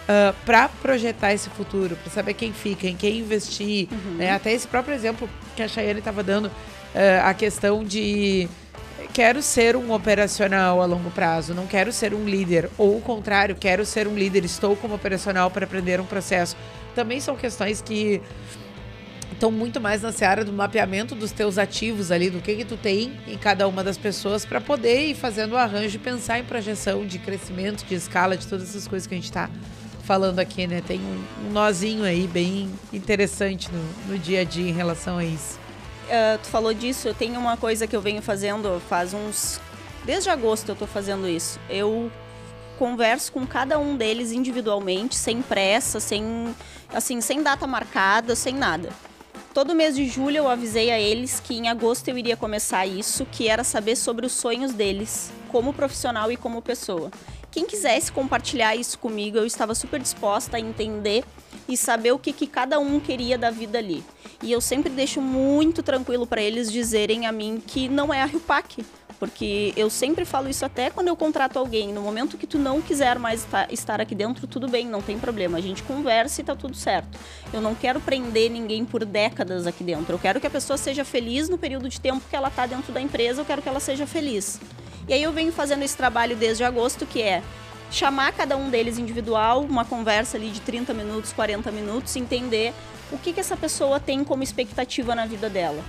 ah, 0.10 0.36
para 0.46 0.70
projetar 0.70 1.34
esse 1.34 1.50
futuro, 1.50 1.98
para 1.98 2.10
saber 2.10 2.34
quem 2.34 2.54
fica, 2.54 2.88
em 2.88 2.96
quem 2.96 3.20
investir, 3.20 3.90
uhum. 3.92 4.16
né? 4.16 4.32
até 4.32 4.54
esse 4.54 4.66
próprio 4.66 4.96
exemplo 4.96 5.30
que 5.54 5.62
a 5.62 5.68
Chayane 5.68 6.00
estava 6.00 6.24
dando, 6.24 6.46
uh, 6.46 7.26
a 7.26 7.34
questão 7.34 7.84
de 7.84 8.48
quero 9.18 9.42
ser 9.42 9.76
um 9.76 9.92
operacional 9.94 10.80
a 10.80 10.86
longo 10.86 11.10
prazo, 11.10 11.56
não 11.56 11.66
quero 11.66 11.92
ser 11.92 12.14
um 12.14 12.26
líder. 12.26 12.70
Ou 12.78 12.98
o 12.98 13.02
contrário, 13.02 13.56
quero 13.56 13.84
ser 13.84 14.08
um 14.08 14.14
líder, 14.14 14.46
estou 14.46 14.76
como 14.76 14.94
operacional 14.94 15.50
para 15.50 15.66
aprender 15.66 16.00
um 16.00 16.06
processo. 16.06 16.56
Também 16.94 17.20
são 17.20 17.36
questões 17.36 17.82
que 17.82 18.22
estão 19.34 19.52
muito 19.52 19.82
mais 19.82 20.04
na 20.04 20.12
seara 20.12 20.46
do 20.46 20.54
mapeamento 20.54 21.16
dos 21.16 21.32
teus 21.32 21.58
ativos 21.58 22.12
ali, 22.12 22.30
do 22.30 22.40
que 22.40 22.58
que 22.58 22.64
tu 22.64 22.78
tem 22.78 23.12
em 23.28 23.40
cada 23.40 23.68
uma 23.68 23.84
das 23.84 23.98
pessoas 23.98 24.46
para 24.46 24.62
poder 24.62 25.08
ir 25.08 25.16
fazendo 25.16 25.54
o 25.54 25.58
arranjo 25.58 25.96
e 25.96 26.00
pensar 26.00 26.38
em 26.38 26.44
projeção 26.44 27.04
de 27.04 27.18
crescimento, 27.18 27.84
de 27.88 27.96
escala, 27.96 28.38
de 28.38 28.46
todas 28.46 28.70
essas 28.70 28.88
coisas 28.88 29.08
que 29.08 29.16
a 29.16 29.18
gente 29.18 29.26
está 29.26 29.50
falando 30.04 30.38
aqui, 30.38 30.68
né? 30.68 30.84
Tem 30.86 31.00
um, 31.00 31.48
um 31.48 31.52
nozinho 31.52 32.04
aí 32.04 32.28
bem 32.28 32.70
interessante 32.94 33.68
no, 33.72 34.14
no 34.14 34.20
dia 34.20 34.42
a 34.42 34.44
dia 34.44 34.70
em 34.70 34.74
relação 34.74 35.18
a 35.18 35.26
isso 35.26 35.66
uh, 36.08 36.38
tu 36.42 36.48
falou 36.48 36.74
disso, 36.74 37.08
eu 37.08 37.14
tenho 37.14 37.40
uma 37.40 37.58
coisa 37.58 37.88
que 37.88 37.96
eu 37.96 38.02
venho 38.02 38.22
fazendo 38.22 38.82
faz 38.90 39.14
uns. 39.14 39.60
Desde 40.06 40.30
agosto 40.30 40.70
eu 40.70 40.76
tô 40.76 40.88
fazendo 40.88 41.28
isso. 41.28 41.60
Eu 41.70 42.12
converso 42.78 43.32
com 43.32 43.46
cada 43.46 43.78
um 43.80 43.96
deles 43.96 44.32
individualmente, 44.32 45.16
sem 45.16 45.42
pressa, 45.42 46.00
sem 46.00 46.56
assim, 46.94 47.20
sem 47.22 47.42
data 47.44 47.68
marcada, 47.68 48.36
sem 48.36 48.54
nada. 48.54 48.90
Todo 49.54 49.74
mês 49.74 49.96
de 49.96 50.08
julho 50.08 50.38
eu 50.38 50.48
avisei 50.48 50.92
a 50.92 51.00
eles 51.00 51.40
que 51.40 51.56
em 51.56 51.68
agosto 51.68 52.08
eu 52.08 52.18
iria 52.18 52.38
começar 52.38 52.86
isso, 52.86 53.26
que 53.26 53.48
era 53.48 53.64
saber 53.64 53.96
sobre 53.96 54.26
os 54.26 54.32
sonhos 54.32 54.72
deles, 54.72 55.32
como 55.50 55.74
profissional 55.74 56.32
e 56.32 56.38
como 56.38 56.62
pessoa. 56.62 57.10
Quem 57.50 57.66
quisesse 57.66 58.12
compartilhar 58.12 58.76
isso 58.76 59.00
comigo, 59.00 59.38
eu 59.38 59.46
estava 59.46 59.74
super 59.74 60.00
disposta 60.00 60.58
a 60.58 60.60
entender 60.60 61.24
e 61.68 61.76
saber 61.76 62.12
o 62.12 62.20
que, 62.20 62.32
que 62.32 62.48
cada 62.48 62.80
um 62.80 63.00
queria 63.00 63.38
da 63.38 63.50
vida 63.50 63.78
ali. 63.78 64.04
E 64.42 64.52
eu 64.52 64.62
sempre 64.62 64.90
deixo 64.90 65.22
muito 65.22 65.82
tranquilo 65.82 66.28
para 66.28 66.42
eles 66.42 66.72
dizerem 66.72 67.26
a 67.26 67.32
mim 67.32 67.62
que 67.66 67.90
não 67.90 68.14
é 68.14 68.22
a 68.22 68.26
Rio 68.26 68.40
Pac, 68.40 68.86
porque 69.20 69.74
eu 69.76 69.90
sempre 69.90 70.26
falo 70.26 70.48
isso 70.48 70.64
até 70.64 70.90
quando 70.90 71.08
eu 71.08 71.16
contrato 71.16 71.58
alguém. 71.58 71.92
No 71.92 72.02
momento 72.02 72.38
que 72.38 72.46
tu 72.46 72.60
não 72.60 72.82
quiser 72.82 73.18
mais 73.18 73.48
estar 73.72 74.00
aqui 74.00 74.14
dentro, 74.14 74.46
tudo 74.46 74.68
bem, 74.68 74.86
não 74.88 75.02
tem 75.02 75.18
problema. 75.18 75.58
A 75.58 75.62
gente 75.62 75.82
conversa 75.84 76.42
e 76.42 76.44
tá 76.44 76.56
tudo 76.56 76.76
certo. 76.76 77.18
Eu 77.52 77.60
não 77.60 77.74
quero 77.74 78.00
prender 78.00 78.52
ninguém 78.52 78.86
por 78.86 79.04
décadas 79.04 79.66
aqui 79.66 79.84
dentro. 79.84 80.14
Eu 80.14 80.20
quero 80.20 80.40
que 80.40 80.48
a 80.48 80.52
pessoa 80.52 80.78
seja 80.78 81.04
feliz 81.04 81.50
no 81.50 81.58
período 81.58 81.90
de 81.90 82.00
tempo 82.00 82.22
que 82.30 82.36
ela 82.36 82.52
tá 82.52 82.66
dentro 82.66 82.94
da 82.94 83.02
empresa, 83.02 83.42
eu 83.42 83.46
quero 83.46 83.62
que 83.62 83.70
ela 83.70 83.80
seja 83.80 84.06
feliz. 84.06 84.60
E 85.08 85.14
aí 85.14 85.24
eu 85.24 85.32
venho 85.32 85.52
fazendo 85.52 85.84
esse 85.84 85.96
trabalho 85.96 86.36
desde 86.36 86.64
agosto, 86.64 87.06
que 87.06 87.22
é 87.22 87.42
chamar 87.92 88.34
cada 88.34 88.58
um 88.58 88.70
deles 88.70 88.98
individual, 88.98 89.62
uma 89.62 89.86
conversa 89.86 90.38
ali 90.38 90.50
de 90.50 90.62
30 90.62 90.94
minutos, 90.94 91.34
40 91.34 91.72
minutos, 91.72 92.16
entender 92.16 92.74
o 93.12 93.18
que, 93.18 93.34
que 93.34 93.40
essa 93.40 93.56
pessoa 93.56 94.00
tem 94.00 94.24
como 94.24 94.44
expectativa 94.44 95.16
na 95.16 95.26
vida 95.26 95.50
dela. 95.50 95.84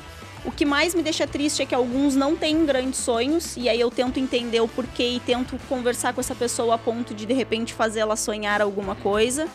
O 0.45 0.53
que 0.53 0.65
mais 0.65 0.95
me 0.95 1.03
deixa 1.03 1.27
triste 1.27 1.63
é 1.63 1.67
que 1.67 1.75
alguns 1.75 2.15
não 2.15 2.37
têm 2.37 2.65
grandes 2.65 3.01
sonhos, 3.01 3.57
e 3.57 3.69
aí 3.69 3.81
eu 3.81 3.91
tento 3.91 4.21
entender 4.21 4.61
o 4.61 4.69
porquê 4.69 5.17
e 5.17 5.21
tento 5.21 5.59
conversar 5.69 6.13
com 6.13 6.21
essa 6.21 6.35
pessoa 6.35 6.77
a 6.77 6.79
ponto 6.79 7.13
de 7.13 7.27
de 7.27 7.35
repente 7.35 7.75
fazer 7.75 8.01
ela 8.01 8.15
sonhar 8.15 8.63
alguma 8.63 8.95
coisa, 8.95 9.49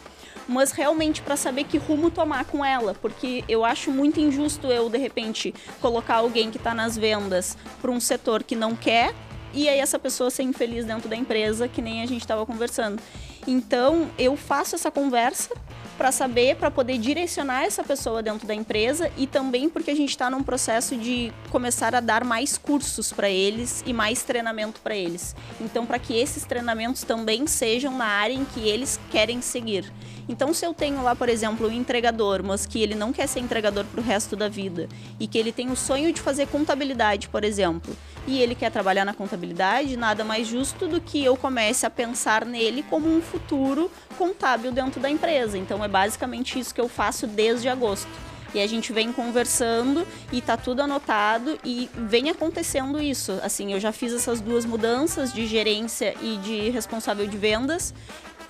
mas 0.48 0.72
realmente 0.72 1.22
para 1.22 1.38
saber 1.38 1.64
que 1.64 1.78
rumo 1.78 2.12
tomar 2.12 2.44
com 2.46 2.64
ela, 2.66 2.94
porque 3.02 3.46
eu 3.48 3.64
acho 3.64 3.92
muito 3.92 4.20
injusto 4.20 4.68
eu 4.68 4.90
de 4.90 4.98
repente 4.98 5.54
colocar 5.80 6.16
alguém 6.16 6.52
que 6.52 6.58
está 6.58 6.74
nas 6.74 6.98
vendas 6.98 7.58
para 7.82 7.90
um 7.90 8.00
setor 8.00 8.44
que 8.44 8.56
não 8.56 8.76
quer 8.76 9.14
e 9.54 9.70
aí 9.70 9.80
essa 9.80 10.00
pessoa 10.00 10.30
ser 10.30 10.44
infeliz 10.44 10.86
dentro 10.86 11.08
da 11.08 11.16
empresa, 11.16 11.68
que 11.68 11.82
nem 11.82 12.02
a 12.02 12.06
gente 12.06 12.22
estava 12.22 12.46
conversando. 12.46 13.02
Então, 13.46 14.10
eu 14.18 14.36
faço 14.38 14.76
essa 14.76 14.90
conversa 14.90 15.54
para 15.98 16.12
saber, 16.12 16.56
para 16.56 16.72
poder 16.72 16.98
direcionar 16.98 17.64
essa 17.64 17.84
pessoa 17.84 18.24
dentro 18.24 18.48
da 18.48 18.54
empresa 18.54 19.12
e 19.16 19.28
também 19.28 19.70
porque 19.70 19.92
a 19.92 19.96
gente 19.96 20.10
está 20.10 20.30
num 20.30 20.42
processo 20.42 20.96
de 20.96 21.32
começar 21.52 21.94
a 21.94 22.00
dar 22.00 22.24
mais 22.24 22.58
cursos 22.58 23.14
para 23.14 23.30
eles 23.30 23.84
e 23.86 23.94
mais 23.94 24.24
treinamento 24.24 24.82
para 24.82 24.96
eles. 24.96 25.36
Então, 25.62 25.86
para 25.86 26.00
que 26.00 26.18
esses 26.18 26.46
treinamentos 26.46 27.04
também 27.04 27.46
sejam 27.46 27.96
na 27.98 28.06
área 28.06 28.34
em 28.34 28.46
que 28.46 28.62
eles 28.62 29.00
querem 29.12 29.42
seguir. 29.42 29.92
Então, 30.28 30.54
se 30.54 30.66
eu 30.66 30.74
tenho 30.74 31.04
lá, 31.04 31.16
por 31.16 31.30
exemplo, 31.30 31.68
um 31.68 31.72
entregador, 31.72 32.42
mas 32.44 32.66
que 32.66 32.82
ele 32.82 32.96
não 32.96 33.12
quer 33.12 33.28
ser 33.28 33.40
entregador 33.40 33.86
para 33.86 34.00
o 34.00 34.04
resto 34.04 34.36
da 34.36 34.48
vida 34.48 34.88
e 35.20 35.28
que 35.28 35.38
ele 35.38 35.52
tem 35.52 35.70
o 35.70 35.76
sonho 35.76 36.14
de 36.14 36.22
fazer 36.22 36.48
contabilidade, 36.48 37.28
por 37.28 37.44
exemplo, 37.44 37.96
e 38.26 38.40
ele 38.40 38.56
quer 38.56 38.72
trabalhar 38.72 39.04
na 39.06 39.14
contabilidade, 39.14 39.98
nada 39.98 40.24
mais 40.24 40.48
justo 40.48 40.88
do 40.88 41.02
que 41.02 41.24
eu 41.24 41.36
comece 41.36 41.86
a 41.86 41.90
pensar 41.90 42.46
nele 42.46 42.84
como 42.84 43.14
um 43.14 43.22
futuro 43.22 43.92
contábil 44.18 44.72
dentro 44.72 45.02
da 45.02 45.10
empresa. 45.10 45.58
Então, 45.58 45.84
é 45.84 45.88
basicamente 45.88 46.58
isso 46.58 46.74
que 46.74 46.82
eu 46.82 46.88
faço 46.88 47.28
desde 47.28 47.68
agosto. 47.68 48.10
E 48.54 48.62
a 48.62 48.68
gente 48.68 48.94
vem 48.94 49.12
conversando 49.12 50.06
e 50.32 50.40
tá 50.40 50.56
tudo 50.56 50.82
anotado 50.82 51.58
e 51.66 51.90
vem 51.96 52.30
acontecendo 52.30 53.02
isso. 53.02 53.40
Assim, 53.42 53.74
eu 53.74 53.80
já 53.80 53.92
fiz 53.92 54.14
essas 54.14 54.40
duas 54.40 54.64
mudanças 54.64 55.34
de 55.34 55.48
gerência 55.48 56.14
e 56.22 56.38
de 56.38 56.70
responsável 56.70 57.26
de 57.26 57.36
vendas 57.36 57.94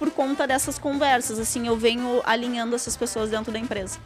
por 0.04 0.12
conta 0.12 0.46
dessas 0.46 0.78
conversas. 0.78 1.40
Assim, 1.40 1.66
eu 1.66 1.78
venho 1.78 2.22
alinhando 2.26 2.76
essas 2.76 2.98
pessoas 2.98 3.30
dentro 3.30 3.54
da 3.54 3.60
empresa. 3.60 3.98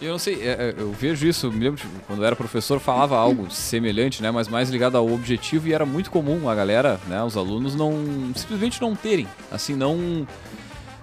Eu 0.00 0.12
não 0.12 0.18
sei, 0.18 0.40
é, 0.40 0.52
é, 0.52 0.74
eu 0.78 0.92
vejo 0.92 1.26
isso, 1.26 1.50
me 1.50 1.64
lembro 1.64 1.82
quando 2.06 2.20
eu 2.20 2.26
era 2.26 2.36
professor 2.36 2.80
falava 2.80 3.18
algo 3.18 3.50
semelhante, 3.50 4.22
né, 4.22 4.30
mas 4.30 4.48
mais 4.48 4.70
ligado 4.70 4.96
ao 4.96 5.12
objetivo 5.12 5.68
e 5.68 5.74
era 5.74 5.84
muito 5.84 6.10
comum 6.10 6.48
a 6.48 6.54
galera, 6.54 6.98
né, 7.06 7.22
os 7.22 7.36
alunos 7.36 7.74
não 7.74 8.32
simplesmente 8.34 8.80
não 8.80 8.96
terem, 8.96 9.28
assim, 9.52 9.74
não 9.74 10.26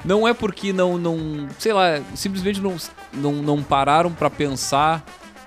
não 0.03 0.27
é 0.27 0.33
porque 0.33 0.73
não 0.73 0.97
não, 0.97 1.47
sei 1.59 1.73
lá, 1.73 2.01
simplesmente 2.15 2.59
não 2.59 2.75
não, 3.13 3.33
não 3.33 3.61
pararam 3.61 4.11
para 4.11 4.31
pensar 4.31 5.05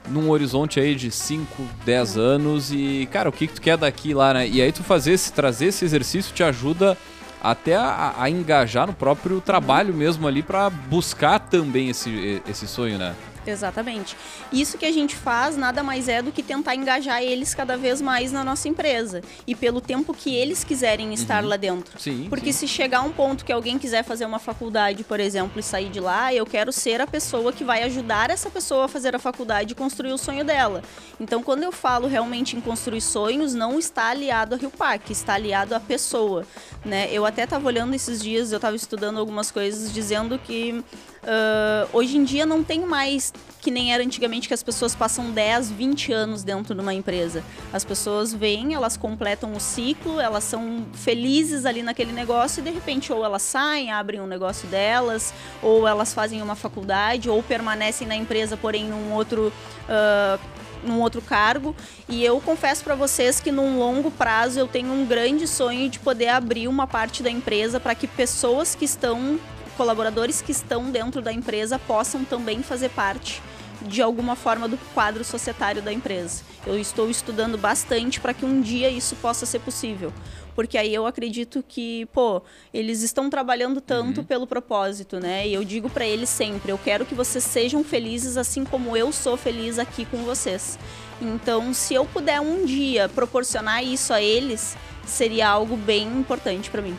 num 0.08 0.30
horizonte 0.30 0.78
aí 0.78 0.94
de 0.94 1.10
5, 1.10 1.60
10 1.84 2.16
anos 2.16 2.70
e, 2.70 3.08
cara, 3.10 3.28
o 3.28 3.32
que, 3.32 3.48
que 3.48 3.54
tu 3.54 3.60
quer 3.60 3.76
daqui 3.76 4.14
lá, 4.14 4.32
né? 4.32 4.46
E 4.46 4.62
aí 4.62 4.70
tu 4.70 4.84
fazer 4.84 5.12
esse, 5.12 5.32
trazer 5.32 5.66
esse 5.66 5.84
exercício 5.84 6.32
te 6.32 6.44
ajuda 6.44 6.96
até 7.42 7.76
a, 7.76 8.14
a 8.18 8.30
engajar 8.30 8.86
no 8.86 8.92
próprio 8.92 9.40
trabalho 9.40 9.94
mesmo 9.94 10.26
ali 10.26 10.42
para 10.42 10.68
buscar 10.70 11.38
também 11.38 11.88
esse, 11.88 12.42
esse 12.48 12.66
sonho, 12.66 12.98
né? 12.98 13.14
Exatamente. 13.46 14.16
Isso 14.52 14.76
que 14.76 14.86
a 14.86 14.92
gente 14.92 15.16
faz 15.16 15.56
nada 15.56 15.82
mais 15.82 16.08
é 16.08 16.22
do 16.22 16.30
que 16.30 16.42
tentar 16.42 16.74
engajar 16.74 17.22
eles 17.22 17.54
cada 17.54 17.76
vez 17.76 18.00
mais 18.00 18.32
na 18.32 18.44
nossa 18.44 18.68
empresa 18.68 19.22
e 19.46 19.54
pelo 19.54 19.80
tempo 19.80 20.12
que 20.12 20.34
eles 20.34 20.64
quiserem 20.64 21.12
estar 21.14 21.42
uhum. 21.42 21.50
lá 21.50 21.56
dentro. 21.56 21.98
Sim, 21.98 22.26
Porque 22.28 22.52
sim. 22.52 22.66
se 22.66 22.68
chegar 22.68 23.02
um 23.02 23.10
ponto 23.10 23.44
que 23.44 23.52
alguém 23.52 23.78
quiser 23.78 24.04
fazer 24.04 24.24
uma 24.24 24.38
faculdade, 24.38 25.04
por 25.04 25.20
exemplo, 25.20 25.58
e 25.58 25.62
sair 25.62 25.88
de 25.88 26.00
lá, 26.00 26.32
eu 26.34 26.44
quero 26.44 26.72
ser 26.72 27.00
a 27.00 27.06
pessoa 27.06 27.52
que 27.52 27.64
vai 27.64 27.82
ajudar 27.82 28.30
essa 28.30 28.50
pessoa 28.50 28.84
a 28.84 28.88
fazer 28.88 29.14
a 29.14 29.18
faculdade 29.18 29.72
e 29.72 29.74
construir 29.74 30.12
o 30.12 30.18
sonho 30.18 30.44
dela. 30.44 30.82
Então, 31.18 31.42
quando 31.42 31.62
eu 31.62 31.72
falo 31.72 32.06
realmente 32.06 32.56
em 32.56 32.60
construir 32.60 33.00
sonhos, 33.00 33.54
não 33.54 33.78
está 33.78 34.10
aliado 34.10 34.54
a 34.54 34.58
Rio 34.58 34.70
Parque, 34.70 35.12
está 35.12 35.34
aliado 35.34 35.74
à 35.74 35.80
pessoa, 35.80 36.46
né? 36.84 37.08
Eu 37.10 37.24
até 37.24 37.44
estava 37.44 37.66
olhando 37.66 37.94
esses 37.94 38.22
dias, 38.22 38.52
eu 38.52 38.56
estava 38.56 38.76
estudando 38.76 39.18
algumas 39.18 39.50
coisas 39.50 39.92
dizendo 39.92 40.38
que 40.38 40.82
Uh, 41.22 41.88
hoje 41.92 42.16
em 42.16 42.24
dia 42.24 42.46
não 42.46 42.64
tem 42.64 42.80
mais 42.80 43.32
que 43.60 43.70
nem 43.70 43.92
era 43.92 44.02
antigamente 44.02 44.48
que 44.48 44.54
as 44.54 44.62
pessoas 44.62 44.94
passam 44.94 45.30
10, 45.30 45.70
20 45.70 46.12
anos 46.12 46.42
dentro 46.42 46.74
de 46.74 46.80
uma 46.80 46.94
empresa. 46.94 47.44
As 47.72 47.84
pessoas 47.84 48.32
vêm, 48.32 48.74
elas 48.74 48.96
completam 48.96 49.52
o 49.52 49.60
ciclo, 49.60 50.18
elas 50.18 50.44
são 50.44 50.86
felizes 50.94 51.66
ali 51.66 51.82
naquele 51.82 52.12
negócio 52.12 52.60
e 52.60 52.64
de 52.64 52.70
repente 52.70 53.12
ou 53.12 53.22
elas 53.22 53.42
saem, 53.42 53.92
abrem 53.92 54.20
um 54.20 54.26
negócio 54.26 54.66
delas, 54.68 55.34
ou 55.62 55.86
elas 55.86 56.14
fazem 56.14 56.40
uma 56.40 56.54
faculdade, 56.54 57.28
ou 57.28 57.42
permanecem 57.42 58.06
na 58.06 58.16
empresa, 58.16 58.56
porém 58.56 58.84
num 58.84 59.12
outro. 59.12 59.52
Uh, 59.88 60.60
num 60.82 60.98
outro 61.02 61.20
cargo 61.20 61.76
e 62.08 62.24
eu 62.24 62.40
confesso 62.40 62.82
para 62.82 62.94
vocês 62.94 63.38
que 63.38 63.52
num 63.52 63.78
longo 63.78 64.10
prazo 64.10 64.58
eu 64.58 64.66
tenho 64.66 64.90
um 64.90 65.04
grande 65.04 65.46
sonho 65.46 65.90
de 65.90 65.98
poder 65.98 66.28
abrir 66.28 66.68
uma 66.68 66.86
parte 66.86 67.22
da 67.22 67.28
empresa 67.28 67.78
para 67.78 67.94
que 67.94 68.06
pessoas 68.06 68.74
que 68.74 68.86
estão 68.86 69.38
colaboradores 69.80 70.42
que 70.42 70.52
estão 70.52 70.90
dentro 70.90 71.22
da 71.22 71.32
empresa 71.32 71.78
possam 71.78 72.22
também 72.22 72.62
fazer 72.62 72.90
parte 72.90 73.40
de 73.80 74.02
alguma 74.02 74.36
forma 74.36 74.68
do 74.68 74.76
quadro 74.92 75.24
societário 75.24 75.80
da 75.80 75.90
empresa. 75.90 76.42
Eu 76.66 76.78
estou 76.78 77.08
estudando 77.08 77.56
bastante 77.56 78.20
para 78.20 78.34
que 78.34 78.44
um 78.44 78.60
dia 78.60 78.90
isso 78.90 79.16
possa 79.16 79.46
ser 79.46 79.60
possível 79.60 80.12
porque 80.54 80.76
aí 80.76 80.94
eu 80.94 81.06
acredito 81.06 81.64
que, 81.66 82.04
pô, 82.12 82.42
eles 82.74 83.00
estão 83.00 83.30
trabalhando 83.30 83.80
tanto 83.80 84.20
uhum. 84.20 84.26
pelo 84.26 84.46
propósito, 84.46 85.18
né? 85.18 85.48
E 85.48 85.54
eu 85.54 85.64
digo 85.64 85.88
para 85.88 86.04
eles 86.04 86.28
sempre, 86.28 86.70
eu 86.70 86.76
quero 86.76 87.06
que 87.06 87.14
vocês 87.14 87.42
sejam 87.42 87.82
felizes 87.82 88.36
assim 88.36 88.62
como 88.62 88.94
eu 88.94 89.10
sou 89.10 89.38
feliz 89.38 89.78
aqui 89.78 90.04
com 90.04 90.18
vocês. 90.18 90.78
Então, 91.18 91.72
se 91.72 91.94
eu 91.94 92.04
puder 92.04 92.42
um 92.42 92.66
dia 92.66 93.08
proporcionar 93.08 93.82
isso 93.82 94.12
a 94.12 94.20
eles, 94.20 94.76
seria 95.06 95.48
algo 95.48 95.78
bem 95.78 96.06
importante 96.08 96.68
para 96.68 96.82
mim. 96.82 96.94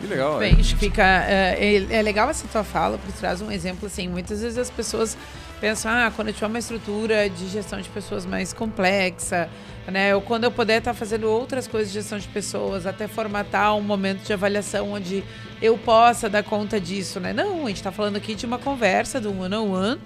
Que 0.00 0.06
legal, 0.06 0.38
Bem, 0.38 0.56
acho 0.58 0.74
que 0.74 0.80
fica. 0.80 1.04
É, 1.04 1.86
é, 1.90 2.00
legal 2.00 2.30
essa 2.30 2.48
tua 2.48 2.64
fala, 2.64 2.96
porque 2.96 3.12
traz 3.18 3.42
um 3.42 3.52
exemplo 3.52 3.86
assim. 3.86 4.08
Muitas 4.08 4.40
vezes 4.40 4.56
as 4.56 4.70
pessoas 4.70 5.16
pensam, 5.60 5.92
ah, 5.92 6.10
quando 6.14 6.28
eu 6.28 6.34
tiver 6.34 6.46
uma 6.46 6.58
estrutura 6.58 7.28
de 7.28 7.46
gestão 7.48 7.78
de 7.78 7.88
pessoas 7.90 8.24
mais 8.24 8.54
complexa, 8.54 9.50
né? 9.86 10.14
Ou 10.14 10.22
quando 10.22 10.44
eu 10.44 10.50
puder 10.50 10.78
estar 10.78 10.94
fazendo 10.94 11.28
outras 11.28 11.66
coisas 11.66 11.92
de 11.92 11.98
gestão 12.00 12.18
de 12.18 12.26
pessoas, 12.28 12.86
até 12.86 13.06
formatar 13.06 13.76
um 13.76 13.82
momento 13.82 14.22
de 14.22 14.32
avaliação 14.32 14.90
onde 14.90 15.22
eu 15.60 15.76
possa 15.76 16.30
dar 16.30 16.42
conta 16.42 16.80
disso, 16.80 17.20
né? 17.20 17.34
Não, 17.34 17.64
a 17.64 17.68
gente 17.68 17.76
está 17.76 17.92
falando 17.92 18.16
aqui 18.16 18.34
de 18.34 18.46
uma 18.46 18.58
conversa, 18.58 19.20
do 19.20 19.28
one-on-one, 19.38 19.54
-on 19.54 19.92
-one, 19.92 19.98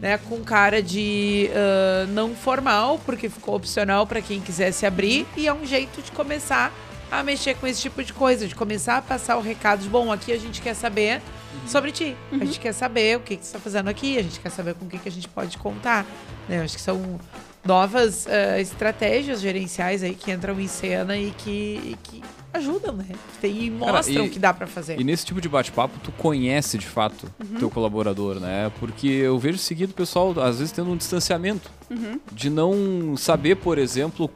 né? 0.00 0.16
Com 0.16 0.42
cara 0.42 0.82
de 0.82 1.50
uh, 1.50 2.06
não 2.12 2.34
formal, 2.34 2.98
porque 3.04 3.28
ficou 3.28 3.54
opcional 3.54 4.06
para 4.06 4.22
quem 4.22 4.40
quisesse 4.40 4.86
abrir, 4.86 5.26
e 5.36 5.46
é 5.46 5.52
um 5.52 5.66
jeito 5.66 6.00
de 6.00 6.10
começar 6.10 6.72
a 7.12 7.22
mexer 7.22 7.54
com 7.56 7.66
esse 7.66 7.82
tipo 7.82 8.02
de 8.02 8.10
coisa, 8.12 8.48
de 8.48 8.54
começar 8.54 8.96
a 8.96 9.02
passar 9.02 9.36
o 9.36 9.42
recado 9.42 9.82
de, 9.82 9.88
bom, 9.88 10.10
aqui 10.10 10.32
a 10.32 10.38
gente 10.38 10.62
quer 10.62 10.74
saber 10.74 11.20
uhum. 11.52 11.68
sobre 11.68 11.92
ti. 11.92 12.16
Uhum. 12.32 12.40
A 12.40 12.44
gente 12.46 12.58
quer 12.58 12.72
saber 12.72 13.18
o 13.18 13.20
que, 13.20 13.36
que 13.36 13.44
você 13.44 13.48
está 13.48 13.58
fazendo 13.58 13.88
aqui, 13.88 14.18
a 14.18 14.22
gente 14.22 14.40
quer 14.40 14.50
saber 14.50 14.74
com 14.74 14.86
o 14.86 14.88
que, 14.88 14.98
que 14.98 15.08
a 15.10 15.12
gente 15.12 15.28
pode 15.28 15.58
contar. 15.58 16.06
Né? 16.48 16.58
Eu 16.58 16.62
acho 16.62 16.74
que 16.74 16.80
são 16.80 17.20
novas 17.64 18.26
uh, 18.26 18.60
estratégias 18.60 19.40
gerenciais 19.40 20.02
aí 20.02 20.14
que 20.14 20.30
entram 20.30 20.58
em 20.60 20.68
cena 20.68 21.16
e 21.16 21.30
que, 21.30 21.96
que 22.02 22.22
ajudam, 22.52 22.94
né? 22.94 23.06
E 23.42 23.70
mostram 23.70 24.14
Cara, 24.14 24.26
e, 24.26 24.30
que 24.30 24.38
dá 24.38 24.52
para 24.52 24.66
fazer. 24.66 25.00
E 25.00 25.04
nesse 25.04 25.24
tipo 25.24 25.40
de 25.40 25.48
bate-papo, 25.48 25.98
tu 26.02 26.12
conhece 26.12 26.76
de 26.76 26.86
fato 26.86 27.26
uhum. 27.40 27.58
teu 27.58 27.70
colaborador, 27.70 28.38
né? 28.38 28.70
Porque 28.78 29.06
eu 29.06 29.38
vejo 29.38 29.58
seguido 29.58 29.92
o 29.92 29.94
pessoal, 29.94 30.38
às 30.40 30.58
vezes, 30.58 30.72
tendo 30.72 30.90
um 30.90 30.96
distanciamento. 30.96 31.70
Uhum. 31.90 32.20
De 32.30 32.50
não 32.50 33.16
saber, 33.16 33.56
por 33.56 33.78
exemplo, 33.78 34.30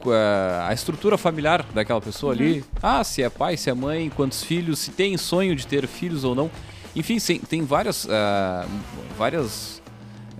a 0.67 0.73
estrutura 0.73 1.17
familiar 1.17 1.65
daquela 1.73 2.01
pessoa 2.01 2.33
uhum. 2.33 2.39
ali. 2.39 2.65
Ah, 2.81 3.03
se 3.03 3.21
é 3.21 3.29
pai, 3.29 3.57
se 3.57 3.69
é 3.69 3.73
mãe, 3.73 4.09
quantos 4.09 4.43
filhos, 4.43 4.79
se 4.79 4.91
tem 4.91 5.17
sonho 5.17 5.55
de 5.55 5.65
ter 5.67 5.87
filhos 5.87 6.23
ou 6.23 6.33
não. 6.33 6.49
Enfim, 6.95 7.19
tem 7.19 7.63
várias, 7.63 8.05
uh, 8.05 8.67
várias 9.17 9.81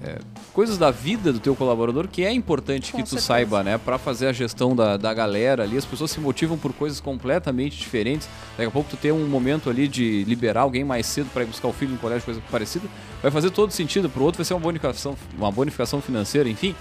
uh, 0.02 0.37
coisas 0.58 0.76
da 0.76 0.90
vida 0.90 1.32
do 1.32 1.40
teu 1.40 1.56
colaborador 1.56 2.08
que 2.08 2.26
é 2.26 2.32
importante 2.32 2.92
Com 2.92 2.98
que 2.98 3.04
tu 3.04 3.10
certeza. 3.10 3.28
saiba, 3.28 3.64
né? 3.64 3.78
Para 3.78 4.00
fazer 4.00 4.26
a 4.26 4.34
gestão 4.34 4.76
da, 4.76 4.98
da 4.98 5.14
galera 5.14 5.62
ali. 5.62 5.78
As 5.78 5.86
pessoas 5.86 6.10
se 6.10 6.20
motivam 6.20 6.58
por 6.58 6.74
coisas 6.74 7.00
completamente 7.00 7.78
diferentes. 7.78 8.28
Daqui 8.58 8.68
a 8.68 8.72
pouco 8.72 8.90
tu 8.90 8.98
tem 8.98 9.12
um 9.12 9.28
momento 9.28 9.70
ali 9.70 9.88
de 9.88 10.24
liberar 10.24 10.62
alguém 10.62 10.84
mais 10.84 11.06
cedo 11.06 11.30
para 11.32 11.44
ir 11.44 11.46
buscar 11.46 11.68
o 11.68 11.74
filho 11.74 11.92
no 11.92 12.00
colégio, 12.00 12.26
coisa 12.26 12.42
parecida. 12.50 12.88
Vai 13.22 13.30
fazer 13.30 13.52
todo 13.52 13.70
sentido. 13.70 14.10
Pro 14.10 14.24
outro 14.24 14.38
vai 14.40 14.46
ser 14.46 14.56
uma 14.56 14.60
bonificação, 14.60 15.16
uma 15.38 15.52
bonificação 15.52 16.02
financeira, 16.02 16.50
enfim. 16.50 16.74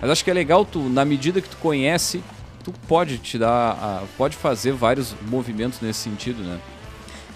Mas 0.00 0.10
acho 0.10 0.24
que 0.24 0.30
é 0.32 0.34
legal 0.34 0.64
tu, 0.64 0.80
na 0.88 1.04
medida 1.04 1.40
que 1.40 1.48
tu 1.48 1.56
conhece, 1.58 2.24
tu 2.64 2.74
pode 2.88 3.18
te 3.18 3.38
dar, 3.38 4.02
pode 4.18 4.36
fazer 4.36 4.72
vários 4.72 5.14
movimentos 5.30 5.80
nesse 5.80 6.00
sentido, 6.00 6.42
né? 6.42 6.58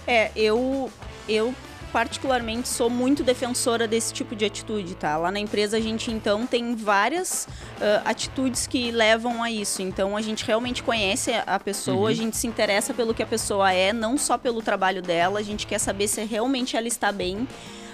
É, 0.05 0.29
eu 0.35 0.91
eu 1.27 1.55
particularmente 1.95 2.67
sou 2.67 2.89
muito 2.89 3.23
defensora 3.23 3.87
desse 3.87 4.11
tipo 4.11 4.35
de 4.35 4.43
atitude, 4.43 4.95
tá? 4.95 5.15
Lá 5.15 5.31
na 5.31 5.39
empresa 5.39 5.77
a 5.77 5.79
gente 5.79 6.11
então 6.11 6.45
tem 6.45 6.75
várias 6.75 7.47
uh, 7.77 8.01
atitudes 8.03 8.67
que 8.67 8.91
levam 8.91 9.41
a 9.41 9.49
isso. 9.49 9.81
Então 9.81 10.17
a 10.17 10.21
gente 10.21 10.43
realmente 10.43 10.83
conhece 10.83 11.31
a 11.47 11.57
pessoa, 11.57 12.01
uhum. 12.01 12.07
a 12.07 12.13
gente 12.13 12.35
se 12.35 12.47
interessa 12.47 12.93
pelo 12.93 13.13
que 13.13 13.23
a 13.23 13.25
pessoa 13.25 13.71
é, 13.71 13.93
não 13.93 14.17
só 14.17 14.37
pelo 14.37 14.61
trabalho 14.61 15.01
dela, 15.01 15.39
a 15.39 15.41
gente 15.41 15.65
quer 15.65 15.79
saber 15.79 16.09
se 16.09 16.21
realmente 16.25 16.75
ela 16.75 16.85
está 16.85 17.13
bem. 17.13 17.47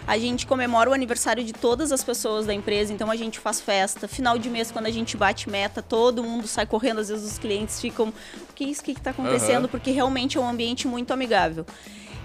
A 0.08 0.18
gente 0.18 0.48
comemora 0.48 0.90
o 0.90 0.94
aniversário 0.94 1.44
de 1.44 1.54
todas 1.54 1.92
as 1.92 2.04
pessoas 2.04 2.48
da 2.48 2.56
empresa, 2.56 2.92
então 2.92 3.12
a 3.12 3.16
gente 3.16 3.38
faz 3.38 3.62
festa. 3.62 4.08
Final 4.08 4.40
de 4.40 4.50
mês, 4.50 4.72
quando 4.72 4.88
a 4.88 4.92
gente 4.92 5.16
bate 5.16 5.48
meta, 5.48 5.80
todo 5.80 6.24
mundo 6.24 6.48
sai 6.48 6.66
correndo, 6.66 7.02
às 7.02 7.10
vezes 7.10 7.34
os 7.34 7.38
clientes 7.38 7.80
ficam, 7.80 8.08
o 8.50 8.54
que 8.56 8.64
é 8.64 8.68
isso 8.68 8.84
que 8.84 8.94
está 8.94 9.12
acontecendo? 9.12 9.66
Uhum. 9.66 9.70
Porque 9.70 9.92
realmente 9.92 10.40
é 10.40 10.42
um 10.42 10.50
ambiente 10.50 10.88
muito 10.88 11.14
amigável. 11.14 11.68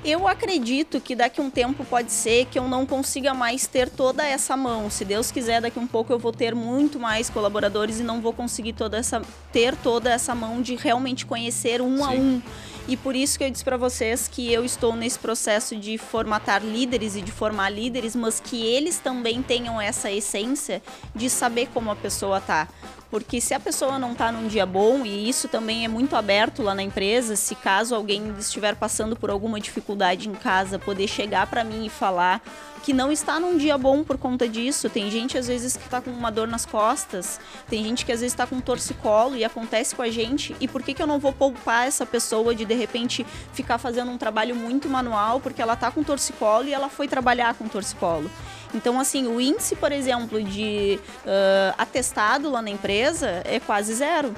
Eu 0.05 0.29
acredito 0.29 1.01
que 1.01 1.17
daqui 1.17 1.41
a 1.41 1.45
um 1.45 1.51
tempo 1.51 1.85
pode 1.85 2.13
ser 2.13 2.47
que 2.47 2.59
eu 2.59 2.69
não 2.69 2.87
consiga 2.87 3.35
mais 3.35 3.67
ter 3.67 3.89
toda 3.89 4.25
essa 4.25 4.57
mão. 4.57 4.89
Se 4.89 5.05
Deus 5.05 5.33
quiser, 5.33 5.61
daqui 5.61 5.79
a 5.79 5.83
um 5.83 5.87
pouco 5.87 6.13
eu 6.13 6.19
vou 6.19 6.33
ter 6.33 6.55
muito 6.55 7.01
mais 7.01 7.29
colaboradores 7.29 7.99
e 7.99 8.03
não 8.03 8.21
vou 8.21 8.33
conseguir 8.33 8.73
toda 8.73 8.97
essa, 8.97 9.21
ter 9.53 9.75
toda 9.77 10.11
essa 10.11 10.35
mão 10.35 10.63
de 10.63 10.77
realmente 10.77 11.27
conhecer 11.27 11.83
um 11.83 11.99
Sim. 11.99 12.05
a 12.05 12.11
um. 12.11 12.43
E 12.89 12.97
por 12.97 13.17
isso 13.17 13.37
que 13.37 13.45
eu 13.45 13.51
disse 13.51 13.65
para 13.65 13.77
vocês 13.77 14.29
que 14.29 14.53
eu 14.53 14.65
estou 14.65 14.95
nesse 14.95 15.19
processo 15.19 15.75
de 15.75 15.99
formatar 15.99 16.65
líderes 16.65 17.17
e 17.17 17.23
de 17.23 17.33
formar 17.33 17.69
líderes, 17.69 18.15
mas 18.15 18.39
que 18.39 18.65
eles 18.65 18.99
também 18.99 19.43
tenham 19.43 19.81
essa 19.81 20.11
essência 20.11 20.81
de 21.15 21.29
saber 21.29 21.69
como 21.75 21.91
a 21.91 21.97
pessoa 21.97 22.41
tá. 22.41 22.69
Porque 23.11 23.41
se 23.41 23.55
a 23.55 23.61
pessoa 23.61 23.99
não 23.99 24.13
está 24.13 24.31
num 24.31 24.47
dia 24.47 24.67
bom, 24.67 25.05
e 25.05 25.29
isso 25.29 25.49
também 25.49 25.85
é 25.85 25.89
muito 25.89 26.15
aberto 26.17 26.63
lá 26.63 26.75
na 26.75 26.83
empresa, 26.83 27.35
se 27.37 27.55
caso 27.55 27.95
alguém 27.95 28.35
estiver 28.39 28.75
passando 28.77 29.17
por 29.17 29.31
alguma 29.31 29.61
dificuldade 29.61 30.29
em 30.29 30.35
casa, 30.35 30.79
poder 30.79 31.09
chegar 31.09 31.47
para 31.47 31.65
mim 31.65 31.87
e 31.87 31.89
falar 31.89 32.43
que 32.83 32.93
não 32.93 33.11
está 33.11 33.41
num 33.41 33.57
dia 33.57 33.77
bom 33.77 34.05
por 34.05 34.17
conta 34.17 34.49
disso. 34.49 34.89
Tem 34.89 35.11
gente 35.11 35.37
às 35.37 35.49
vezes 35.49 35.77
que 35.77 35.85
está 35.85 36.01
com 36.01 36.11
uma 36.11 36.31
dor 36.31 36.47
nas 36.47 36.67
costas, 36.67 37.41
tem 37.69 37.83
gente 37.83 38.05
que 38.05 38.13
às 38.13 38.21
vezes 38.21 38.33
está 38.33 38.47
com 38.47 38.57
um 38.57 38.61
torcicolo 38.61 39.35
e 39.37 39.45
acontece 39.45 39.95
com 39.95 40.03
a 40.03 40.11
gente. 40.11 40.55
E 40.61 40.69
por 40.69 40.83
que, 40.83 40.95
que 40.95 41.03
eu 41.03 41.07
não 41.07 41.19
vou 41.19 41.33
poupar 41.33 41.87
essa 41.87 42.07
pessoa 42.07 42.55
de 42.55 42.65
de 42.67 42.75
repente 42.77 43.27
ficar 43.53 43.79
fazendo 43.79 44.11
um 44.11 44.19
trabalho 44.19 44.55
muito 44.55 44.89
manual 44.89 45.41
porque 45.41 45.61
ela 45.61 45.75
está 45.75 45.91
com 45.91 46.03
torcicolo 46.03 46.69
e 46.69 46.73
ela 46.73 46.89
foi 46.89 47.09
trabalhar 47.09 47.55
com 47.55 47.67
torcicolo? 47.69 48.31
Então, 48.75 49.01
assim, 49.01 49.27
o 49.27 49.41
índice, 49.41 49.75
por 49.77 49.93
exemplo, 49.93 50.43
de 50.43 51.01
uh, 51.25 51.75
atestado 51.79 52.51
lá 52.51 52.61
na 52.61 52.71
empresa 52.71 53.43
é 53.45 53.59
quase 53.59 53.95
zero. 53.95 54.35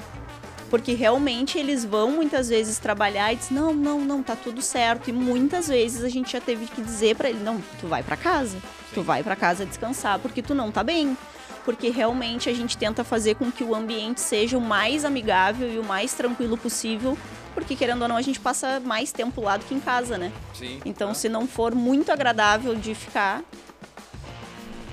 Porque 0.69 0.93
realmente 0.93 1.57
eles 1.57 1.83
vão 1.83 2.11
muitas 2.11 2.47
vezes 2.47 2.77
trabalhar 2.77 3.33
e 3.33 3.37
diz: 3.37 3.49
não, 3.49 3.73
não, 3.73 3.99
não, 3.99 4.21
tá 4.21 4.35
tudo 4.35 4.61
certo. 4.61 5.09
E 5.09 5.13
muitas 5.13 5.67
vezes 5.67 6.03
a 6.03 6.09
gente 6.09 6.31
já 6.31 6.39
teve 6.39 6.67
que 6.67 6.81
dizer 6.81 7.15
para 7.15 7.29
ele: 7.29 7.39
não, 7.43 7.59
tu 7.81 7.87
vai 7.87 8.03
para 8.03 8.15
casa, 8.15 8.57
tu 8.93 9.01
vai 9.01 9.23
para 9.23 9.35
casa 9.35 9.65
descansar 9.65 10.19
porque 10.19 10.43
tu 10.43 10.53
não 10.53 10.71
tá 10.71 10.83
bem 10.83 11.17
porque 11.65 11.89
realmente 11.89 12.49
a 12.49 12.53
gente 12.53 12.75
tenta 12.75 13.03
fazer 13.03 13.35
com 13.35 13.51
que 13.51 13.63
o 13.63 13.75
ambiente 13.75 14.21
seja 14.21 14.57
o 14.57 14.61
mais 14.61 15.05
amigável 15.05 15.71
e 15.71 15.77
o 15.77 15.83
mais 15.83 16.13
tranquilo 16.13 16.57
possível, 16.57 17.15
porque 17.53 17.75
querendo 17.75 18.01
ou 18.01 18.07
não 18.07 18.15
a 18.15 18.21
gente 18.21 18.39
passa 18.39 18.79
mais 18.79 19.11
tempo 19.11 19.41
lá 19.41 19.57
do 19.57 19.65
que 19.65 19.73
em 19.73 19.79
casa, 19.79 20.17
né? 20.17 20.31
Sim. 20.53 20.79
Então, 20.85 21.13
se 21.13 21.29
não 21.29 21.47
for 21.47 21.73
muito 21.73 22.11
agradável 22.11 22.75
de 22.75 22.93
ficar, 22.93 23.43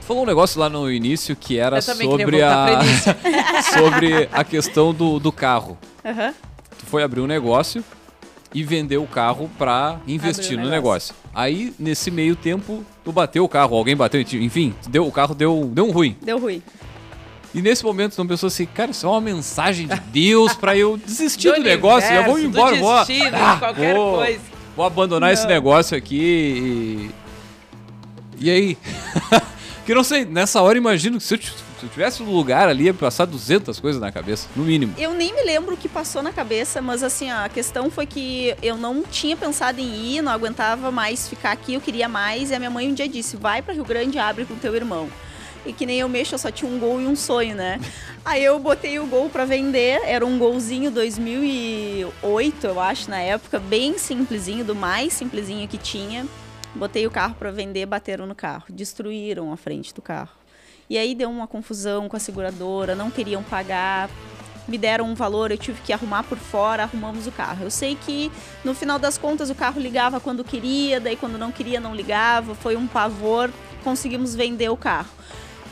falou 0.06 0.22
um 0.22 0.26
negócio 0.26 0.60
lá 0.60 0.68
no 0.68 0.90
início 0.90 1.34
que 1.34 1.58
era 1.58 1.80
sobre 1.82 2.42
a 2.42 2.80
sobre 3.74 4.28
a 4.32 4.44
questão 4.44 4.94
do, 4.94 5.18
do 5.18 5.32
carro. 5.32 5.76
Uhum. 6.04 6.32
Tu 6.78 6.86
foi 6.86 7.02
abrir 7.02 7.20
um 7.20 7.26
negócio 7.26 7.84
e 8.54 8.62
vendeu 8.62 9.02
o 9.02 9.06
carro 9.06 9.50
para 9.58 10.00
investir 10.06 10.56
no 10.56 10.70
negócio. 10.70 11.14
negócio. 11.14 11.14
Aí, 11.34 11.74
nesse 11.78 12.10
meio 12.10 12.36
tempo, 12.36 12.84
tu 13.04 13.12
bateu 13.12 13.44
o 13.44 13.48
carro, 13.48 13.76
alguém 13.76 13.96
bateu, 13.96 14.20
enfim, 14.20 14.74
deu, 14.88 15.06
o 15.06 15.12
carro 15.12 15.34
deu, 15.34 15.70
deu 15.74 15.86
um 15.86 15.90
ruim. 15.90 16.16
Deu 16.22 16.38
ruim. 16.38 16.62
E 17.56 17.62
nesse 17.62 17.82
momento, 17.82 18.14
tu 18.14 18.26
pensou 18.26 18.48
assim, 18.48 18.66
cara, 18.66 18.90
isso 18.90 19.06
é 19.06 19.08
uma 19.08 19.20
mensagem 19.20 19.88
de 19.88 19.98
Deus 20.12 20.52
para 20.52 20.76
eu 20.76 20.98
desistir 20.98 21.48
do, 21.52 21.56
do 21.56 21.62
negócio, 21.62 22.12
eu 22.12 22.24
vou 22.24 22.38
embora, 22.38 22.76
vou, 22.76 22.92
ah, 22.92 23.56
qualquer 23.58 23.94
vou, 23.94 24.16
coisa. 24.16 24.40
vou 24.76 24.84
abandonar 24.84 25.28
Não. 25.28 25.32
esse 25.32 25.46
negócio 25.46 25.96
aqui 25.96 27.10
e, 28.38 28.44
e 28.44 28.50
aí? 28.50 28.78
Que 29.86 29.94
não 29.94 30.02
sei, 30.02 30.24
nessa 30.24 30.60
hora 30.60 30.76
imagino 30.76 31.16
que 31.16 31.22
se 31.22 31.36
eu, 31.36 31.38
se 31.40 31.52
eu 31.84 31.88
tivesse 31.88 32.20
no 32.20 32.32
lugar 32.32 32.68
ali, 32.68 32.86
ia 32.86 32.92
passar 32.92 33.24
200 33.24 33.78
coisas 33.78 34.02
na 34.02 34.10
cabeça, 34.10 34.48
no 34.56 34.64
mínimo. 34.64 34.92
Eu 34.98 35.14
nem 35.14 35.32
me 35.32 35.44
lembro 35.44 35.74
o 35.74 35.76
que 35.76 35.88
passou 35.88 36.24
na 36.24 36.32
cabeça, 36.32 36.82
mas 36.82 37.04
assim, 37.04 37.30
a 37.30 37.48
questão 37.48 37.88
foi 37.88 38.04
que 38.04 38.52
eu 38.60 38.76
não 38.76 39.04
tinha 39.04 39.36
pensado 39.36 39.80
em 39.80 40.16
ir, 40.16 40.22
não 40.22 40.32
aguentava 40.32 40.90
mais 40.90 41.28
ficar 41.28 41.52
aqui, 41.52 41.74
eu 41.74 41.80
queria 41.80 42.08
mais. 42.08 42.50
E 42.50 42.54
a 42.56 42.58
minha 42.58 42.68
mãe 42.68 42.88
um 42.88 42.94
dia 42.94 43.08
disse: 43.08 43.36
vai 43.36 43.62
para 43.62 43.74
Rio 43.74 43.84
Grande 43.84 44.16
e 44.16 44.18
abre 44.18 44.44
com 44.44 44.56
teu 44.56 44.74
irmão. 44.74 45.08
E 45.66 45.72
que 45.72 45.84
nem 45.84 45.98
eu 45.98 46.08
mexo, 46.08 46.34
eu 46.34 46.38
só 46.38 46.50
tinha 46.50 46.70
um 46.70 46.78
gol 46.78 47.00
e 47.00 47.06
um 47.06 47.16
sonho, 47.16 47.56
né? 47.56 47.80
Aí 48.24 48.44
eu 48.44 48.58
botei 48.58 48.98
o 49.00 49.06
gol 49.06 49.28
para 49.28 49.44
vender, 49.44 50.00
era 50.04 50.24
um 50.24 50.38
golzinho 50.38 50.90
2008, 50.90 52.66
eu 52.66 52.80
acho, 52.80 53.10
na 53.10 53.18
época, 53.18 53.58
bem 53.58 53.98
simplesinho, 53.98 54.64
do 54.64 54.74
mais 54.74 55.12
simplesinho 55.12 55.66
que 55.66 55.76
tinha. 55.76 56.26
Botei 56.74 57.06
o 57.06 57.10
carro 57.10 57.34
para 57.34 57.50
vender, 57.50 57.84
bateram 57.86 58.26
no 58.26 58.34
carro, 58.34 58.64
destruíram 58.68 59.52
a 59.52 59.56
frente 59.56 59.92
do 59.92 60.00
carro. 60.00 60.30
E 60.88 60.96
aí 60.96 61.14
deu 61.14 61.28
uma 61.28 61.48
confusão 61.48 62.08
com 62.08 62.16
a 62.16 62.20
seguradora, 62.20 62.94
não 62.94 63.10
queriam 63.10 63.42
pagar, 63.42 64.08
me 64.68 64.78
deram 64.78 65.06
um 65.06 65.14
valor, 65.14 65.50
eu 65.50 65.58
tive 65.58 65.80
que 65.82 65.92
arrumar 65.92 66.22
por 66.24 66.38
fora, 66.38 66.84
arrumamos 66.84 67.26
o 67.26 67.32
carro. 67.32 67.64
Eu 67.64 67.70
sei 67.70 67.96
que 67.96 68.30
no 68.64 68.74
final 68.74 68.98
das 68.98 69.18
contas 69.18 69.50
o 69.50 69.54
carro 69.54 69.80
ligava 69.80 70.20
quando 70.20 70.44
queria, 70.44 71.00
daí 71.00 71.16
quando 71.16 71.38
não 71.38 71.50
queria 71.50 71.80
não 71.80 71.94
ligava, 71.94 72.54
foi 72.54 72.76
um 72.76 72.86
pavor, 72.86 73.50
conseguimos 73.82 74.34
vender 74.34 74.68
o 74.68 74.76
carro. 74.76 75.15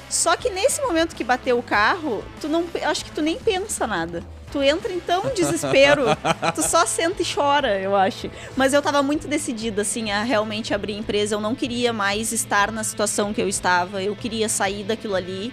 Só 0.08 0.36
que 0.36 0.50
nesse 0.50 0.80
momento 0.82 1.14
que 1.14 1.24
bateu 1.24 1.58
o 1.58 1.62
carro, 1.62 2.24
tu 2.40 2.48
não, 2.48 2.64
acho 2.84 3.04
que 3.04 3.10
tu 3.10 3.22
nem 3.22 3.38
pensa 3.38 3.86
nada. 3.86 4.22
Tu 4.52 4.62
entra 4.62 4.92
então 4.92 5.28
em 5.28 5.34
desespero, 5.34 6.04
tu 6.54 6.62
só 6.62 6.86
senta 6.86 7.20
e 7.20 7.26
chora, 7.26 7.80
eu 7.80 7.96
acho. 7.96 8.30
Mas 8.56 8.72
eu 8.72 8.80
tava 8.80 9.02
muito 9.02 9.26
decidida, 9.26 9.82
assim, 9.82 10.12
a 10.12 10.22
realmente 10.22 10.72
abrir 10.72 10.96
empresa. 10.96 11.34
Eu 11.34 11.40
não 11.40 11.56
queria 11.56 11.92
mais 11.92 12.30
estar 12.30 12.70
na 12.70 12.84
situação 12.84 13.34
que 13.34 13.42
eu 13.42 13.48
estava. 13.48 14.00
Eu 14.00 14.14
queria 14.14 14.48
sair 14.48 14.84
daquilo 14.84 15.16
ali. 15.16 15.52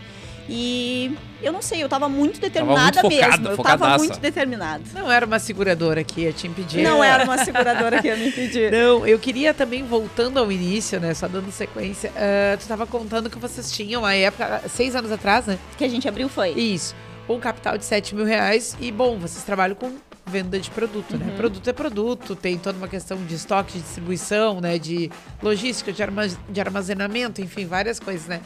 E 0.54 1.16
eu 1.42 1.54
não 1.54 1.62
sei, 1.62 1.82
eu 1.82 1.88
tava 1.88 2.10
muito 2.10 2.40
determinada 2.42 3.02
muito 3.02 3.16
focada, 3.16 3.32
mesmo. 3.38 3.48
Eu 3.48 3.56
focadaça. 3.56 3.84
tava 3.86 3.98
muito 3.98 4.20
determinada. 4.20 4.84
Não 4.94 5.10
era 5.10 5.26
uma 5.26 5.40
seguradora 5.40 6.04
que 6.04 6.22
ia 6.22 6.34
te 6.34 6.46
impedir. 6.48 6.84
Não 6.84 7.02
era 7.02 7.24
uma 7.24 7.38
seguradora 7.44 8.02
que 8.02 8.08
ia 8.10 8.18
me 8.18 8.28
impedir. 8.28 8.70
Não, 8.74 9.08
eu 9.08 9.18
queria 9.18 9.54
também, 9.54 9.84
voltando 9.84 10.38
ao 10.40 10.52
início, 10.52 11.00
né? 11.00 11.14
Só 11.14 11.28
dando 11.28 11.50
sequência. 11.52 12.12
ah, 12.18 12.58
tu 12.60 12.68
tava 12.68 12.86
contando 12.86 13.30
que 13.30 13.40
vocês 13.40 13.72
tinham, 13.72 14.06
a 14.06 14.14
época, 14.14 14.62
seis 14.68 14.94
anos 14.96 15.12
atrás, 15.12 15.46
né? 15.46 15.58
Que 15.78 15.86
a 15.86 15.90
gente 15.90 16.08
abriu 16.08 16.28
foi. 16.28 16.50
Isso. 16.50 16.94
Um 17.30 17.40
capital 17.40 17.78
de 17.78 17.86
7 17.86 18.14
mil 18.14 18.26
reais. 18.26 18.76
E, 18.80 18.92
bom, 18.92 19.18
vocês 19.18 19.44
trabalham 19.46 19.76
com 19.76 19.94
venda 20.26 20.60
de 20.60 20.70
produto, 20.70 21.18
né? 21.18 21.34
Produto 21.38 21.68
é 21.70 21.74
produto, 21.74 22.36
tem 22.36 22.58
toda 22.58 22.78
uma 22.78 22.88
questão 22.90 23.18
de 23.24 23.36
estoque, 23.36 23.74
de 23.74 23.80
distribuição, 23.80 24.60
né? 24.60 24.78
De 24.78 25.10
logística, 25.42 25.94
de, 25.94 26.04
arma- 26.04 26.28
de 26.28 26.60
armazenamento, 26.62 27.42
enfim, 27.42 27.66
várias 27.66 28.00
coisas, 28.00 28.28
né? 28.28 28.42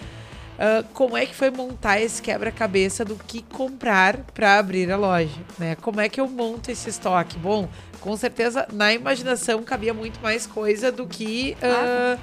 Ah, 0.57 0.83
como 0.93 1.17
é 1.17 1.25
que 1.25 1.35
foi 1.35 1.49
montar 1.49 1.99
esse 1.99 2.21
quebra-cabeça 2.21 3.03
do 3.03 3.15
que 3.15 3.41
comprar 3.41 4.17
para 4.33 4.57
abrir 4.57 4.91
a 4.91 4.97
loja, 4.97 5.39
né? 5.57 5.75
Como 5.75 5.99
é 5.99 6.09
que 6.09 6.19
eu 6.19 6.27
monto 6.27 6.71
esse 6.71 6.89
estoque? 6.89 7.37
Bom, 7.37 7.67
com 7.99 8.15
certeza 8.15 8.67
na 8.71 8.93
imaginação 8.93 9.63
cabia 9.63 9.93
muito 9.93 10.19
mais 10.21 10.45
coisa 10.45 10.91
do 10.91 11.07
que 11.07 11.57
ah, 11.61 12.17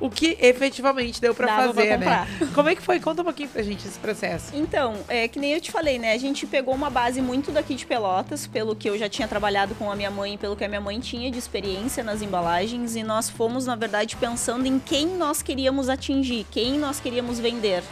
o 0.00 0.08
que 0.10 0.36
efetivamente 0.40 1.20
deu 1.20 1.34
para 1.34 1.46
Dava 1.46 1.62
pra 1.62 1.74
fazer, 1.74 1.98
né? 1.98 2.28
Como 2.54 2.68
é 2.68 2.74
que 2.74 2.82
foi? 2.82 3.00
Conta 3.00 3.22
um 3.22 3.24
pouquinho 3.24 3.48
pra 3.48 3.62
gente 3.62 3.86
esse 3.86 3.98
processo. 3.98 4.54
Então, 4.54 4.96
é 5.08 5.26
que 5.26 5.38
nem 5.38 5.52
eu 5.54 5.60
te 5.60 5.72
falei, 5.72 5.98
né? 5.98 6.12
A 6.12 6.18
gente 6.18 6.46
pegou 6.46 6.74
uma 6.74 6.90
base 6.90 7.20
muito 7.20 7.50
daqui 7.50 7.74
de 7.74 7.86
Pelotas, 7.86 8.46
pelo 8.46 8.76
que 8.76 8.88
eu 8.88 8.98
já 8.98 9.08
tinha 9.08 9.26
trabalhado 9.26 9.74
com 9.74 9.90
a 9.90 9.96
minha 9.96 10.10
mãe, 10.10 10.38
pelo 10.38 10.56
que 10.56 10.64
a 10.64 10.68
minha 10.68 10.80
mãe 10.80 11.00
tinha 11.00 11.30
de 11.30 11.38
experiência 11.38 12.02
nas 12.02 12.22
embalagens, 12.22 12.96
e 12.96 13.02
nós 13.02 13.28
fomos, 13.28 13.66
na 13.66 13.74
verdade, 13.74 14.16
pensando 14.16 14.66
em 14.66 14.78
quem 14.78 15.06
nós 15.06 15.42
queríamos 15.42 15.88
atingir, 15.88 16.46
quem 16.50 16.78
nós 16.78 17.00
queríamos 17.00 17.38
vender. 17.38 17.82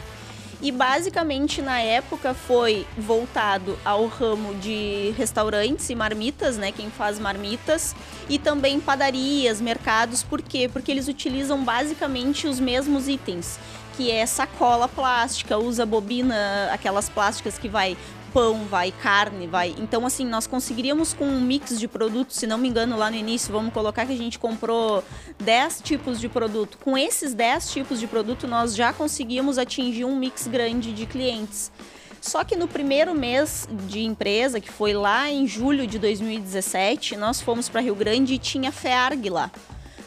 E 0.59 0.71
basicamente 0.71 1.61
na 1.61 1.79
época 1.79 2.33
foi 2.33 2.87
voltado 2.97 3.77
ao 3.85 4.07
ramo 4.07 4.55
de 4.55 5.13
restaurantes 5.15 5.87
e 5.89 5.95
marmitas, 5.95 6.57
né? 6.57 6.71
Quem 6.71 6.89
faz 6.89 7.19
marmitas. 7.19 7.95
E 8.27 8.39
também 8.39 8.79
padarias, 8.79 9.61
mercados. 9.61 10.23
Por 10.23 10.41
quê? 10.41 10.67
Porque 10.71 10.91
eles 10.91 11.07
utilizam 11.07 11.63
basicamente 11.63 12.47
os 12.47 12.59
mesmos 12.59 13.07
itens. 13.07 13.59
Que 13.95 14.11
é 14.11 14.25
sacola 14.25 14.87
plástica, 14.87 15.57
usa 15.57 15.85
bobina, 15.85 16.69
aquelas 16.71 17.07
plásticas 17.07 17.57
que 17.57 17.67
vai 17.69 17.95
pão, 18.33 18.65
vai 18.65 18.91
carne, 18.91 19.47
vai. 19.47 19.75
Então, 19.77 20.05
assim, 20.05 20.25
nós 20.25 20.47
conseguiríamos 20.47 21.13
com 21.13 21.25
um 21.25 21.41
mix 21.41 21.79
de 21.79 21.87
produtos, 21.87 22.37
se 22.37 22.47
não 22.47 22.57
me 22.57 22.67
engano, 22.67 22.97
lá 22.97 23.09
no 23.09 23.17
início, 23.17 23.51
vamos 23.51 23.73
colocar 23.73 24.05
que 24.05 24.13
a 24.13 24.17
gente 24.17 24.37
comprou 24.37 25.03
10 25.39 25.81
tipos 25.81 26.19
de 26.19 26.29
produto. 26.29 26.77
Com 26.83 26.97
esses 26.97 27.33
10 27.33 27.71
tipos 27.71 27.99
de 27.99 28.07
produto, 28.07 28.47
nós 28.47 28.75
já 28.75 28.93
conseguíamos 28.93 29.57
atingir 29.57 30.05
um 30.05 30.15
mix 30.15 30.47
grande 30.47 30.93
de 30.93 31.05
clientes. 31.05 31.71
Só 32.21 32.43
que 32.43 32.55
no 32.55 32.67
primeiro 32.67 33.13
mês 33.13 33.67
de 33.87 34.01
empresa, 34.01 34.59
que 34.59 34.71
foi 34.71 34.93
lá 34.93 35.29
em 35.29 35.47
julho 35.47 35.87
de 35.87 35.97
2017, 35.97 37.15
nós 37.15 37.39
fomos 37.39 37.69
para 37.69 37.81
Rio 37.81 37.95
Grande 37.95 38.33
e 38.33 38.37
tinha 38.37 38.71
FEARG 38.71 39.29
lá. 39.29 39.51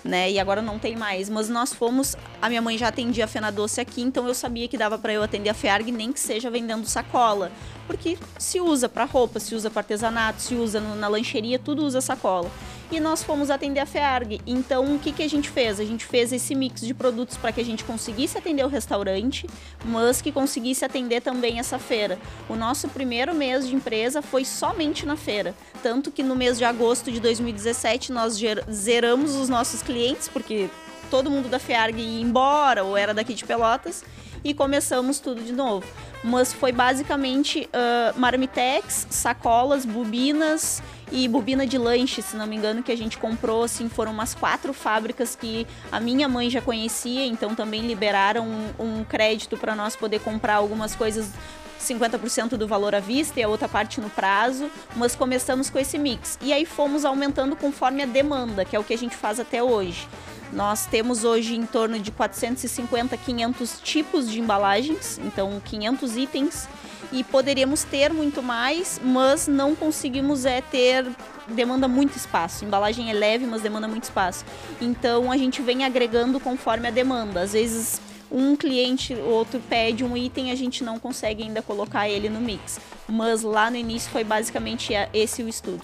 Né? 0.05 0.31
E 0.31 0.39
agora 0.39 0.63
não 0.63 0.79
tem 0.79 0.97
mais, 0.97 1.29
mas 1.29 1.49
nós 1.49 1.75
fomos, 1.75 2.17
a 2.41 2.49
minha 2.49 2.63
mãe 2.63 2.77
já 2.77 2.89
atendia 2.89 3.25
a 3.25 3.29
Fena 3.29 3.51
Doce 3.51 3.81
aqui, 3.81 4.01
então 4.01 4.27
eu 4.27 4.35
sabia 4.35 4.67
que 4.67 4.79
dava 4.79 4.99
para 4.99 5.13
eu 5.13 5.23
atender 5.23 5.51
a 5.51 5.55
FEARG 5.55 5.93
nem 5.93 6.11
que 6.11 6.19
seja 6.19 6.51
vendendo 6.51 6.87
sacola, 6.87 7.53
porque 7.91 8.17
se 8.39 8.61
usa 8.61 8.89
para 8.89 9.05
roupa, 9.05 9.41
se 9.41 9.53
usa 9.53 9.69
para 9.69 9.81
artesanato, 9.81 10.41
se 10.41 10.55
usa 10.55 10.79
na 10.81 11.09
lancheria, 11.09 11.59
tudo 11.59 11.85
usa 11.85 12.01
sacola. 12.01 12.49
E 12.89 13.01
nós 13.01 13.21
fomos 13.21 13.51
atender 13.51 13.81
a 13.81 13.87
FEARG. 13.87 14.41
Então, 14.47 14.95
o 14.95 14.99
que, 15.01 15.11
que 15.11 15.25
a 15.25 15.29
gente 15.29 15.51
fez? 15.51 15.81
A 15.81 15.85
gente 15.85 16.07
fez 16.07 16.33
esse 16.33 16.55
mix 16.55 16.83
de 16.83 16.95
produtos 16.95 17.37
para 17.37 17.51
que 17.51 17.61
a 17.61 17.65
gente 17.65 17.83
conseguisse 17.83 18.39
atender 18.39 18.65
o 18.65 18.69
restaurante, 18.69 19.45
mas 19.85 20.23
que 20.23 20.31
conseguisse 20.31 20.85
atender 20.85 21.21
também 21.21 21.59
essa 21.59 21.81
feira. 21.81 22.17
O 22.49 22.55
nosso 22.55 22.87
primeiro 22.87 23.35
mês 23.35 23.67
de 23.67 23.75
empresa 23.75 24.23
foi 24.23 24.45
somente 24.45 25.05
na 25.05 25.17
feira. 25.17 25.53
Tanto 25.83 26.13
que 26.13 26.23
no 26.23 26.37
mês 26.37 26.59
de 26.59 26.65
agosto 26.65 27.11
de 27.11 27.19
2017 27.19 28.13
nós 28.13 28.41
zeramos 28.71 29.35
os 29.35 29.49
nossos 29.49 29.83
clientes, 29.83 30.29
porque 30.29 30.71
todo 31.11 31.29
mundo 31.29 31.49
da 31.49 31.59
FEARG 31.59 31.99
ia 31.99 32.23
embora 32.23 32.85
ou 32.85 32.97
era 32.97 33.13
daqui 33.13 33.35
de 33.35 33.45
Pelotas, 33.45 34.05
e 34.45 34.55
começamos 34.55 35.19
tudo 35.19 35.43
de 35.43 35.53
novo. 35.53 35.87
Mas 36.23 36.53
foi 36.53 36.73
basicamente 36.73 37.69
ah, 37.73 38.13
marmitex, 38.17 39.07
sacolas, 39.11 39.85
bobinas 39.85 40.83
e 41.13 41.27
bobina 41.27 41.67
de 41.67 41.77
lanche, 41.77 42.23
se 42.23 42.37
não 42.37 42.47
me 42.47 42.57
engano, 42.57 42.83
que 42.83 42.93
a 42.93 42.97
gente 42.97 43.19
comprou, 43.19 43.65
assim, 43.65 43.89
foram 43.89 44.13
umas 44.13 44.35
quatro 44.35 44.73
fábricas 44.73 45.35
que 45.35 45.67
a 45.91 45.99
minha 45.99 46.29
mãe 46.29 46.49
já 46.49 46.61
conhecia, 46.61 47.27
então 47.27 47.55
também 47.55 47.87
liberaram 47.87 48.47
um, 48.47 49.01
um 49.01 49.05
crédito 49.05 49.57
para 49.57 49.75
nós 49.75 49.97
poder 49.97 50.21
comprar 50.21 50.55
algumas 50.55 50.95
coisas 50.95 51.33
50% 51.81 52.51
do 52.51 52.69
valor 52.69 52.95
à 52.95 53.01
vista 53.01 53.41
e 53.41 53.43
a 53.43 53.49
outra 53.49 53.69
parte 53.69 54.01
no 54.01 54.11
prazo, 54.11 54.71
mas 54.95 55.17
começamos 55.17 55.71
com 55.71 55.79
esse 55.79 55.99
mix. 55.99 56.39
E 56.43 56.53
aí 56.53 56.65
fomos 56.65 57.05
aumentando 57.05 57.57
conforme 57.57 58.03
a 58.03 58.07
demanda, 58.07 58.65
que 58.65 58.77
é 58.77 58.79
o 58.79 58.85
que 58.85 58.95
a 58.95 58.99
gente 58.99 59.17
faz 59.17 59.41
até 59.41 59.63
hoje. 59.63 60.07
Nós 60.53 60.87
temos 60.87 61.25
hoje 61.25 61.55
em 61.55 61.65
torno 61.65 61.99
de 61.99 62.11
450, 62.11 63.17
500 63.17 63.81
tipos 63.83 64.29
de 64.31 64.41
embalagens, 64.41 65.19
então 65.25 65.61
500 65.65 66.17
itens, 66.17 66.69
e 67.13 67.23
poderíamos 67.25 67.85
ter 67.85 68.13
muito 68.13 68.43
mais, 68.43 69.01
mas 69.03 69.47
não 69.47 69.75
conseguimos 69.77 70.45
é 70.45 70.61
ter 70.61 71.07
demanda 71.49 71.87
muito 71.89 72.17
espaço. 72.17 72.65
Embalagem 72.65 73.11
é 73.11 73.13
leve, 73.13 73.47
mas 73.47 73.63
demanda 73.63 73.89
muito 73.89 74.05
espaço. 74.05 74.45
Então 74.81 75.31
a 75.31 75.37
gente 75.37 75.63
vem 75.63 75.85
agregando 75.85 76.39
conforme 76.41 76.89
a 76.89 76.91
demanda. 76.91 77.41
Às 77.43 77.53
vezes 77.53 78.01
um 78.31 78.55
cliente, 78.55 79.13
outro 79.15 79.61
pede 79.69 80.05
um 80.05 80.17
item, 80.17 80.53
a 80.53 80.55
gente 80.55 80.85
não 80.85 80.99
consegue 81.01 81.43
ainda 81.43 81.61
colocar 81.63 82.09
ele 82.09 82.29
no 82.29 82.41
mix. 82.41 82.79
Mas 83.09 83.43
lá 83.43 83.69
no 83.71 83.77
início 83.77 84.09
foi 84.11 84.23
basicamente 84.23 84.95
a- 84.95 85.09
esse 85.13 85.43
o 85.43 85.49
estudo. 85.49 85.83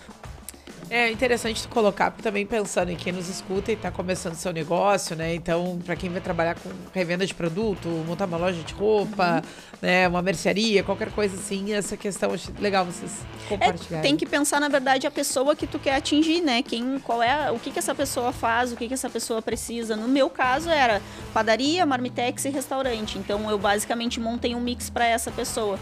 É 0.88 1.10
interessante 1.10 1.62
tu 1.62 1.68
colocar, 1.68 2.12
também 2.12 2.46
pensando 2.46 2.90
em 2.90 2.96
quem 2.96 3.12
nos 3.12 3.28
escuta 3.28 3.72
e 3.72 3.76
tá 3.76 3.90
começando 3.90 4.34
seu 4.34 4.52
negócio, 4.52 5.16
né? 5.16 5.34
Então, 5.34 5.80
para 5.84 5.96
quem 5.96 6.08
vai 6.08 6.20
trabalhar 6.20 6.54
com 6.54 6.70
revenda 6.94 7.26
de 7.26 7.34
produto, 7.34 7.88
montar 8.06 8.26
uma 8.26 8.36
loja 8.36 8.62
de 8.62 8.72
roupa, 8.72 9.42
né, 9.82 10.06
uma 10.06 10.22
mercearia, 10.22 10.84
qualquer 10.84 11.10
coisa 11.10 11.34
assim, 11.36 11.72
essa 11.72 11.96
questão 11.96 12.32
acho 12.32 12.52
legal 12.60 12.84
vocês 12.84 13.10
É, 13.44 13.48
compartilharem. 13.48 14.02
tem 14.02 14.16
que 14.16 14.24
pensar, 14.24 14.60
na 14.60 14.68
verdade, 14.68 15.06
a 15.08 15.10
pessoa 15.10 15.56
que 15.56 15.66
tu 15.66 15.78
quer 15.78 15.96
atingir, 15.96 16.40
né? 16.40 16.62
Quem, 16.62 17.00
qual 17.00 17.20
é, 17.20 17.50
o 17.50 17.58
que, 17.58 17.72
que 17.72 17.78
essa 17.80 17.94
pessoa 17.94 18.32
faz, 18.32 18.72
o 18.72 18.76
que, 18.76 18.86
que 18.86 18.94
essa 18.94 19.10
pessoa 19.10 19.42
precisa. 19.42 19.96
No 19.96 20.06
meu 20.06 20.30
caso 20.30 20.70
era 20.70 21.02
padaria, 21.34 21.84
marmitex 21.84 22.44
e 22.44 22.50
restaurante. 22.50 23.18
Então 23.18 23.50
eu 23.50 23.58
basicamente 23.58 24.20
montei 24.20 24.54
um 24.54 24.60
mix 24.60 24.88
para 24.88 25.04
essa 25.04 25.32
pessoa. 25.32 25.80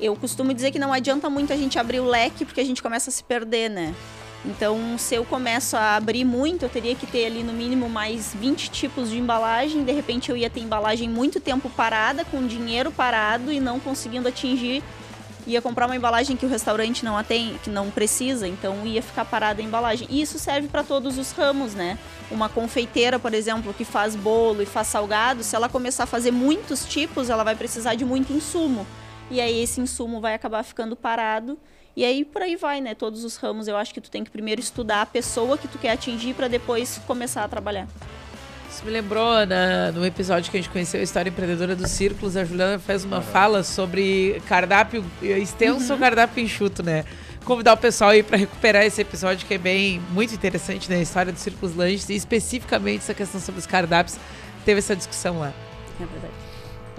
Eu 0.00 0.16
costumo 0.16 0.52
dizer 0.52 0.70
que 0.70 0.78
não 0.78 0.92
adianta 0.92 1.30
muito 1.30 1.52
a 1.52 1.56
gente 1.56 1.78
abrir 1.78 2.00
o 2.00 2.06
leque 2.06 2.44
porque 2.44 2.60
a 2.60 2.64
gente 2.64 2.82
começa 2.82 3.10
a 3.10 3.12
se 3.12 3.22
perder, 3.22 3.68
né? 3.68 3.94
Então, 4.44 4.96
se 4.96 5.14
eu 5.14 5.24
começo 5.24 5.76
a 5.76 5.96
abrir 5.96 6.24
muito, 6.24 6.64
eu 6.64 6.68
teria 6.68 6.94
que 6.94 7.06
ter 7.06 7.26
ali 7.26 7.42
no 7.42 7.52
mínimo 7.52 7.88
mais 7.88 8.34
20 8.34 8.70
tipos 8.70 9.10
de 9.10 9.18
embalagem. 9.18 9.84
De 9.84 9.92
repente, 9.92 10.30
eu 10.30 10.36
ia 10.36 10.48
ter 10.48 10.60
embalagem 10.60 11.08
muito 11.08 11.38
tempo 11.38 11.68
parada, 11.68 12.24
com 12.24 12.46
dinheiro 12.46 12.90
parado 12.90 13.52
e 13.52 13.60
não 13.60 13.78
conseguindo 13.78 14.28
atingir 14.28 14.82
ia 15.46 15.60
comprar 15.60 15.86
uma 15.86 15.96
embalagem 15.96 16.36
que 16.36 16.46
o 16.46 16.48
restaurante 16.48 17.04
não 17.04 17.22
tem, 17.22 17.58
que 17.62 17.70
não 17.70 17.90
precisa, 17.90 18.46
então 18.46 18.86
ia 18.86 19.02
ficar 19.02 19.24
parada 19.24 19.60
a 19.60 19.64
embalagem. 19.64 20.06
E 20.10 20.20
isso 20.20 20.38
serve 20.38 20.68
para 20.68 20.82
todos 20.82 21.18
os 21.18 21.32
ramos, 21.32 21.74
né? 21.74 21.98
Uma 22.30 22.48
confeiteira, 22.48 23.18
por 23.18 23.34
exemplo, 23.34 23.74
que 23.74 23.84
faz 23.84 24.14
bolo 24.14 24.62
e 24.62 24.66
faz 24.66 24.88
salgado, 24.88 25.42
se 25.42 25.56
ela 25.56 25.68
começar 25.68 26.04
a 26.04 26.06
fazer 26.06 26.30
muitos 26.30 26.84
tipos, 26.84 27.30
ela 27.30 27.44
vai 27.44 27.56
precisar 27.56 27.94
de 27.94 28.04
muito 28.04 28.32
insumo. 28.32 28.86
E 29.30 29.40
aí 29.40 29.62
esse 29.62 29.80
insumo 29.80 30.20
vai 30.20 30.34
acabar 30.34 30.62
ficando 30.62 30.96
parado. 30.96 31.58
E 31.96 32.04
aí 32.04 32.24
por 32.24 32.42
aí 32.42 32.56
vai, 32.56 32.80
né? 32.80 32.94
Todos 32.94 33.24
os 33.24 33.36
ramos, 33.36 33.68
eu 33.68 33.76
acho 33.76 33.92
que 33.92 34.00
tu 34.00 34.10
tem 34.10 34.24
que 34.24 34.30
primeiro 34.30 34.60
estudar 34.60 35.02
a 35.02 35.06
pessoa 35.06 35.58
que 35.58 35.68
tu 35.68 35.78
quer 35.78 35.92
atingir 35.92 36.34
para 36.34 36.48
depois 36.48 37.00
começar 37.06 37.44
a 37.44 37.48
trabalhar. 37.48 37.88
Isso 38.70 38.84
me 38.84 38.92
lembrou 38.92 39.44
na, 39.46 39.90
no 39.90 40.06
episódio 40.06 40.50
que 40.50 40.56
a 40.56 40.60
gente 40.60 40.70
conheceu 40.70 41.00
a 41.00 41.02
história 41.02 41.28
empreendedora 41.28 41.74
dos 41.74 41.90
círculos, 41.90 42.36
a 42.36 42.44
Juliana 42.44 42.78
fez 42.78 43.04
uma 43.04 43.20
fala 43.20 43.64
sobre 43.64 44.40
cardápio 44.46 45.04
extenso 45.20 45.92
ou 45.92 45.98
cardápio 45.98 46.42
enxuto, 46.42 46.82
né? 46.82 47.04
Convidar 47.44 47.72
o 47.72 47.76
pessoal 47.76 48.10
aí 48.10 48.22
para 48.22 48.36
recuperar 48.36 48.84
esse 48.84 49.00
episódio 49.00 49.46
que 49.46 49.54
é 49.54 49.58
bem 49.58 50.00
muito 50.10 50.32
interessante, 50.32 50.88
né? 50.88 50.98
A 50.98 51.02
história 51.02 51.32
dos 51.32 51.42
círculos 51.42 51.74
lanches 51.74 52.08
e 52.08 52.14
especificamente 52.14 53.00
essa 53.00 53.14
questão 53.14 53.40
sobre 53.40 53.58
os 53.58 53.66
cardápios. 53.66 54.16
Teve 54.64 54.78
essa 54.78 54.94
discussão 54.94 55.40
lá. 55.40 55.52
É 56.00 56.06
verdade. 56.06 56.39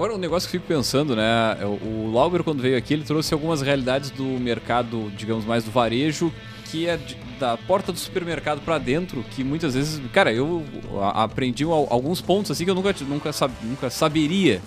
Agora, 0.02 0.16
um 0.16 0.18
negócio 0.18 0.50
que 0.50 0.58
eu 0.58 0.62
fico 0.62 0.74
pensando, 0.74 1.16
né? 1.16 1.58
é 1.62 1.64
O 1.64 2.08
o 2.08 2.12
Lauber, 2.12 2.44
quando 2.44 2.60
veio 2.60 2.76
aqui, 2.76 2.96
ele 2.96 3.04
trouxe 3.04 3.36
algumas 3.36 3.62
realidades 3.62 4.10
do 4.10 4.24
mercado, 4.24 5.12
digamos, 5.16 5.46
mais 5.46 5.64
do 5.64 5.70
varejo, 5.70 6.34
que 6.66 6.88
é 6.88 7.00
da 7.40 7.56
porta 7.56 7.92
do 7.92 8.00
supermercado 8.00 8.62
pra 8.62 8.80
dentro, 8.80 9.24
que 9.30 9.44
muitas 9.44 9.76
vezes, 9.76 10.02
cara, 10.12 10.34
eu 10.34 10.66
aprendi 11.14 11.66
al- 11.66 11.86
alguns 11.92 12.20
pontos 12.20 12.50
assim 12.50 12.66
que 12.66 12.72
eu 12.72 12.74
nunca, 12.74 12.96
nunca, 13.02 13.32
sab- 13.32 13.54
nunca 13.62 13.92
saberia 13.92 14.60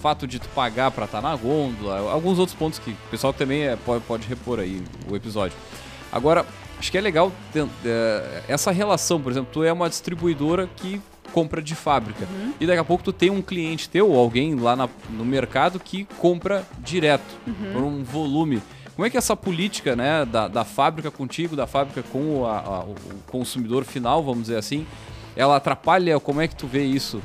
fato 0.00 0.28
de 0.28 0.38
tu 0.38 0.48
pagar 0.50 0.92
para 0.92 1.06
estar 1.06 1.20
tá 1.20 1.28
na 1.28 1.34
gôndola, 1.34 2.12
alguns 2.12 2.38
outros 2.38 2.56
pontos 2.56 2.78
que 2.78 2.90
o 2.92 2.96
pessoal 3.10 3.32
também 3.32 3.64
é, 3.64 3.74
pode, 3.74 4.04
pode 4.04 4.28
repor 4.28 4.60
aí 4.60 4.80
o 5.10 5.16
episódio. 5.16 5.58
Agora, 6.12 6.46
acho 6.78 6.92
que 6.92 6.96
é 6.96 7.00
legal 7.00 7.32
é, 7.84 8.42
essa 8.46 8.70
relação, 8.70 9.20
por 9.20 9.32
exemplo, 9.32 9.50
tu 9.52 9.64
é 9.64 9.72
uma 9.72 9.88
distribuidora 9.88 10.68
que 10.76 11.02
compra 11.38 11.62
de 11.62 11.76
fábrica. 11.76 12.26
Uhum. 12.28 12.52
E 12.58 12.66
daqui 12.66 12.80
a 12.80 12.84
pouco 12.84 13.04
tu 13.04 13.12
tem 13.12 13.30
um 13.30 13.40
cliente 13.40 13.88
teu, 13.88 14.10
ou 14.10 14.18
alguém 14.18 14.56
lá 14.56 14.74
na, 14.74 14.88
no 15.10 15.24
mercado 15.24 15.78
que 15.78 16.04
compra 16.18 16.66
direto, 16.80 17.36
uhum. 17.46 17.72
por 17.72 17.82
um 17.84 18.02
volume. 18.02 18.60
Como 18.96 19.06
é 19.06 19.10
que 19.10 19.16
é 19.16 19.18
essa 19.18 19.36
política 19.36 19.94
né, 19.94 20.24
da, 20.24 20.48
da 20.48 20.64
fábrica 20.64 21.12
contigo, 21.12 21.54
da 21.54 21.68
fábrica 21.68 22.02
com 22.10 22.44
a, 22.44 22.58
a, 22.58 22.80
o 22.80 22.96
consumidor 23.28 23.84
final, 23.84 24.20
vamos 24.24 24.42
dizer 24.42 24.56
assim, 24.56 24.84
ela 25.36 25.54
atrapalha? 25.54 26.18
Como 26.18 26.40
é 26.40 26.48
que 26.48 26.56
tu 26.56 26.66
vê 26.66 26.84
isso? 26.84 27.22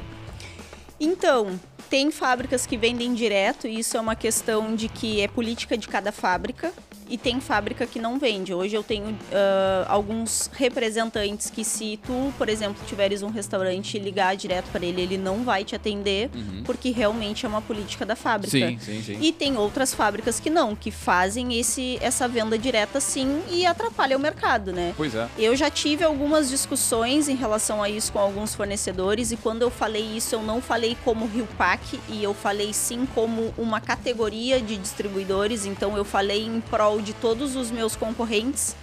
Então, 1.00 1.60
tem 1.90 2.12
fábricas 2.12 2.68
que 2.68 2.78
vendem 2.78 3.16
direto, 3.16 3.68
e 3.68 3.80
isso 3.80 3.98
é 3.98 4.00
uma 4.00 4.16
questão 4.16 4.76
de 4.76 4.88
que 4.88 5.22
é 5.22 5.28
política 5.28 5.76
de 5.76 5.88
cada 5.88 6.12
fábrica 6.12 6.72
e 7.14 7.18
tem 7.18 7.40
fábrica 7.40 7.86
que 7.86 8.00
não 8.00 8.18
vende. 8.18 8.56
Hoje 8.56 8.76
eu 8.76 8.82
tenho 8.82 9.10
uh, 9.10 9.86
alguns 9.88 10.50
representantes 10.52 11.48
que 11.48 11.64
se 11.64 12.00
tu, 12.04 12.34
por 12.40 12.50
exemplo, 12.50 12.84
tiveres 12.88 13.22
um 13.22 13.30
restaurante 13.30 13.98
e 13.98 14.00
ligar 14.00 14.36
direto 14.36 14.72
para 14.72 14.84
ele, 14.84 15.00
ele 15.00 15.18
não 15.20 15.44
vai 15.44 15.64
te 15.64 15.76
atender, 15.76 16.32
uhum. 16.34 16.64
porque 16.66 16.90
realmente 16.90 17.46
é 17.46 17.50
uma 17.50 17.62
política 17.62 18.04
da 18.04 18.16
fábrica. 18.16 18.58
Sim, 18.58 18.80
sim, 18.80 19.04
sim. 19.04 19.20
E 19.22 19.32
tem 19.32 19.56
outras 19.58 19.94
fábricas 19.94 20.40
que 20.40 20.50
não, 20.50 20.76
que 20.76 20.90
fazem 20.90 21.60
esse, 21.60 22.00
essa 22.02 22.28
venda 22.28 22.58
direta 22.58 23.00
sim 23.00 23.44
e 23.48 23.64
atrapalha 23.64 24.18
o 24.18 24.20
mercado, 24.20 24.74
né? 24.74 24.96
Pois 24.98 25.14
é. 25.14 25.28
Eu 25.38 25.56
já 25.56 25.70
tive 25.70 26.04
algumas 26.04 26.50
discussões 26.50 27.30
em 27.30 27.36
relação 27.36 27.84
a 27.84 27.92
isso 27.92 28.12
com 28.12 28.18
alguns 28.18 28.56
fornecedores 28.56 29.32
e 29.32 29.38
quando 29.38 29.62
eu 29.62 29.70
falei 29.70 30.18
isso, 30.18 30.34
eu 30.34 30.42
não 30.42 30.60
falei 30.60 30.98
como 31.06 31.28
Rio 31.28 31.48
Pack 31.60 32.00
e 32.10 32.24
eu 32.24 32.34
falei 32.34 32.74
sim 32.74 33.08
como 33.14 33.54
uma 33.56 33.80
categoria 33.80 34.60
de 34.60 34.78
distribuidores, 34.78 35.68
então 35.68 35.96
eu 35.96 36.04
falei 36.04 36.44
em 36.44 36.60
prol 36.60 37.03
de 37.04 37.14
todos 37.14 37.56
os 37.56 37.70
meus 37.70 37.96
concorrentes, 37.96 38.76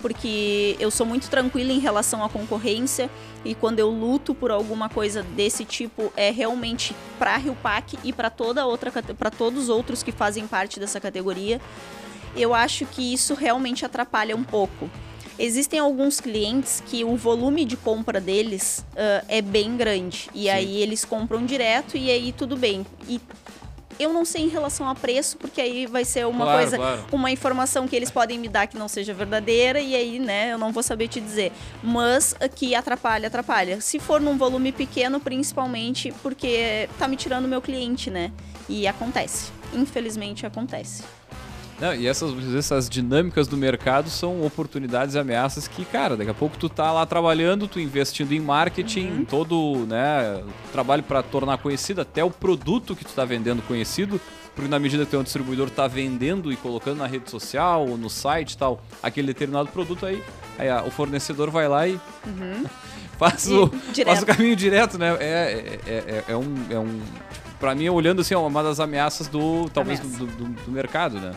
porque 0.00 0.76
eu 0.80 0.90
sou 0.90 1.06
muito 1.06 1.30
tranquila 1.30 1.72
em 1.72 1.78
relação 1.78 2.22
à 2.24 2.28
concorrência 2.28 3.08
e 3.44 3.54
quando 3.54 3.78
eu 3.78 3.88
luto 3.88 4.34
por 4.34 4.50
alguma 4.50 4.88
coisa 4.88 5.22
desse 5.22 5.64
tipo 5.64 6.12
é 6.16 6.30
realmente 6.30 6.94
para 7.18 7.36
Rio 7.36 7.56
Pac 7.62 7.96
e 8.04 8.12
para 8.12 8.28
toda 8.28 8.66
outra 8.66 8.90
para 8.90 9.30
todos 9.30 9.64
os 9.64 9.68
outros 9.68 10.02
que 10.02 10.12
fazem 10.12 10.46
parte 10.46 10.78
dessa 10.78 11.00
categoria. 11.00 11.60
Eu 12.36 12.52
acho 12.54 12.86
que 12.86 13.12
isso 13.12 13.34
realmente 13.34 13.84
atrapalha 13.84 14.34
um 14.34 14.42
pouco. 14.42 14.90
Existem 15.38 15.78
alguns 15.78 16.20
clientes 16.20 16.82
que 16.86 17.04
o 17.04 17.16
volume 17.16 17.64
de 17.64 17.76
compra 17.76 18.20
deles 18.20 18.84
uh, 18.92 19.24
é 19.28 19.40
bem 19.40 19.76
grande 19.76 20.28
e 20.34 20.42
Sim. 20.42 20.48
aí 20.50 20.82
eles 20.82 21.04
compram 21.04 21.44
direto 21.44 21.96
e 21.96 22.10
aí 22.10 22.32
tudo 22.32 22.56
bem. 22.56 22.86
E 23.08 23.20
eu 23.98 24.12
não 24.12 24.24
sei 24.24 24.42
em 24.42 24.48
relação 24.48 24.88
a 24.88 24.94
preço, 24.94 25.36
porque 25.36 25.60
aí 25.60 25.86
vai 25.86 26.04
ser 26.04 26.26
uma 26.26 26.44
claro, 26.44 26.58
coisa, 26.58 26.76
claro. 26.76 27.04
uma 27.12 27.30
informação 27.30 27.86
que 27.86 27.96
eles 27.96 28.10
podem 28.10 28.38
me 28.38 28.48
dar 28.48 28.66
que 28.66 28.76
não 28.76 28.88
seja 28.88 29.14
verdadeira, 29.14 29.80
e 29.80 29.94
aí, 29.94 30.18
né, 30.18 30.52
eu 30.52 30.58
não 30.58 30.72
vou 30.72 30.82
saber 30.82 31.08
te 31.08 31.20
dizer. 31.20 31.52
Mas 31.82 32.34
que 32.54 32.74
atrapalha, 32.74 33.26
atrapalha. 33.26 33.80
Se 33.80 33.98
for 33.98 34.20
num 34.20 34.36
volume 34.36 34.72
pequeno, 34.72 35.20
principalmente 35.20 36.12
porque 36.22 36.88
tá 36.98 37.06
me 37.08 37.16
tirando 37.16 37.46
meu 37.46 37.60
cliente, 37.60 38.10
né? 38.10 38.30
E 38.68 38.86
acontece. 38.86 39.50
Infelizmente 39.72 40.46
acontece. 40.46 41.02
Não, 41.82 41.92
e 41.92 42.06
essas, 42.06 42.32
essas 42.54 42.88
dinâmicas 42.88 43.48
do 43.48 43.56
mercado 43.56 44.08
são 44.08 44.46
oportunidades 44.46 45.16
e 45.16 45.18
ameaças 45.18 45.66
que, 45.66 45.84
cara, 45.84 46.16
daqui 46.16 46.30
a 46.30 46.34
pouco 46.34 46.56
tu 46.56 46.68
tá 46.68 46.92
lá 46.92 47.04
trabalhando, 47.04 47.66
tu 47.66 47.80
investindo 47.80 48.30
em 48.30 48.38
marketing, 48.38 49.08
uhum. 49.08 49.24
todo, 49.24 49.84
né, 49.88 50.44
trabalho 50.70 51.02
para 51.02 51.24
tornar 51.24 51.58
conhecido 51.58 52.00
até 52.00 52.22
o 52.22 52.30
produto 52.30 52.94
que 52.94 53.04
tu 53.04 53.12
tá 53.12 53.24
vendendo 53.24 53.60
conhecido, 53.66 54.20
porque 54.54 54.70
na 54.70 54.78
medida 54.78 55.04
que 55.04 55.16
o 55.16 55.24
distribuidor 55.24 55.70
tá 55.70 55.88
vendendo 55.88 56.52
e 56.52 56.56
colocando 56.56 56.98
na 56.98 57.06
rede 57.08 57.28
social 57.28 57.84
ou 57.84 57.98
no 57.98 58.08
site 58.08 58.56
tal, 58.56 58.80
aquele 59.02 59.26
determinado 59.26 59.68
produto 59.70 60.06
aí, 60.06 60.22
aí 60.60 60.70
a, 60.70 60.84
o 60.84 60.90
fornecedor 60.92 61.50
vai 61.50 61.66
lá 61.66 61.88
e 61.88 61.94
uhum. 62.24 62.64
faz, 63.18 63.50
o, 63.50 63.66
faz 64.04 64.22
o 64.22 64.26
caminho 64.26 64.54
direto, 64.54 64.98
né? 64.98 65.16
É, 65.18 65.78
é, 65.84 65.92
é, 65.92 66.24
é 66.28 66.36
um, 66.36 66.54
é 66.70 66.78
um 66.78 67.00
para 67.58 67.74
mim, 67.74 67.88
olhando 67.88 68.20
assim, 68.20 68.34
é 68.34 68.38
uma 68.38 68.62
das 68.62 68.78
ameaças 68.78 69.26
do 69.26 69.68
talvez 69.70 69.98
do, 69.98 70.26
do, 70.26 70.44
do 70.44 70.70
mercado, 70.70 71.18
né? 71.18 71.32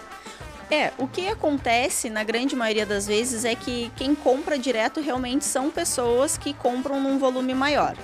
É, 0.70 0.92
o 0.98 1.08
que 1.08 1.28
acontece 1.28 2.10
na 2.10 2.24
grande 2.24 2.56
maioria 2.56 2.86
das 2.86 3.06
vezes 3.06 3.46
é 3.46 3.54
que 3.54 3.92
quem 3.96 4.16
compra 4.16 4.58
direto 4.58 5.00
realmente 5.00 5.46
são 5.46 5.70
pessoas 5.70 6.38
que 6.38 6.54
compram 6.54 7.00
num 7.00 7.20
volume 7.20 7.54
maior. 7.54 7.96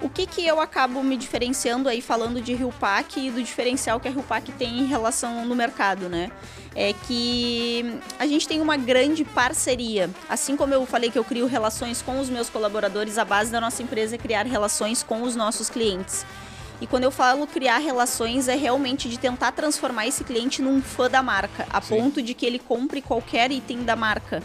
O 0.00 0.08
que, 0.08 0.26
que 0.26 0.46
eu 0.46 0.60
acabo 0.60 1.02
me 1.02 1.16
diferenciando 1.16 1.88
aí 1.88 2.00
falando 2.00 2.40
de 2.40 2.54
Rio 2.54 2.72
Pac 2.78 3.18
e 3.18 3.30
do 3.30 3.42
diferencial 3.42 3.98
que 3.98 4.06
a 4.06 4.10
Rio 4.10 4.22
Pac 4.22 4.50
tem 4.52 4.78
em 4.78 4.86
relação 4.86 5.44
no 5.44 5.56
mercado, 5.56 6.08
né? 6.08 6.30
É 6.74 6.92
que 6.92 7.98
a 8.16 8.24
gente 8.24 8.46
tem 8.46 8.60
uma 8.60 8.76
grande 8.76 9.24
parceria. 9.24 10.08
Assim 10.28 10.56
como 10.56 10.72
eu 10.72 10.86
falei 10.86 11.10
que 11.10 11.18
eu 11.18 11.24
crio 11.24 11.46
relações 11.46 12.00
com 12.00 12.20
os 12.20 12.30
meus 12.30 12.48
colaboradores, 12.48 13.18
a 13.18 13.24
base 13.24 13.50
da 13.50 13.60
nossa 13.60 13.82
empresa 13.82 14.14
é 14.14 14.18
criar 14.18 14.46
relações 14.46 15.02
com 15.02 15.22
os 15.22 15.34
nossos 15.34 15.68
clientes. 15.68 16.24
E 16.80 16.86
quando 16.86 17.04
eu 17.04 17.10
falo 17.10 17.46
criar 17.46 17.78
relações, 17.78 18.46
é 18.46 18.54
realmente 18.54 19.08
de 19.08 19.18
tentar 19.18 19.52
transformar 19.52 20.06
esse 20.06 20.22
cliente 20.22 20.62
num 20.62 20.80
fã 20.80 21.10
da 21.10 21.22
marca, 21.22 21.66
a 21.70 21.80
Sim. 21.80 21.96
ponto 21.96 22.22
de 22.22 22.34
que 22.34 22.46
ele 22.46 22.58
compre 22.58 23.02
qualquer 23.02 23.50
item 23.50 23.82
da 23.82 23.96
marca. 23.96 24.42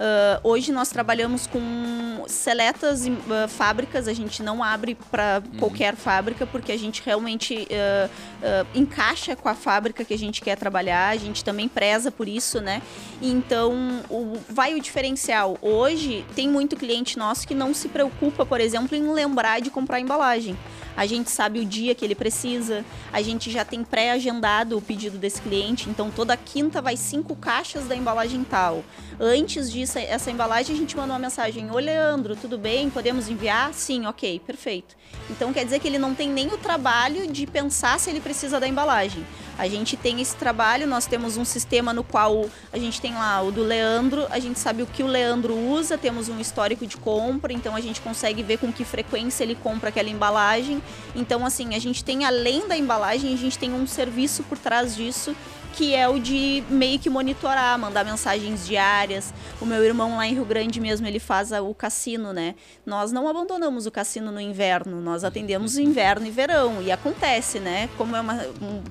Uh, 0.00 0.40
hoje 0.48 0.72
nós 0.72 0.88
trabalhamos 0.88 1.46
com 1.46 2.24
seletas 2.26 3.06
uh, 3.06 3.46
fábricas, 3.48 4.08
a 4.08 4.14
gente 4.14 4.42
não 4.42 4.64
abre 4.64 4.94
para 5.10 5.42
uhum. 5.44 5.58
qualquer 5.58 5.94
fábrica, 5.94 6.46
porque 6.46 6.72
a 6.72 6.78
gente 6.78 7.02
realmente 7.04 7.68
uh, 7.68 8.66
encaixa 8.74 9.36
com 9.36 9.46
a 9.46 9.54
fábrica 9.54 10.02
que 10.02 10.14
a 10.14 10.18
gente 10.18 10.40
quer 10.40 10.56
trabalhar, 10.56 11.10
a 11.10 11.16
gente 11.18 11.44
também 11.44 11.68
preza 11.68 12.10
por 12.10 12.26
isso, 12.26 12.62
né? 12.62 12.80
Então, 13.20 13.74
o, 14.08 14.38
vai 14.48 14.74
o 14.74 14.80
diferencial. 14.80 15.58
Hoje, 15.60 16.24
tem 16.34 16.48
muito 16.48 16.76
cliente 16.76 17.18
nosso 17.18 17.46
que 17.46 17.54
não 17.54 17.74
se 17.74 17.86
preocupa, 17.86 18.46
por 18.46 18.58
exemplo, 18.58 18.96
em 18.96 19.12
lembrar 19.12 19.60
de 19.60 19.68
comprar 19.68 20.00
embalagem 20.00 20.56
a 20.96 21.06
gente 21.06 21.30
sabe 21.30 21.60
o 21.60 21.64
dia 21.64 21.94
que 21.94 22.04
ele 22.04 22.14
precisa, 22.14 22.84
a 23.12 23.22
gente 23.22 23.50
já 23.50 23.64
tem 23.64 23.82
pré-agendado 23.82 24.76
o 24.76 24.82
pedido 24.82 25.16
desse 25.16 25.40
cliente, 25.40 25.88
então 25.88 26.10
toda 26.10 26.36
quinta 26.36 26.82
vai 26.82 26.94
cinco 26.94 27.34
caixas 27.36 27.86
da 27.86 27.96
embalagem 27.96 28.44
tal. 28.44 28.84
Antes 29.18 29.70
disso, 29.70 29.89
essa 29.98 30.30
embalagem, 30.30 30.76
a 30.76 30.78
gente 30.78 30.96
manda 30.96 31.12
uma 31.12 31.18
mensagem: 31.18 31.70
Oi, 31.70 31.82
Leandro, 31.82 32.36
tudo 32.36 32.56
bem? 32.56 32.88
Podemos 32.90 33.28
enviar? 33.28 33.74
Sim, 33.74 34.06
ok, 34.06 34.40
perfeito. 34.46 34.94
Então 35.28 35.52
quer 35.52 35.64
dizer 35.64 35.80
que 35.80 35.88
ele 35.88 35.98
não 35.98 36.14
tem 36.14 36.28
nem 36.28 36.48
o 36.48 36.58
trabalho 36.58 37.26
de 37.26 37.46
pensar 37.46 37.98
se 37.98 38.10
ele 38.10 38.20
precisa 38.20 38.60
da 38.60 38.68
embalagem. 38.68 39.26
A 39.58 39.68
gente 39.68 39.96
tem 39.96 40.20
esse 40.20 40.36
trabalho, 40.36 40.86
nós 40.86 41.06
temos 41.06 41.36
um 41.36 41.44
sistema 41.44 41.92
no 41.92 42.02
qual 42.02 42.46
a 42.72 42.78
gente 42.78 43.00
tem 43.00 43.12
lá 43.14 43.42
o 43.42 43.52
do 43.52 43.62
Leandro, 43.62 44.26
a 44.30 44.38
gente 44.38 44.58
sabe 44.58 44.82
o 44.82 44.86
que 44.86 45.02
o 45.02 45.06
Leandro 45.06 45.54
usa, 45.54 45.98
temos 45.98 46.28
um 46.28 46.40
histórico 46.40 46.86
de 46.86 46.96
compra, 46.96 47.52
então 47.52 47.76
a 47.76 47.80
gente 47.80 48.00
consegue 48.00 48.42
ver 48.42 48.58
com 48.58 48.72
que 48.72 48.84
frequência 48.84 49.44
ele 49.44 49.54
compra 49.54 49.90
aquela 49.90 50.08
embalagem. 50.08 50.82
Então, 51.14 51.44
assim, 51.44 51.74
a 51.74 51.78
gente 51.78 52.02
tem 52.02 52.24
além 52.24 52.66
da 52.66 52.76
embalagem, 52.76 53.34
a 53.34 53.36
gente 53.36 53.58
tem 53.58 53.72
um 53.72 53.86
serviço 53.86 54.42
por 54.44 54.56
trás 54.56 54.96
disso 54.96 55.36
que 55.74 55.94
é 55.94 56.08
o 56.08 56.18
de 56.18 56.62
meio 56.68 56.98
que 56.98 57.08
monitorar, 57.08 57.78
mandar 57.78 58.04
mensagens 58.04 58.66
diárias. 58.66 59.32
O 59.60 59.66
meu 59.66 59.84
irmão 59.84 60.16
lá 60.16 60.26
em 60.26 60.34
Rio 60.34 60.44
Grande 60.44 60.80
mesmo, 60.80 61.06
ele 61.06 61.18
faz 61.18 61.52
o 61.52 61.74
cassino, 61.74 62.32
né? 62.32 62.54
Nós 62.84 63.12
não 63.12 63.28
abandonamos 63.28 63.86
o 63.86 63.90
cassino 63.90 64.30
no 64.30 64.40
inverno, 64.40 65.00
nós 65.00 65.24
atendemos 65.24 65.78
inverno 65.78 66.26
e 66.26 66.30
verão. 66.30 66.82
E 66.82 66.90
acontece, 66.90 67.58
né? 67.58 67.88
Como 67.96 68.14
é 68.14 68.20
uma, 68.20 68.34
um, 68.34 68.82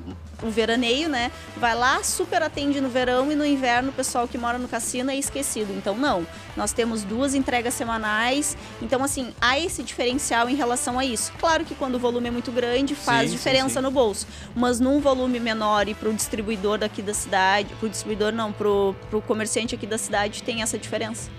o 0.41 0.49
veraneio, 0.49 1.09
né? 1.09 1.31
Vai 1.57 1.75
lá, 1.75 2.03
super 2.03 2.41
atende 2.41 2.79
no 2.81 2.89
verão 2.89 3.31
e 3.31 3.35
no 3.35 3.45
inverno 3.45 3.89
o 3.89 3.93
pessoal 3.93 4.27
que 4.27 4.37
mora 4.37 4.57
no 4.57 4.67
cassino 4.67 5.11
é 5.11 5.15
esquecido. 5.15 5.73
Então, 5.73 5.95
não. 5.95 6.25
Nós 6.55 6.73
temos 6.73 7.03
duas 7.03 7.33
entregas 7.33 7.73
semanais. 7.73 8.57
Então, 8.81 9.03
assim, 9.03 9.33
há 9.39 9.59
esse 9.59 9.83
diferencial 9.83 10.49
em 10.49 10.55
relação 10.55 10.99
a 10.99 11.05
isso. 11.05 11.31
Claro 11.39 11.65
que 11.65 11.75
quando 11.75 11.95
o 11.95 11.99
volume 11.99 12.27
é 12.27 12.31
muito 12.31 12.51
grande, 12.51 12.95
faz 12.95 13.29
sim, 13.29 13.35
diferença 13.35 13.69
sim, 13.69 13.75
sim. 13.75 13.81
no 13.81 13.91
bolso. 13.91 14.27
Mas 14.55 14.79
num 14.79 14.99
volume 14.99 15.39
menor 15.39 15.87
e 15.87 15.93
para 15.93 16.09
o 16.09 16.13
distribuidor 16.13 16.77
daqui 16.77 17.01
da 17.01 17.13
cidade, 17.13 17.73
para 17.75 17.85
o 17.85 17.89
distribuidor 17.89 18.31
não, 18.31 18.51
para 18.51 18.67
o 18.67 19.21
comerciante 19.25 19.75
aqui 19.75 19.87
da 19.87 19.97
cidade, 19.97 20.43
tem 20.43 20.61
essa 20.61 20.77
diferença. 20.77 21.29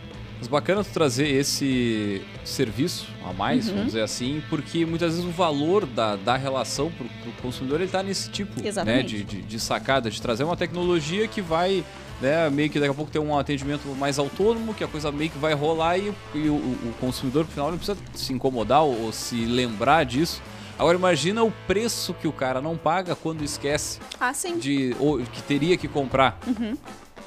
Mas 0.40 0.48
bacana 0.48 0.82
tu 0.82 0.90
trazer 0.90 1.28
esse 1.28 2.22
serviço 2.46 3.06
a 3.22 3.32
mais, 3.32 3.68
uhum. 3.68 3.74
vamos 3.74 3.86
dizer 3.88 4.00
assim, 4.00 4.42
porque 4.48 4.86
muitas 4.86 5.12
vezes 5.14 5.28
o 5.28 5.30
valor 5.30 5.84
da, 5.84 6.16
da 6.16 6.34
relação 6.34 6.90
para 6.90 7.06
o 7.06 7.32
consumidor 7.42 7.76
ele 7.76 7.84
está 7.84 8.02
nesse 8.02 8.30
tipo 8.30 8.58
né, 8.84 9.02
de, 9.02 9.22
de, 9.22 9.42
de, 9.42 9.60
sacada, 9.60 10.10
de 10.10 10.20
trazer 10.20 10.44
uma 10.44 10.56
tecnologia 10.56 11.28
que 11.28 11.42
vai 11.42 11.84
né, 12.22 12.48
meio 12.48 12.70
que 12.70 12.80
daqui 12.80 12.90
a 12.90 12.94
pouco 12.94 13.10
ter 13.10 13.18
um 13.18 13.38
atendimento 13.38 13.86
mais 13.96 14.18
autônomo, 14.18 14.72
que 14.72 14.82
a 14.82 14.88
coisa 14.88 15.12
meio 15.12 15.28
que 15.28 15.38
vai 15.38 15.52
rolar 15.52 15.98
e, 15.98 16.10
e 16.34 16.48
o, 16.48 16.54
o, 16.54 16.94
consumidor, 16.98 17.44
no 17.44 17.50
final, 17.50 17.70
não 17.70 17.76
precisa 17.76 17.98
se 18.14 18.32
incomodar 18.32 18.82
ou, 18.82 18.98
ou 19.04 19.12
se 19.12 19.44
lembrar 19.44 20.04
disso. 20.04 20.42
Agora 20.78 20.96
imagina 20.96 21.44
o 21.44 21.52
preço 21.66 22.14
que 22.14 22.26
o 22.26 22.32
cara 22.32 22.62
não 22.62 22.74
paga 22.78 23.14
quando 23.14 23.44
esquece 23.44 23.98
ah, 24.18 24.32
de 24.58 24.96
ou, 24.98 25.18
que 25.18 25.42
teria 25.42 25.76
que 25.76 25.86
comprar. 25.86 26.38
Uhum. 26.46 26.74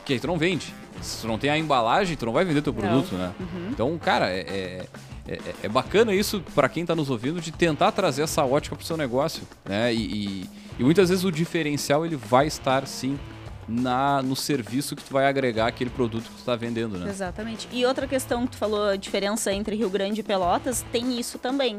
Que 0.04 0.14
aí 0.14 0.20
tu 0.20 0.26
não 0.26 0.40
vende. 0.40 0.74
Se 1.04 1.22
tu 1.22 1.28
não 1.28 1.38
tem 1.38 1.50
a 1.50 1.58
embalagem, 1.58 2.16
tu 2.16 2.26
não 2.26 2.34
vai 2.34 2.44
vender 2.46 2.62
teu 2.62 2.74
produto, 2.74 3.12
não. 3.12 3.20
né? 3.20 3.34
Uhum. 3.40 3.68
Então, 3.72 3.98
cara, 3.98 4.30
é, 4.30 4.40
é, 4.40 4.88
é, 5.28 5.40
é 5.64 5.70
bacana 5.70 6.14
isso 6.14 6.42
para 6.56 6.68
quem 6.70 6.82
está 6.82 6.96
nos 6.96 7.10
ouvindo 7.10 7.40
de 7.40 7.52
tentar 7.52 7.92
trazer 7.92 8.24
essa 8.24 8.44
ótica 8.44 8.76
para 8.76 8.84
o 8.84 8.86
seu 8.86 8.98
negócio, 8.98 9.44
né? 9.66 9.94
E, 9.94 10.00
e, 10.00 10.50
E 10.80 10.84
muitas 10.84 11.10
vezes 11.10 11.24
o 11.24 11.32
diferencial 11.32 12.06
ele 12.06 12.16
vai 12.16 12.48
estar 12.48 12.88
sim 12.88 13.20
na, 13.68 14.22
no 14.22 14.36
serviço 14.36 14.96
que 14.96 15.04
tu 15.04 15.14
vai 15.14 15.26
agregar 15.26 15.68
aquele 15.68 15.90
produto 15.90 16.24
que 16.24 16.32
tu 16.32 16.40
está 16.40 16.56
vendendo, 16.56 16.98
né? 16.98 17.10
Exatamente. 17.10 17.68
E 17.72 17.86
outra 17.86 18.08
questão 18.08 18.46
que 18.46 18.52
tu 18.54 18.58
falou, 18.58 18.90
a 18.90 18.96
diferença 18.96 19.54
entre 19.54 19.76
Rio 19.76 19.90
Grande 19.90 20.22
e 20.22 20.24
Pelotas, 20.24 20.84
tem 20.92 21.20
isso 21.20 21.38
também. 21.38 21.78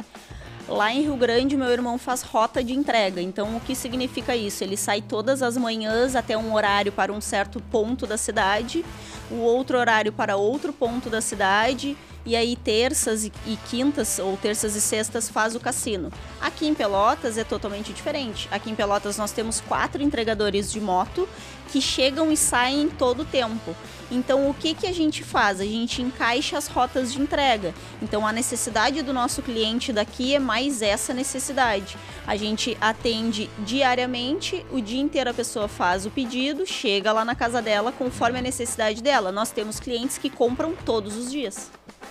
Lá 0.66 0.90
em 0.90 1.02
Rio 1.02 1.16
Grande, 1.16 1.58
meu 1.58 1.68
irmão 1.68 1.98
faz 1.98 2.22
rota 2.22 2.64
de 2.64 2.72
entrega. 2.72 3.20
Então, 3.20 3.54
o 3.56 3.60
que 3.60 3.74
significa 3.74 4.34
isso? 4.34 4.64
Ele 4.64 4.78
sai 4.78 5.02
todas 5.02 5.42
as 5.42 5.58
manhãs 5.58 6.16
até 6.16 6.38
um 6.38 6.54
horário 6.54 6.90
para 6.90 7.12
um 7.12 7.20
certo 7.20 7.60
ponto 7.70 8.06
da 8.06 8.16
cidade, 8.16 8.82
o 9.30 9.36
outro 9.36 9.78
horário 9.78 10.10
para 10.10 10.36
outro 10.36 10.72
ponto 10.72 11.10
da 11.10 11.20
cidade, 11.20 11.94
e 12.24 12.34
aí 12.34 12.56
terças 12.56 13.24
e, 13.24 13.30
quintas, 13.68 14.18
ou 14.18 14.38
terças 14.38 14.74
e 14.74 14.80
sextas, 14.80 15.28
faz 15.28 15.54
o 15.54 15.60
cassino. 15.60 16.10
Aqui 16.40 16.66
em 16.66 16.72
Pelotas 16.72 17.36
é 17.36 17.44
totalmente 17.44 17.92
diferente. 17.92 18.48
Aqui 18.50 18.70
em 18.70 18.74
Pelotas 18.74 19.18
nós 19.18 19.32
temos 19.32 19.60
quatro 19.60 20.02
entregadores 20.02 20.72
de 20.72 20.80
moto 20.80 21.28
que 21.70 21.80
chegam 21.80 22.30
e 22.30 22.36
saem 22.36 22.88
todo 22.88 23.22
o 23.22 23.24
tempo. 23.24 23.74
Então, 24.10 24.48
o 24.48 24.54
que, 24.54 24.74
que 24.74 24.86
a 24.86 24.92
gente 24.92 25.24
faz? 25.24 25.60
A 25.60 25.64
gente 25.64 26.02
encaixa 26.02 26.58
as 26.58 26.68
rotas 26.68 27.12
de 27.12 27.20
entrega. 27.20 27.74
Então, 28.02 28.26
a 28.26 28.32
necessidade 28.32 29.02
do 29.02 29.12
nosso 29.12 29.42
cliente 29.42 29.92
daqui 29.92 30.34
é 30.34 30.38
mais 30.38 30.82
essa 30.82 31.12
necessidade. 31.12 31.96
A 32.26 32.36
gente 32.36 32.76
atende 32.80 33.50
diariamente, 33.60 34.64
o 34.70 34.80
dia 34.80 35.00
inteiro 35.00 35.30
a 35.30 35.34
pessoa 35.34 35.68
faz 35.68 36.06
o 36.06 36.10
pedido, 36.10 36.66
chega 36.66 37.12
lá 37.12 37.24
na 37.24 37.34
casa 37.34 37.60
dela 37.60 37.92
conforme 37.92 38.38
a 38.38 38.42
necessidade 38.42 39.02
dela. 39.02 39.32
Nós 39.32 39.50
temos 39.50 39.80
clientes 39.80 40.18
que 40.18 40.30
compram 40.30 40.74
todos 40.84 41.16
os 41.16 41.30
dias 41.30 41.70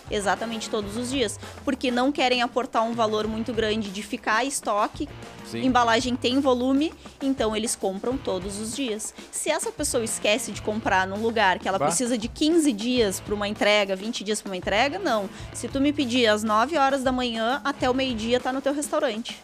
exatamente 0.09 0.69
todos 0.69 0.97
os 0.97 1.09
dias, 1.09 1.39
porque 1.63 1.91
não 1.91 2.11
querem 2.11 2.41
aportar 2.41 2.83
um 2.83 2.93
valor 2.93 3.27
muito 3.27 3.53
grande 3.53 3.89
de 3.89 4.03
ficar 4.03 4.43
estoque. 4.43 5.07
Sim. 5.45 5.65
Embalagem 5.65 6.15
tem 6.15 6.39
volume, 6.39 6.93
então 7.21 7.55
eles 7.55 7.75
compram 7.75 8.17
todos 8.17 8.59
os 8.59 8.75
dias. 8.75 9.13
Se 9.31 9.49
essa 9.49 9.71
pessoa 9.71 10.03
esquece 10.03 10.51
de 10.51 10.61
comprar 10.61 11.07
num 11.07 11.21
lugar 11.21 11.59
que 11.59 11.67
ela 11.67 11.77
bah. 11.77 11.85
precisa 11.85 12.17
de 12.17 12.27
15 12.27 12.71
dias 12.73 13.19
para 13.19 13.35
uma 13.35 13.47
entrega, 13.47 13.95
20 13.95 14.23
dias 14.23 14.41
para 14.41 14.49
uma 14.49 14.57
entrega, 14.57 14.97
não. 14.97 15.29
Se 15.53 15.67
tu 15.67 15.79
me 15.79 15.93
pedir 15.93 16.27
às 16.27 16.43
9 16.43 16.77
horas 16.77 17.03
da 17.03 17.11
manhã 17.11 17.61
até 17.63 17.89
o 17.89 17.93
meio-dia 17.93 18.39
tá 18.39 18.51
no 18.51 18.61
teu 18.61 18.73
restaurante. 18.73 19.41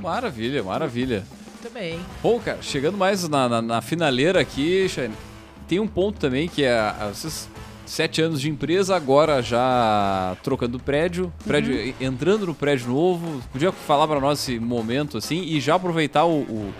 Maravilha, 0.00 0.62
maravilha. 0.62 1.24
Muito 1.60 1.72
bem. 1.72 2.00
Bom, 2.22 2.38
cara, 2.38 2.62
chegando 2.62 2.96
mais 2.96 3.28
na, 3.28 3.48
na, 3.48 3.62
na 3.62 3.82
finaleira 3.82 4.40
aqui, 4.40 4.88
Shane, 4.88 5.14
tem 5.66 5.80
um 5.80 5.88
ponto 5.88 6.18
também 6.18 6.48
que 6.48 6.62
é. 6.62 6.94
Vocês 7.12 7.48
Sete 7.86 8.20
anos 8.20 8.40
de 8.40 8.50
empresa, 8.50 8.96
agora 8.96 9.40
já 9.40 10.36
trocando 10.42 10.78
prédio, 10.78 11.32
prédio 11.46 11.74
uhum. 11.74 11.94
entrando 12.00 12.46
no 12.46 12.54
prédio 12.54 12.88
novo. 12.88 13.40
Podia 13.52 13.70
falar 13.70 14.08
para 14.08 14.18
nós 14.18 14.40
esse 14.40 14.58
momento 14.58 15.16
assim 15.16 15.42
e 15.42 15.60
já 15.60 15.76
aproveitar 15.76 16.24
o, 16.24 16.40
o, 16.40 16.74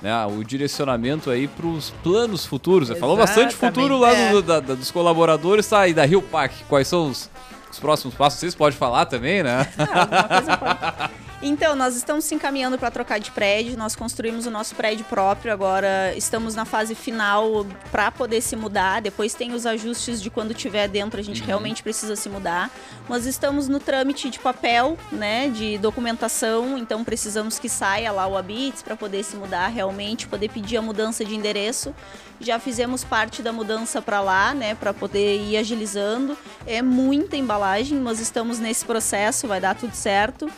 né, 0.00 0.26
o 0.26 0.42
direcionamento 0.42 1.30
aí 1.30 1.46
para 1.46 1.66
os 1.66 1.90
planos 2.02 2.46
futuros. 2.46 2.88
Falou 2.98 3.16
bastante 3.16 3.54
futuro 3.54 3.98
lá 3.98 4.14
é. 4.14 4.32
do, 4.32 4.42
da, 4.42 4.58
da, 4.58 4.74
dos 4.74 4.90
colaboradores, 4.90 5.68
tá? 5.68 5.86
E 5.86 5.92
da 5.92 6.06
Rio 6.06 6.22
Pac, 6.22 6.52
quais 6.66 6.88
são 6.88 7.10
os, 7.10 7.30
os 7.70 7.78
próximos 7.78 8.14
passos? 8.14 8.40
Vocês 8.40 8.54
podem 8.54 8.78
falar 8.78 9.04
também, 9.04 9.42
né? 9.42 9.68
Ah, 9.78 10.00
alguma 10.00 10.24
coisa 10.24 10.56
pode. 10.56 11.10
Então, 11.40 11.76
nós 11.76 11.94
estamos 11.94 12.24
se 12.24 12.34
encaminhando 12.34 12.76
para 12.76 12.90
trocar 12.90 13.20
de 13.20 13.30
prédio. 13.30 13.78
Nós 13.78 13.94
construímos 13.94 14.44
o 14.46 14.50
nosso 14.50 14.74
prédio 14.74 15.04
próprio. 15.04 15.52
Agora 15.52 16.12
estamos 16.16 16.56
na 16.56 16.64
fase 16.64 16.96
final 16.96 17.64
para 17.92 18.10
poder 18.10 18.40
se 18.40 18.56
mudar. 18.56 19.00
Depois 19.00 19.34
tem 19.34 19.52
os 19.52 19.64
ajustes 19.64 20.20
de 20.20 20.30
quando 20.30 20.52
tiver 20.52 20.88
dentro, 20.88 21.20
a 21.20 21.22
gente 21.22 21.40
uhum. 21.40 21.46
realmente 21.46 21.80
precisa 21.80 22.16
se 22.16 22.28
mudar. 22.28 22.72
Mas 23.08 23.24
estamos 23.24 23.68
no 23.68 23.78
trâmite 23.78 24.28
de 24.28 24.40
papel, 24.40 24.98
né, 25.12 25.48
de 25.48 25.78
documentação. 25.78 26.76
Então 26.76 27.04
precisamos 27.04 27.56
que 27.56 27.68
saia 27.68 28.10
lá 28.10 28.26
o 28.26 28.36
Habits 28.36 28.82
para 28.82 28.96
poder 28.96 29.22
se 29.22 29.36
mudar 29.36 29.68
realmente, 29.68 30.26
poder 30.26 30.48
pedir 30.50 30.76
a 30.76 30.82
mudança 30.82 31.24
de 31.24 31.36
endereço. 31.36 31.94
Já 32.40 32.58
fizemos 32.58 33.04
parte 33.04 33.42
da 33.42 33.52
mudança 33.52 34.02
para 34.02 34.20
lá, 34.20 34.54
né, 34.54 34.74
para 34.74 34.92
poder 34.92 35.40
ir 35.40 35.56
agilizando. 35.56 36.36
É 36.66 36.82
muita 36.82 37.36
embalagem, 37.36 37.98
mas 38.00 38.18
estamos 38.18 38.58
nesse 38.58 38.84
processo, 38.84 39.46
vai 39.46 39.60
dar 39.60 39.76
tudo 39.76 39.94
certo. 39.94 40.50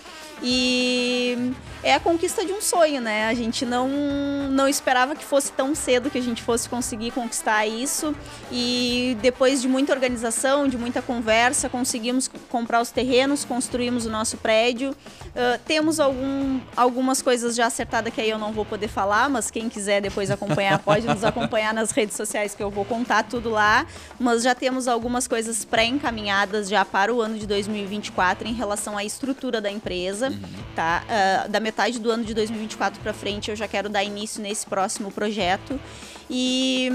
E 0.42 1.52
é 1.82 1.94
a 1.94 2.00
conquista 2.00 2.44
de 2.44 2.52
um 2.52 2.60
sonho, 2.60 3.00
né? 3.00 3.26
A 3.26 3.34
gente 3.34 3.64
não, 3.64 3.88
não 4.50 4.68
esperava 4.68 5.14
que 5.14 5.24
fosse 5.24 5.52
tão 5.52 5.74
cedo 5.74 6.10
que 6.10 6.18
a 6.18 6.22
gente 6.22 6.42
fosse 6.42 6.68
conseguir 6.68 7.10
conquistar 7.10 7.66
isso. 7.66 8.14
E 8.50 9.16
depois 9.20 9.60
de 9.62 9.68
muita 9.68 9.92
organização, 9.92 10.66
de 10.66 10.78
muita 10.78 11.02
conversa, 11.02 11.68
conseguimos 11.68 12.28
comprar 12.48 12.80
os 12.80 12.90
terrenos, 12.90 13.44
construímos 13.44 14.06
o 14.06 14.10
nosso 14.10 14.36
prédio. 14.38 14.90
Uh, 14.90 15.58
temos 15.66 16.00
algum, 16.00 16.60
algumas 16.76 17.22
coisas 17.22 17.54
já 17.54 17.66
acertadas 17.66 18.12
que 18.12 18.20
aí 18.20 18.30
eu 18.30 18.38
não 18.38 18.52
vou 18.52 18.64
poder 18.64 18.88
falar, 18.88 19.28
mas 19.28 19.50
quem 19.50 19.68
quiser 19.68 20.00
depois 20.00 20.30
acompanhar 20.30 20.78
pode 20.80 21.06
nos 21.06 21.22
acompanhar 21.24 21.72
nas 21.72 21.90
redes 21.92 22.16
sociais 22.16 22.54
que 22.54 22.62
eu 22.62 22.70
vou 22.70 22.84
contar 22.84 23.24
tudo 23.24 23.50
lá. 23.50 23.86
Mas 24.18 24.42
já 24.42 24.54
temos 24.54 24.88
algumas 24.88 25.28
coisas 25.28 25.64
pré-encaminhadas 25.64 26.68
já 26.68 26.84
para 26.84 27.14
o 27.14 27.20
ano 27.20 27.38
de 27.38 27.46
2024 27.46 28.48
em 28.48 28.52
relação 28.52 28.96
à 28.96 29.04
estrutura 29.04 29.60
da 29.60 29.70
empresa 29.70 30.29
uhum. 30.30 30.64
tá? 30.74 31.04
Uh, 31.04 31.48
da 31.50 31.60
metade 31.60 31.98
do 31.98 32.10
ano 32.10 32.24
de 32.24 32.34
2024 32.34 33.00
para 33.00 33.12
frente 33.12 33.50
eu 33.50 33.56
já 33.56 33.68
quero 33.68 33.88
dar 33.88 34.04
início 34.04 34.42
nesse 34.42 34.66
próximo 34.66 35.10
projeto. 35.10 35.78
E 36.32 36.88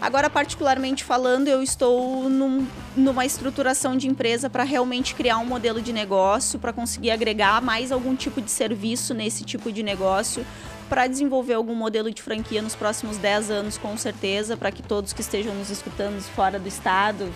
agora, 0.00 0.28
particularmente 0.28 1.04
falando, 1.04 1.46
eu 1.46 1.62
estou 1.62 2.28
num, 2.28 2.66
numa 2.96 3.24
estruturação 3.24 3.96
de 3.96 4.08
empresa 4.08 4.50
para 4.50 4.64
realmente 4.64 5.14
criar 5.14 5.38
um 5.38 5.46
modelo 5.46 5.80
de 5.80 5.92
negócio, 5.92 6.58
para 6.58 6.72
conseguir 6.72 7.12
agregar 7.12 7.62
mais 7.62 7.92
algum 7.92 8.16
tipo 8.16 8.42
de 8.42 8.50
serviço 8.50 9.14
nesse 9.14 9.44
tipo 9.44 9.70
de 9.70 9.84
negócio, 9.84 10.44
para 10.88 11.06
desenvolver 11.06 11.54
algum 11.54 11.74
modelo 11.74 12.10
de 12.12 12.22
franquia 12.22 12.62
nos 12.62 12.74
próximos 12.74 13.16
10 13.16 13.50
anos, 13.50 13.78
com 13.78 13.96
certeza, 13.96 14.56
para 14.56 14.70
que 14.70 14.82
todos 14.82 15.12
que 15.12 15.20
estejam 15.20 15.54
nos 15.54 15.70
escutando 15.70 16.20
fora 16.34 16.58
do 16.58 16.68
estado, 16.68 17.32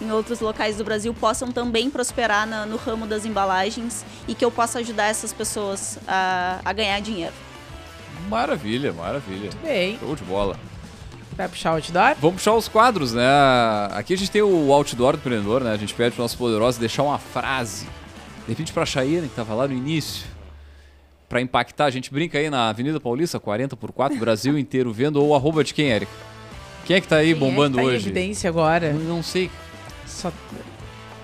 em 0.00 0.10
outros 0.10 0.40
locais 0.40 0.76
do 0.76 0.84
Brasil, 0.84 1.12
possam 1.14 1.52
também 1.52 1.90
prosperar 1.90 2.46
na, 2.46 2.64
no 2.64 2.76
ramo 2.76 3.06
das 3.06 3.24
embalagens 3.24 4.04
e 4.26 4.34
que 4.34 4.44
eu 4.44 4.50
possa 4.50 4.78
ajudar 4.78 5.06
essas 5.06 5.32
pessoas 5.32 5.98
a, 6.06 6.60
a 6.64 6.72
ganhar 6.72 7.00
dinheiro. 7.00 7.34
Maravilha, 8.28 8.92
maravilha. 8.92 9.50
Muito 9.50 9.62
bem. 9.62 9.98
Show 9.98 10.16
de 10.16 10.24
bola. 10.24 10.58
Vai 11.36 11.48
puxar 11.48 11.72
o 11.72 11.74
outdoor? 11.74 12.16
Vamos 12.18 12.36
puxar 12.36 12.54
os 12.54 12.66
quadros, 12.66 13.12
né? 13.12 13.22
Aqui 13.92 14.14
a 14.14 14.16
gente 14.16 14.30
tem 14.30 14.40
o 14.40 14.72
outdoor 14.72 15.12
do 15.12 15.18
empreendedor, 15.18 15.62
né? 15.62 15.72
A 15.72 15.76
gente 15.76 15.92
pede 15.92 16.12
para 16.14 16.22
o 16.22 16.24
nosso 16.24 16.38
poderoso 16.38 16.80
deixar 16.80 17.02
uma 17.02 17.18
frase. 17.18 17.84
De 18.46 18.52
repente 18.52 18.72
para 18.72 18.84
a 18.84 18.86
Chaíra, 18.86 19.22
que 19.22 19.28
estava 19.28 19.54
lá 19.54 19.68
no 19.68 19.74
início 19.74 20.35
para 21.28 21.40
impactar. 21.40 21.86
A 21.86 21.90
gente 21.90 22.12
brinca 22.12 22.38
aí 22.38 22.50
na 22.50 22.68
Avenida 22.68 23.00
Paulista, 23.00 23.38
40 23.38 23.76
por 23.76 23.92
4, 23.92 24.16
Brasil 24.20 24.58
inteiro 24.58 24.92
vendo, 24.92 25.22
ou 25.22 25.34
arroba 25.34 25.62
de 25.62 25.74
quem, 25.74 25.88
Eric? 25.88 26.10
Quem 26.84 26.96
é 26.96 27.00
que 27.00 27.08
tá 27.08 27.16
aí 27.16 27.32
quem 27.32 27.36
bombando 27.36 27.78
é 27.78 27.82
que 27.82 27.88
tá 27.88 27.94
hoje? 27.94 28.06
Em 28.06 28.10
evidência 28.10 28.50
agora. 28.50 28.92
Não, 28.92 29.16
não 29.16 29.22
sei. 29.22 29.50
Só... 30.06 30.32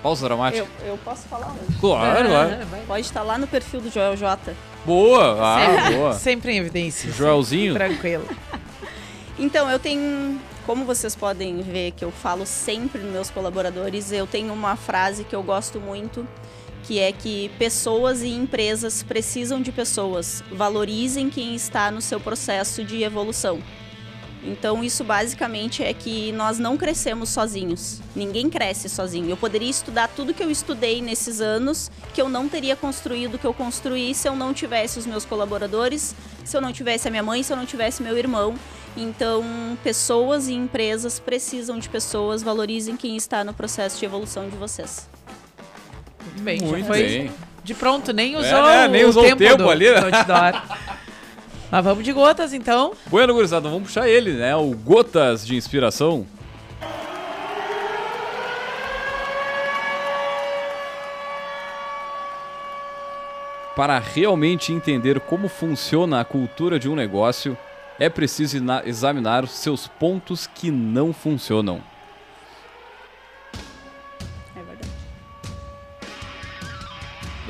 Pausa 0.01 0.25
dramática. 0.25 0.67
Eu, 0.81 0.87
eu 0.89 0.97
posso 0.97 1.27
falar 1.27 1.47
hoje. 1.47 1.79
Claro, 1.79 2.27
claro. 2.27 2.67
Pode 2.85 3.05
estar 3.05 3.23
lá 3.23 3.37
no 3.37 3.47
perfil 3.47 3.79
do 3.79 3.89
Joel 3.89 4.17
J. 4.17 4.53
Boa! 4.85 5.37
Ah, 5.39 5.59
sempre, 5.65 5.95
boa. 5.95 6.13
Sempre 6.19 6.51
em 6.51 6.57
evidência. 6.57 7.11
Joelzinho? 7.11 7.73
Tranquilo. 7.73 8.27
então, 9.39 9.69
eu 9.69 9.79
tenho 9.79 10.37
como 10.65 10.85
vocês 10.85 11.15
podem 11.15 11.61
ver 11.61 11.91
que 11.91 12.05
eu 12.05 12.11
falo 12.11 12.45
sempre 12.45 13.01
nos 13.01 13.11
meus 13.11 13.29
colaboradores, 13.29 14.11
eu 14.11 14.25
tenho 14.25 14.53
uma 14.53 14.75
frase 14.75 15.23
que 15.23 15.35
eu 15.35 15.43
gosto 15.43 15.79
muito, 15.79 16.27
que 16.83 16.99
é 16.99 17.11
que 17.11 17.49
pessoas 17.57 18.21
e 18.21 18.29
empresas 18.29 19.01
precisam 19.01 19.61
de 19.61 19.71
pessoas. 19.71 20.43
Valorizem 20.51 21.29
quem 21.29 21.55
está 21.55 21.89
no 21.89 22.01
seu 22.01 22.19
processo 22.19 22.83
de 22.83 23.03
evolução. 23.03 23.61
Então, 24.45 24.83
isso 24.83 25.05
basicamente 25.05 25.81
é 25.81 25.93
que 25.93 26.33
nós 26.33 26.59
não 26.59 26.75
crescemos 26.75 27.29
sozinhos. 27.29 28.01
Ninguém 28.13 28.49
cresce 28.49 28.89
sozinho. 28.89 29.29
Eu 29.29 29.37
poderia 29.37 29.69
estudar 29.69 30.09
tudo 30.09 30.33
que 30.33 30.43
eu 30.43 30.51
estudei 30.51 31.01
nesses 31.01 31.39
anos, 31.39 31.89
que 32.13 32.21
eu 32.21 32.27
não 32.27 32.49
teria 32.49 32.75
construído 32.75 33.35
o 33.35 33.39
que 33.39 33.47
eu 33.47 33.53
construí 33.53 34.13
se 34.13 34.27
eu 34.27 34.35
não 34.35 34.53
tivesse 34.53 34.99
os 34.99 35.05
meus 35.05 35.23
colaboradores, 35.23 36.13
se 36.43 36.57
eu 36.57 36.61
não 36.61 36.73
tivesse 36.73 37.07
a 37.07 37.11
minha 37.11 37.23
mãe, 37.23 37.41
se 37.41 37.53
eu 37.53 37.57
não 37.57 37.65
tivesse 37.65 38.03
meu 38.03 38.17
irmão. 38.17 38.53
Então, 38.97 39.43
pessoas 39.81 40.49
e 40.49 40.53
empresas 40.53 41.19
precisam 41.19 41.79
de 41.79 41.87
pessoas. 41.87 42.43
Valorizem 42.43 42.97
quem 42.97 43.15
está 43.15 43.45
no 43.45 43.53
processo 43.53 43.97
de 43.97 44.05
evolução 44.05 44.49
de 44.49 44.57
vocês. 44.57 45.12
Muito 46.33 46.43
bem, 46.43 46.61
Muito 46.61 46.87
foi 46.87 47.03
bem. 47.03 47.31
de 47.63 47.73
pronto, 47.73 48.11
nem 48.11 48.33
é, 48.33 48.37
usou, 48.37 48.69
é, 48.69 48.81
né? 48.81 48.87
nem 48.87 49.05
o, 49.05 49.09
usou 49.09 49.23
tempo, 49.23 49.35
o 49.35 49.47
tempo 49.47 49.63
do, 49.63 49.69
ali, 49.69 49.89
né? 49.89 50.01
Mas 51.71 51.83
vamos 51.83 52.03
de 52.03 52.11
gotas, 52.11 52.53
então. 52.53 52.93
Bueno, 53.07 53.33
gurizada, 53.33 53.67
vamos 53.67 53.87
puxar 53.87 54.07
ele, 54.07 54.33
né? 54.33 54.55
O 54.55 54.75
Gotas 54.75 55.45
de 55.45 55.55
Inspiração. 55.55 56.25
Para 63.75 63.97
realmente 63.97 64.71
entender 64.71 65.19
como 65.19 65.47
funciona 65.47 66.19
a 66.19 66.25
cultura 66.25 66.77
de 66.77 66.87
um 66.87 66.95
negócio, 66.95 67.57
é 67.99 68.07
preciso 68.07 68.57
examinar 68.85 69.43
os 69.43 69.51
seus 69.51 69.87
pontos 69.87 70.45
que 70.45 70.69
não 70.69 71.11
funcionam. 71.11 71.81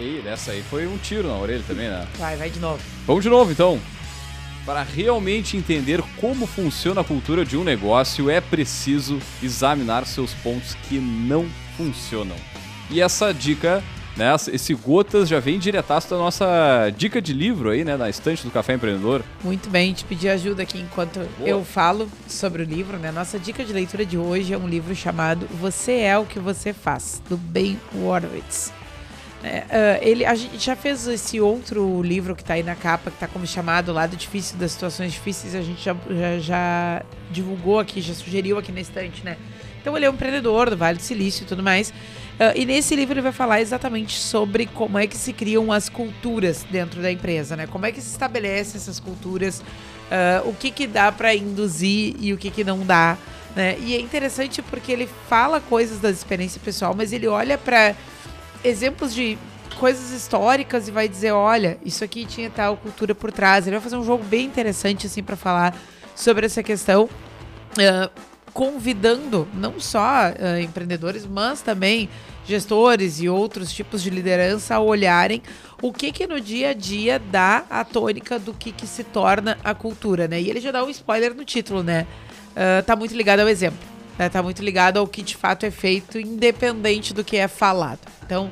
E 0.04 0.22
nessa 0.22 0.52
aí 0.52 0.62
foi 0.70 0.86
um 0.86 0.98
tiro 0.98 1.30
na 1.30 1.38
orelha 1.38 1.64
também, 1.66 1.88
né? 1.88 2.06
Vai, 2.18 2.36
vai 2.36 2.50
de 2.50 2.60
novo. 2.60 2.82
Vamos 3.08 3.24
de 3.24 3.30
novo 3.30 3.52
então. 3.52 3.80
Para 4.66 4.84
realmente 4.84 5.56
entender 5.56 6.02
como 6.20 6.46
funciona 6.46 7.00
a 7.02 7.04
cultura 7.04 7.46
de 7.46 7.56
um 7.56 7.64
negócio, 7.64 8.30
é 8.30 8.42
preciso 8.42 9.20
examinar 9.42 10.06
seus 10.06 10.34
pontos 10.34 10.76
que 10.88 11.00
não 11.00 11.46
funcionam. 11.78 12.36
E 12.90 13.02
essa 13.02 13.34
dica, 13.34 13.82
né, 14.16 14.34
esse 14.52 14.74
Gotas 14.74 15.28
já 15.30 15.40
vem 15.40 15.58
diretaço 15.58 16.10
da 16.10 16.18
nossa 16.18 16.90
dica 16.98 17.22
de 17.22 17.34
livro 17.34 17.70
aí, 17.70 17.86
né, 17.86 17.96
na 17.96 18.10
estante 18.10 18.44
do 18.44 18.52
Café 18.52 18.74
Empreendedor. 18.74 19.24
Muito 19.42 19.70
bem, 19.70 19.94
te 19.94 20.04
pedi 20.04 20.28
ajuda 20.28 20.64
aqui 20.64 20.80
enquanto 20.80 21.20
Boa. 21.38 21.50
eu 21.50 21.64
falo 21.64 22.10
sobre 22.28 22.62
o 22.64 22.66
livro, 22.66 22.98
né? 22.98 23.12
Nossa 23.12 23.40
dica 23.40 23.64
de 23.64 23.72
leitura 23.72 24.06
de 24.06 24.18
hoje 24.18 24.54
é 24.54 24.58
um 24.58 24.68
livro 24.68 24.94
chamado 24.96 25.48
Você 25.60 26.00
é 26.00 26.18
o 26.18 26.26
que 26.26 26.40
você 26.40 26.74
faz, 26.74 27.22
do 27.30 27.38
Ben 27.38 27.80
Horowitz. 27.96 28.72
É, 29.44 29.64
ah, 29.70 30.00
ele, 30.02 30.26
a 30.26 30.34
gente 30.36 30.58
já 30.58 30.76
fez 30.76 31.06
esse 31.06 31.40
outro 31.42 32.02
livro 32.02 32.34
que 32.34 32.42
está 32.42 32.54
aí 32.54 32.64
na 32.64 32.76
capa, 32.76 33.12
que 33.12 33.18
está 33.18 33.28
como 33.28 33.46
chamado 33.46 33.92
Lado 33.92 34.16
Difícil 34.16 34.58
das 34.58 34.72
Situações 34.72 35.12
Difíceis, 35.12 35.54
a 35.54 35.62
gente 35.62 35.84
já, 35.84 35.96
já, 36.10 36.40
já 36.40 37.04
divulgou 37.30 37.80
aqui, 37.80 38.00
já 38.00 38.14
sugeriu 38.14 38.58
aqui 38.58 38.72
na 38.72 38.80
estante, 38.80 39.24
né? 39.24 39.38
Então 39.82 39.98
ele 39.98 40.06
é 40.06 40.10
um 40.10 40.14
empreendedor 40.14 40.70
do 40.70 40.78
Vale 40.78 40.98
do 40.98 41.04
Silício 41.04 41.44
e 41.44 41.46
tudo 41.46 41.62
mais. 41.62 41.94
Ah, 42.40 42.54
e 42.56 42.66
nesse 42.66 42.96
livro 42.96 43.16
ele 43.16 43.22
vai 43.22 43.34
falar 43.34 43.60
exatamente 43.60 44.18
sobre 44.18 44.66
como 44.66 44.98
é 44.98 45.06
que 45.06 45.18
se 45.18 45.34
criam 45.34 45.74
as 45.74 45.90
culturas 45.90 46.66
dentro 46.72 47.02
da 47.02 47.12
empresa, 47.12 47.58
né? 47.58 47.68
Como 47.68 47.86
é 47.86 47.92
que 47.92 48.02
se 48.02 48.10
estabelece 48.10 48.78
essas 48.78 48.98
culturas, 48.98 49.62
ah, 50.10 50.42
o 50.46 50.54
que 50.54 50.72
que 50.72 50.88
dá 50.88 51.12
para 51.12 51.36
induzir 51.36 52.16
e 52.18 52.34
o 52.34 52.38
que 52.38 52.50
que 52.50 52.64
não 52.64 52.86
dá, 52.86 53.18
né? 53.58 53.78
E 53.80 53.94
é 53.94 54.00
interessante 54.00 54.62
porque 54.62 54.90
ele 54.90 55.10
fala 55.28 55.60
coisas 55.60 56.00
da 56.00 56.10
experiência 56.10 56.62
pessoal, 56.64 56.94
mas 56.96 57.12
ele 57.12 57.28
olha 57.28 57.58
para 57.58 57.94
exemplos 58.64 59.14
de 59.14 59.38
coisas 59.78 60.12
históricas 60.12 60.88
e 60.88 60.92
vai 60.92 61.08
dizer, 61.08 61.32
olha, 61.32 61.78
isso 61.84 62.04
aqui 62.04 62.26
tinha 62.26 62.50
tal 62.50 62.78
cultura 62.78 63.14
por 63.14 63.32
trás. 63.32 63.66
Ele 63.66 63.76
vai 63.76 63.84
fazer 63.84 63.98
um 63.98 64.04
jogo 64.04 64.24
bem 64.24 64.46
interessante 64.46 65.08
assim 65.08 65.24
para 65.24 65.36
falar 65.36 65.76
sobre 66.16 66.46
essa 66.46 66.62
questão, 66.62 67.10
ah, 67.78 68.10
convidando 68.54 69.48
não 69.54 69.80
só 69.80 70.00
ah, 70.00 70.62
empreendedores, 70.62 71.26
mas 71.26 71.62
também 71.62 72.10
gestores 72.46 73.20
e 73.20 73.30
outros 73.30 73.72
tipos 73.72 74.04
de 74.04 74.10
liderança 74.10 74.76
a 74.76 74.80
olharem 74.80 75.42
o 75.82 75.94
que 75.94 76.12
que 76.12 76.28
no 76.28 76.40
dia 76.40 76.70
a 76.70 76.74
dia 76.74 77.20
dá 77.20 77.66
a 77.70 77.84
tônica 77.84 78.38
do 78.38 78.54
que 78.54 78.72
que 78.72 78.86
se 78.86 79.04
torna 79.04 79.58
a 79.64 79.74
cultura, 79.74 80.28
né? 80.28 80.42
E 80.42 80.50
ele 80.50 80.62
já 80.62 80.72
dá 80.72 80.84
um 80.84 80.90
spoiler 80.90 81.34
no 81.34 81.44
título, 81.44 81.84
né? 81.84 82.08
Ah, 82.56 82.82
tá 82.86 82.96
muito 82.96 83.16
ligado 83.16 83.42
ao 83.42 83.50
exemplo. 83.50 83.94
Né? 84.18 84.30
Tá 84.30 84.42
muito 84.44 84.64
ligado 84.64 84.98
ao 84.98 85.08
que 85.08 85.22
de 85.22 85.36
fato 85.36 85.66
é 85.66 85.72
feito, 85.72 86.20
independente 86.20 87.14
do 87.14 87.24
que 87.24 87.38
é 87.38 87.48
falado. 87.48 88.00
Então, 88.26 88.50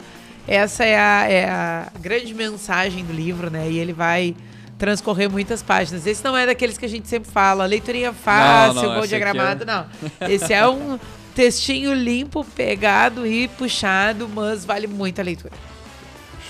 essa 0.47 0.83
é 0.83 0.97
a, 0.97 1.25
é 1.29 1.49
a 1.49 1.91
grande 1.99 2.33
mensagem 2.33 3.05
do 3.05 3.13
livro, 3.13 3.49
né? 3.49 3.69
E 3.69 3.77
ele 3.77 3.93
vai 3.93 4.35
transcorrer 4.77 5.29
muitas 5.29 5.61
páginas. 5.61 6.07
Esse 6.07 6.23
não 6.23 6.35
é 6.35 6.45
daqueles 6.45 6.77
que 6.77 6.85
a 6.85 6.89
gente 6.89 7.07
sempre 7.07 7.31
fala, 7.31 7.65
leiturinha 7.65 8.11
fácil, 8.11 8.81
Não, 8.81 8.89
não, 8.89 8.99
aqui 8.99 9.09
diagramado, 9.09 9.65
não. 9.65 9.85
Esse 10.27 10.53
é 10.53 10.67
um 10.67 10.99
textinho 11.35 11.93
limpo, 11.93 12.43
pegado 12.43 13.25
e 13.25 13.47
puxado, 13.47 14.27
mas 14.27 14.65
vale 14.65 14.87
muito 14.87 15.19
a 15.21 15.23
leitura. 15.23 15.53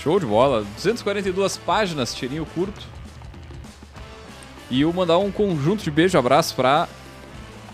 Show 0.02 0.18
de 0.18 0.26
bola. 0.26 0.64
242 0.76 1.58
páginas, 1.58 2.14
tirinho 2.14 2.46
curto. 2.54 2.80
E 4.70 4.80
eu 4.80 4.92
mandar 4.92 5.18
um 5.18 5.30
conjunto 5.30 5.84
de 5.84 5.90
beijo 5.90 6.16
e 6.16 6.18
abraço 6.18 6.56
pra 6.56 6.88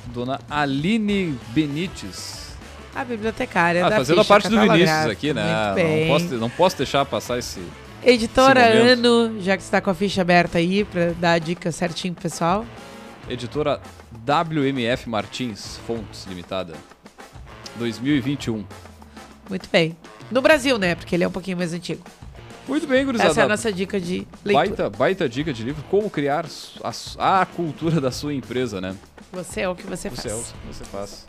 dona 0.07 0.41
Aline 0.51 1.39
Benites. 1.51 2.48
A 2.95 3.05
bibliotecária 3.05 3.86
Ah, 3.86 3.91
da 3.91 3.97
fazendo 3.97 4.20
a 4.20 4.24
parte 4.24 4.49
do 4.49 4.61
Vinícius 4.61 5.07
aqui, 5.07 5.32
né? 5.32 5.43
Muito 5.74 5.89
Não 5.89 6.09
posso, 6.09 6.34
não 6.34 6.51
posso 6.51 6.76
deixar 6.78 7.05
passar 7.05 7.39
esse. 7.39 7.61
Editora. 8.03 8.61
Ano, 8.66 9.41
já 9.41 9.57
que 9.57 9.62
você 9.62 9.70
tá 9.70 9.80
com 9.80 9.91
a 9.91 9.95
ficha 9.95 10.20
aberta 10.22 10.59
aí, 10.59 10.84
pra 10.84 11.12
dar 11.18 11.32
a 11.32 11.39
dica 11.39 11.70
certinho 11.70 12.14
pro 12.14 12.22
pessoal. 12.22 12.64
Editora 13.28 13.80
WMF 14.26 15.09
Martins, 15.09 15.78
Fontes 15.86 16.24
Limitada. 16.26 16.74
2021. 17.76 18.64
Muito 19.49 19.68
bem. 19.70 19.97
No 20.30 20.41
Brasil, 20.43 20.78
né? 20.78 20.95
Porque 20.95 21.14
ele 21.14 21.24
é 21.24 21.28
um 21.28 21.32
pouquinho 21.32 21.57
mais 21.57 21.72
antigo. 21.72 22.03
Muito 22.66 22.86
bem, 22.86 23.05
gurizada. 23.05 23.30
Essa 23.30 23.41
é 23.41 23.45
a 23.45 23.49
nossa 23.49 23.72
dica 23.72 23.99
de 23.99 24.26
leitura. 24.45 24.55
baita, 24.86 24.91
baita 24.91 25.28
dica 25.28 25.53
de 25.53 25.62
livro. 25.62 25.82
Como 25.91 26.11
criar 26.11 26.45
a, 27.18 27.41
a 27.41 27.47
cultura 27.47 28.01
da 28.01 28.11
sua 28.11 28.34
empresa, 28.34 28.80
né? 28.80 28.95
Você 29.32 29.62
é 29.62 29.68
o 29.68 29.74
que 29.74 29.86
você, 29.86 30.11
Você 30.11 30.28
é 30.28 30.34
o 30.34 30.36
faz. 30.36 30.53
que 30.53 30.66
você 30.74 30.84
faz. 30.84 31.26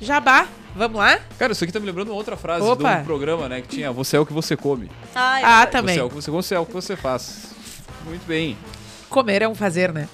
Jabá, 0.00 0.46
vamos 0.74 0.98
lá? 0.98 1.18
Cara, 1.38 1.52
isso 1.52 1.62
aqui 1.62 1.72
tá 1.72 1.78
me 1.80 1.86
lembrando 1.86 2.08
uma 2.08 2.16
outra 2.16 2.36
frase 2.36 2.64
Opa. 2.64 2.98
um 2.98 3.04
programa, 3.04 3.48
né? 3.48 3.60
Que 3.60 3.68
tinha 3.68 3.92
Você 3.92 4.16
é 4.16 4.20
o 4.20 4.26
que 4.26 4.32
você 4.32 4.56
come. 4.56 4.90
Ah, 5.14 5.62
Ah, 5.62 5.66
também. 5.66 5.94
Você 5.94 6.00
é 6.00 6.04
o 6.04 6.08
que 6.08 6.14
você, 6.14 6.30
você 6.30 6.54
é 6.54 6.58
o 6.58 6.66
que 6.66 6.72
você 6.72 6.96
faz. 6.96 7.52
Muito 8.04 8.24
bem. 8.26 8.56
Comer 9.08 9.42
é 9.42 9.48
um 9.48 9.54
fazer, 9.54 9.92
né? 9.92 10.08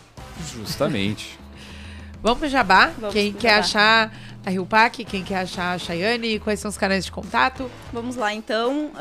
Justamente. 0.55 1.39
Vamos 2.23 2.39
pro 2.41 2.49
Jabá. 2.49 2.91
Vamos 2.99 3.15
quem 3.15 3.31
pro 3.31 3.41
quer 3.43 3.49
Jabá. 3.49 3.61
achar 3.61 4.13
a 4.45 4.51
Rio 4.51 4.65
Pac, 4.65 5.05
quem 5.05 5.23
quer 5.25 5.39
achar 5.41 5.75
a 5.75 5.79
Chayane, 5.79 6.39
quais 6.39 6.61
são 6.61 6.69
os 6.69 6.79
canais 6.79 7.05
de 7.05 7.11
contato? 7.11 7.69
Vamos 7.93 8.15
lá, 8.17 8.33
então. 8.33 8.93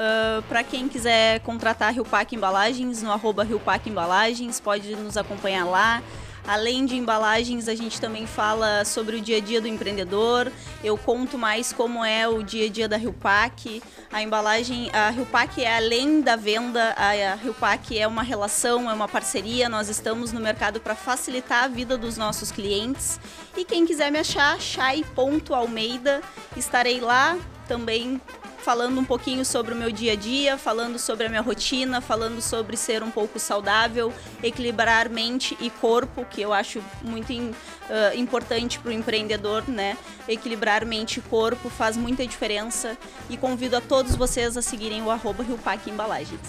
para 0.50 0.64
quem 0.64 0.88
quiser 0.88 1.40
contratar 1.42 1.90
a 1.90 1.92
Rio 1.92 2.04
Pac 2.04 2.34
Embalagens, 2.36 3.04
no 3.04 3.12
arroba 3.12 3.44
Rio 3.44 3.60
Pac 3.60 3.88
Embalagens, 3.88 4.60
pode 4.60 4.96
nos 4.96 5.18
acompanhar 5.18 5.66
lá. 5.66 6.02
Além 6.48 6.86
de 6.86 6.96
embalagens, 6.96 7.68
a 7.68 7.74
gente 7.74 8.00
também 8.00 8.28
fala 8.28 8.86
sobre 8.86 9.18
o 9.18 9.22
dia 9.22 9.38
a 9.38 9.40
dia 9.40 9.60
do 9.60 9.68
empreendedor. 9.68 10.52
Eu 10.84 10.96
conto 10.96 11.40
mais 11.40 11.74
como 11.74 12.06
é 12.06 12.28
o 12.28 12.44
dia 12.44 12.68
a 12.68 12.70
dia 12.70 12.88
da 12.88 12.98
Rio 12.98 13.14
Pac. 13.14 13.82
A 14.12 14.22
embalagem, 14.22 14.92
a 14.94 15.10
Rio 15.10 15.26
Pac 15.26 15.58
é 15.58 15.76
além 15.76 16.22
da 16.22 16.36
venda, 16.36 16.94
a 16.96 17.34
Rio 17.36 17.54
Pac 17.54 17.98
é 17.98 18.06
uma 18.06 18.22
relação, 18.22 18.90
é 18.90 18.94
uma 18.94 19.08
parceria. 19.08 19.68
Nós 19.68 19.90
estamos 19.90 20.32
no 20.32 20.40
mercado 20.40 20.80
para 20.80 20.94
facilitar 20.94 21.64
a 21.64 21.68
vida 21.68 21.98
dos 21.98 22.16
nossos 22.16 22.52
clientes. 22.52 23.20
E 23.58 23.66
quem 23.66 23.84
quiser 23.84 24.12
me 24.12 24.20
achar, 24.20 24.60
chai.almeida, 24.62 26.22
estarei 26.56 27.00
lá 27.00 27.38
também 27.68 28.22
falando 28.66 29.00
um 29.00 29.06
pouquinho 29.06 29.46
sobre 29.46 29.76
o 29.76 29.78
meu 29.78 29.92
dia 29.92 30.14
a 30.14 30.16
dia, 30.16 30.58
falando 30.58 30.98
sobre 30.98 31.28
a 31.28 31.30
minha 31.30 31.42
rotina, 31.42 32.02
falando 32.02 32.42
sobre 32.42 32.76
ser 32.76 33.04
um 33.04 33.12
pouco 33.12 33.38
saudável, 33.38 34.12
equilibrar 34.42 35.08
mente 35.08 35.56
e 35.62 35.70
corpo, 35.70 36.26
que 36.26 36.42
eu 36.42 36.52
acho 36.52 36.82
muito 37.04 37.32
im- 37.32 37.54
ah, 37.88 38.16
importante 38.16 38.80
para 38.80 38.90
o 38.90 38.92
empreendedor, 38.92 39.64
né? 39.68 39.96
Equilibrar 40.28 40.84
mente 40.84 41.20
e 41.20 41.22
corpo 41.22 41.70
faz 41.70 41.96
muita 41.96 42.26
diferença 42.26 42.98
e 43.30 43.38
convido 43.38 43.78
a 43.78 43.82
todos 43.82 44.16
vocês 44.16 44.58
a 44.58 44.64
seguirem 44.64 45.04
o 45.04 45.12
arroba 45.12 45.44
Rio 45.44 45.60
Pac 45.60 45.88
Embalagens. 45.88 46.40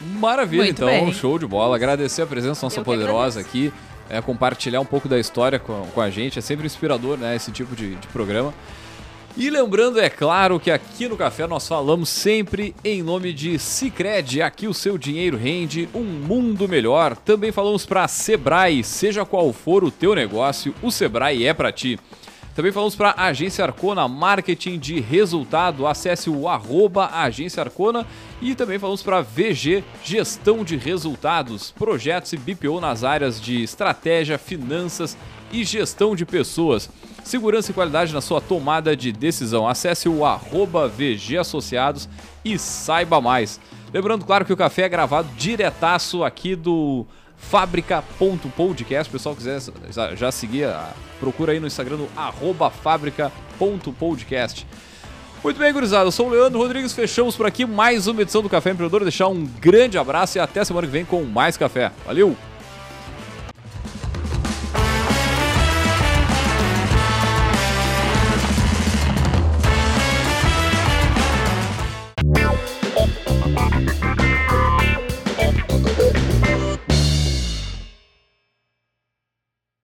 Maravilha, 0.00 0.62
Muito 0.62 0.76
então. 0.82 0.88
bem. 0.88 1.12
Show 1.12 1.38
de 1.38 1.46
bola. 1.46 1.76
Agradecer 1.76 2.22
a 2.22 2.26
presença 2.26 2.64
nossa 2.64 2.80
Eu 2.80 2.84
poderosa 2.84 3.40
aqui. 3.40 3.70
é, 4.08 4.22
compartilhar 4.22 4.80
um 4.80 4.84
pouco 4.86 5.06
da 5.08 5.18
história 5.18 5.58
com, 5.58 5.86
com 5.92 6.00
a 6.00 6.08
gente. 6.08 6.38
É 6.38 6.42
sempre 6.42 6.64
inspirador, 6.64 7.18
né? 7.18 7.36
Esse 7.36 7.50
tipo 7.52 7.76
de, 7.76 7.96
de 7.96 8.06
programa. 8.06 8.54
E 9.40 9.50
lembrando, 9.50 10.00
é 10.00 10.10
claro, 10.10 10.58
que 10.58 10.68
aqui 10.68 11.06
no 11.06 11.16
Café 11.16 11.46
nós 11.46 11.68
falamos 11.68 12.08
sempre 12.08 12.74
em 12.82 13.04
nome 13.04 13.32
de 13.32 13.56
Cicred. 13.56 14.42
Aqui 14.42 14.66
o 14.66 14.74
seu 14.74 14.98
dinheiro 14.98 15.36
rende 15.36 15.88
um 15.94 16.02
mundo 16.02 16.66
melhor. 16.68 17.14
Também 17.14 17.52
falamos 17.52 17.86
para 17.86 18.08
Sebrae, 18.08 18.82
seja 18.82 19.24
qual 19.24 19.52
for 19.52 19.84
o 19.84 19.92
teu 19.92 20.12
negócio, 20.12 20.74
o 20.82 20.90
Sebrae 20.90 21.46
é 21.46 21.54
para 21.54 21.70
ti. 21.70 22.00
Também 22.52 22.72
falamos 22.72 22.96
para 22.96 23.14
Agência 23.16 23.64
Arcona 23.64 24.08
Marketing 24.08 24.76
de 24.76 24.98
Resultado. 24.98 25.86
Acesse 25.86 26.28
o 26.28 26.48
arroba 26.48 27.06
Agência 27.06 27.62
Arcona. 27.62 28.04
E 28.42 28.56
também 28.56 28.80
falamos 28.80 29.04
para 29.04 29.20
VG 29.20 29.84
Gestão 30.02 30.64
de 30.64 30.76
Resultados. 30.76 31.70
Projetos 31.70 32.32
e 32.32 32.36
BPO 32.36 32.80
nas 32.80 33.04
áreas 33.04 33.40
de 33.40 33.62
estratégia, 33.62 34.36
finanças 34.36 35.16
e 35.52 35.64
gestão 35.64 36.14
de 36.16 36.24
pessoas. 36.26 36.88
Segurança 37.24 37.70
e 37.70 37.74
qualidade 37.74 38.12
na 38.12 38.20
sua 38.20 38.40
tomada 38.40 38.96
de 38.96 39.12
decisão. 39.12 39.68
Acesse 39.68 40.08
o 40.08 40.24
arroba 40.24 40.88
VG 40.88 41.36
Associados 41.38 42.08
e 42.44 42.58
saiba 42.58 43.20
mais. 43.20 43.60
Lembrando, 43.92 44.24
claro, 44.24 44.44
que 44.44 44.52
o 44.52 44.56
café 44.56 44.82
é 44.82 44.88
gravado 44.88 45.28
diretaço 45.36 46.22
aqui 46.24 46.54
do 46.56 47.06
fábrica.podcast. 47.36 49.08
O 49.08 49.12
pessoal 49.12 49.34
quiser 49.36 49.60
já- 50.16 50.30
seguir, 50.32 50.64
a- 50.64 50.92
procura 51.20 51.52
aí 51.52 51.60
no 51.60 51.66
Instagram 51.66 51.96
no 51.98 52.08
arroba 52.16 52.70
fábrica.podcast. 52.70 54.66
Muito 55.42 55.58
bem, 55.58 55.72
gurizada. 55.72 56.04
Eu 56.06 56.12
sou 56.12 56.26
o 56.26 56.30
Leandro 56.30 56.58
Rodrigues. 56.58 56.92
Fechamos 56.92 57.36
por 57.36 57.46
aqui 57.46 57.64
mais 57.64 58.06
uma 58.08 58.22
edição 58.22 58.42
do 58.42 58.48
Café 58.48 58.70
Empreendedor. 58.70 59.02
Deixar 59.02 59.28
um 59.28 59.44
grande 59.44 59.96
abraço 59.96 60.36
e 60.36 60.40
até 60.40 60.64
semana 60.64 60.86
que 60.86 60.92
vem 60.92 61.04
com 61.04 61.22
mais 61.22 61.56
café. 61.56 61.92
Valeu! 62.04 62.36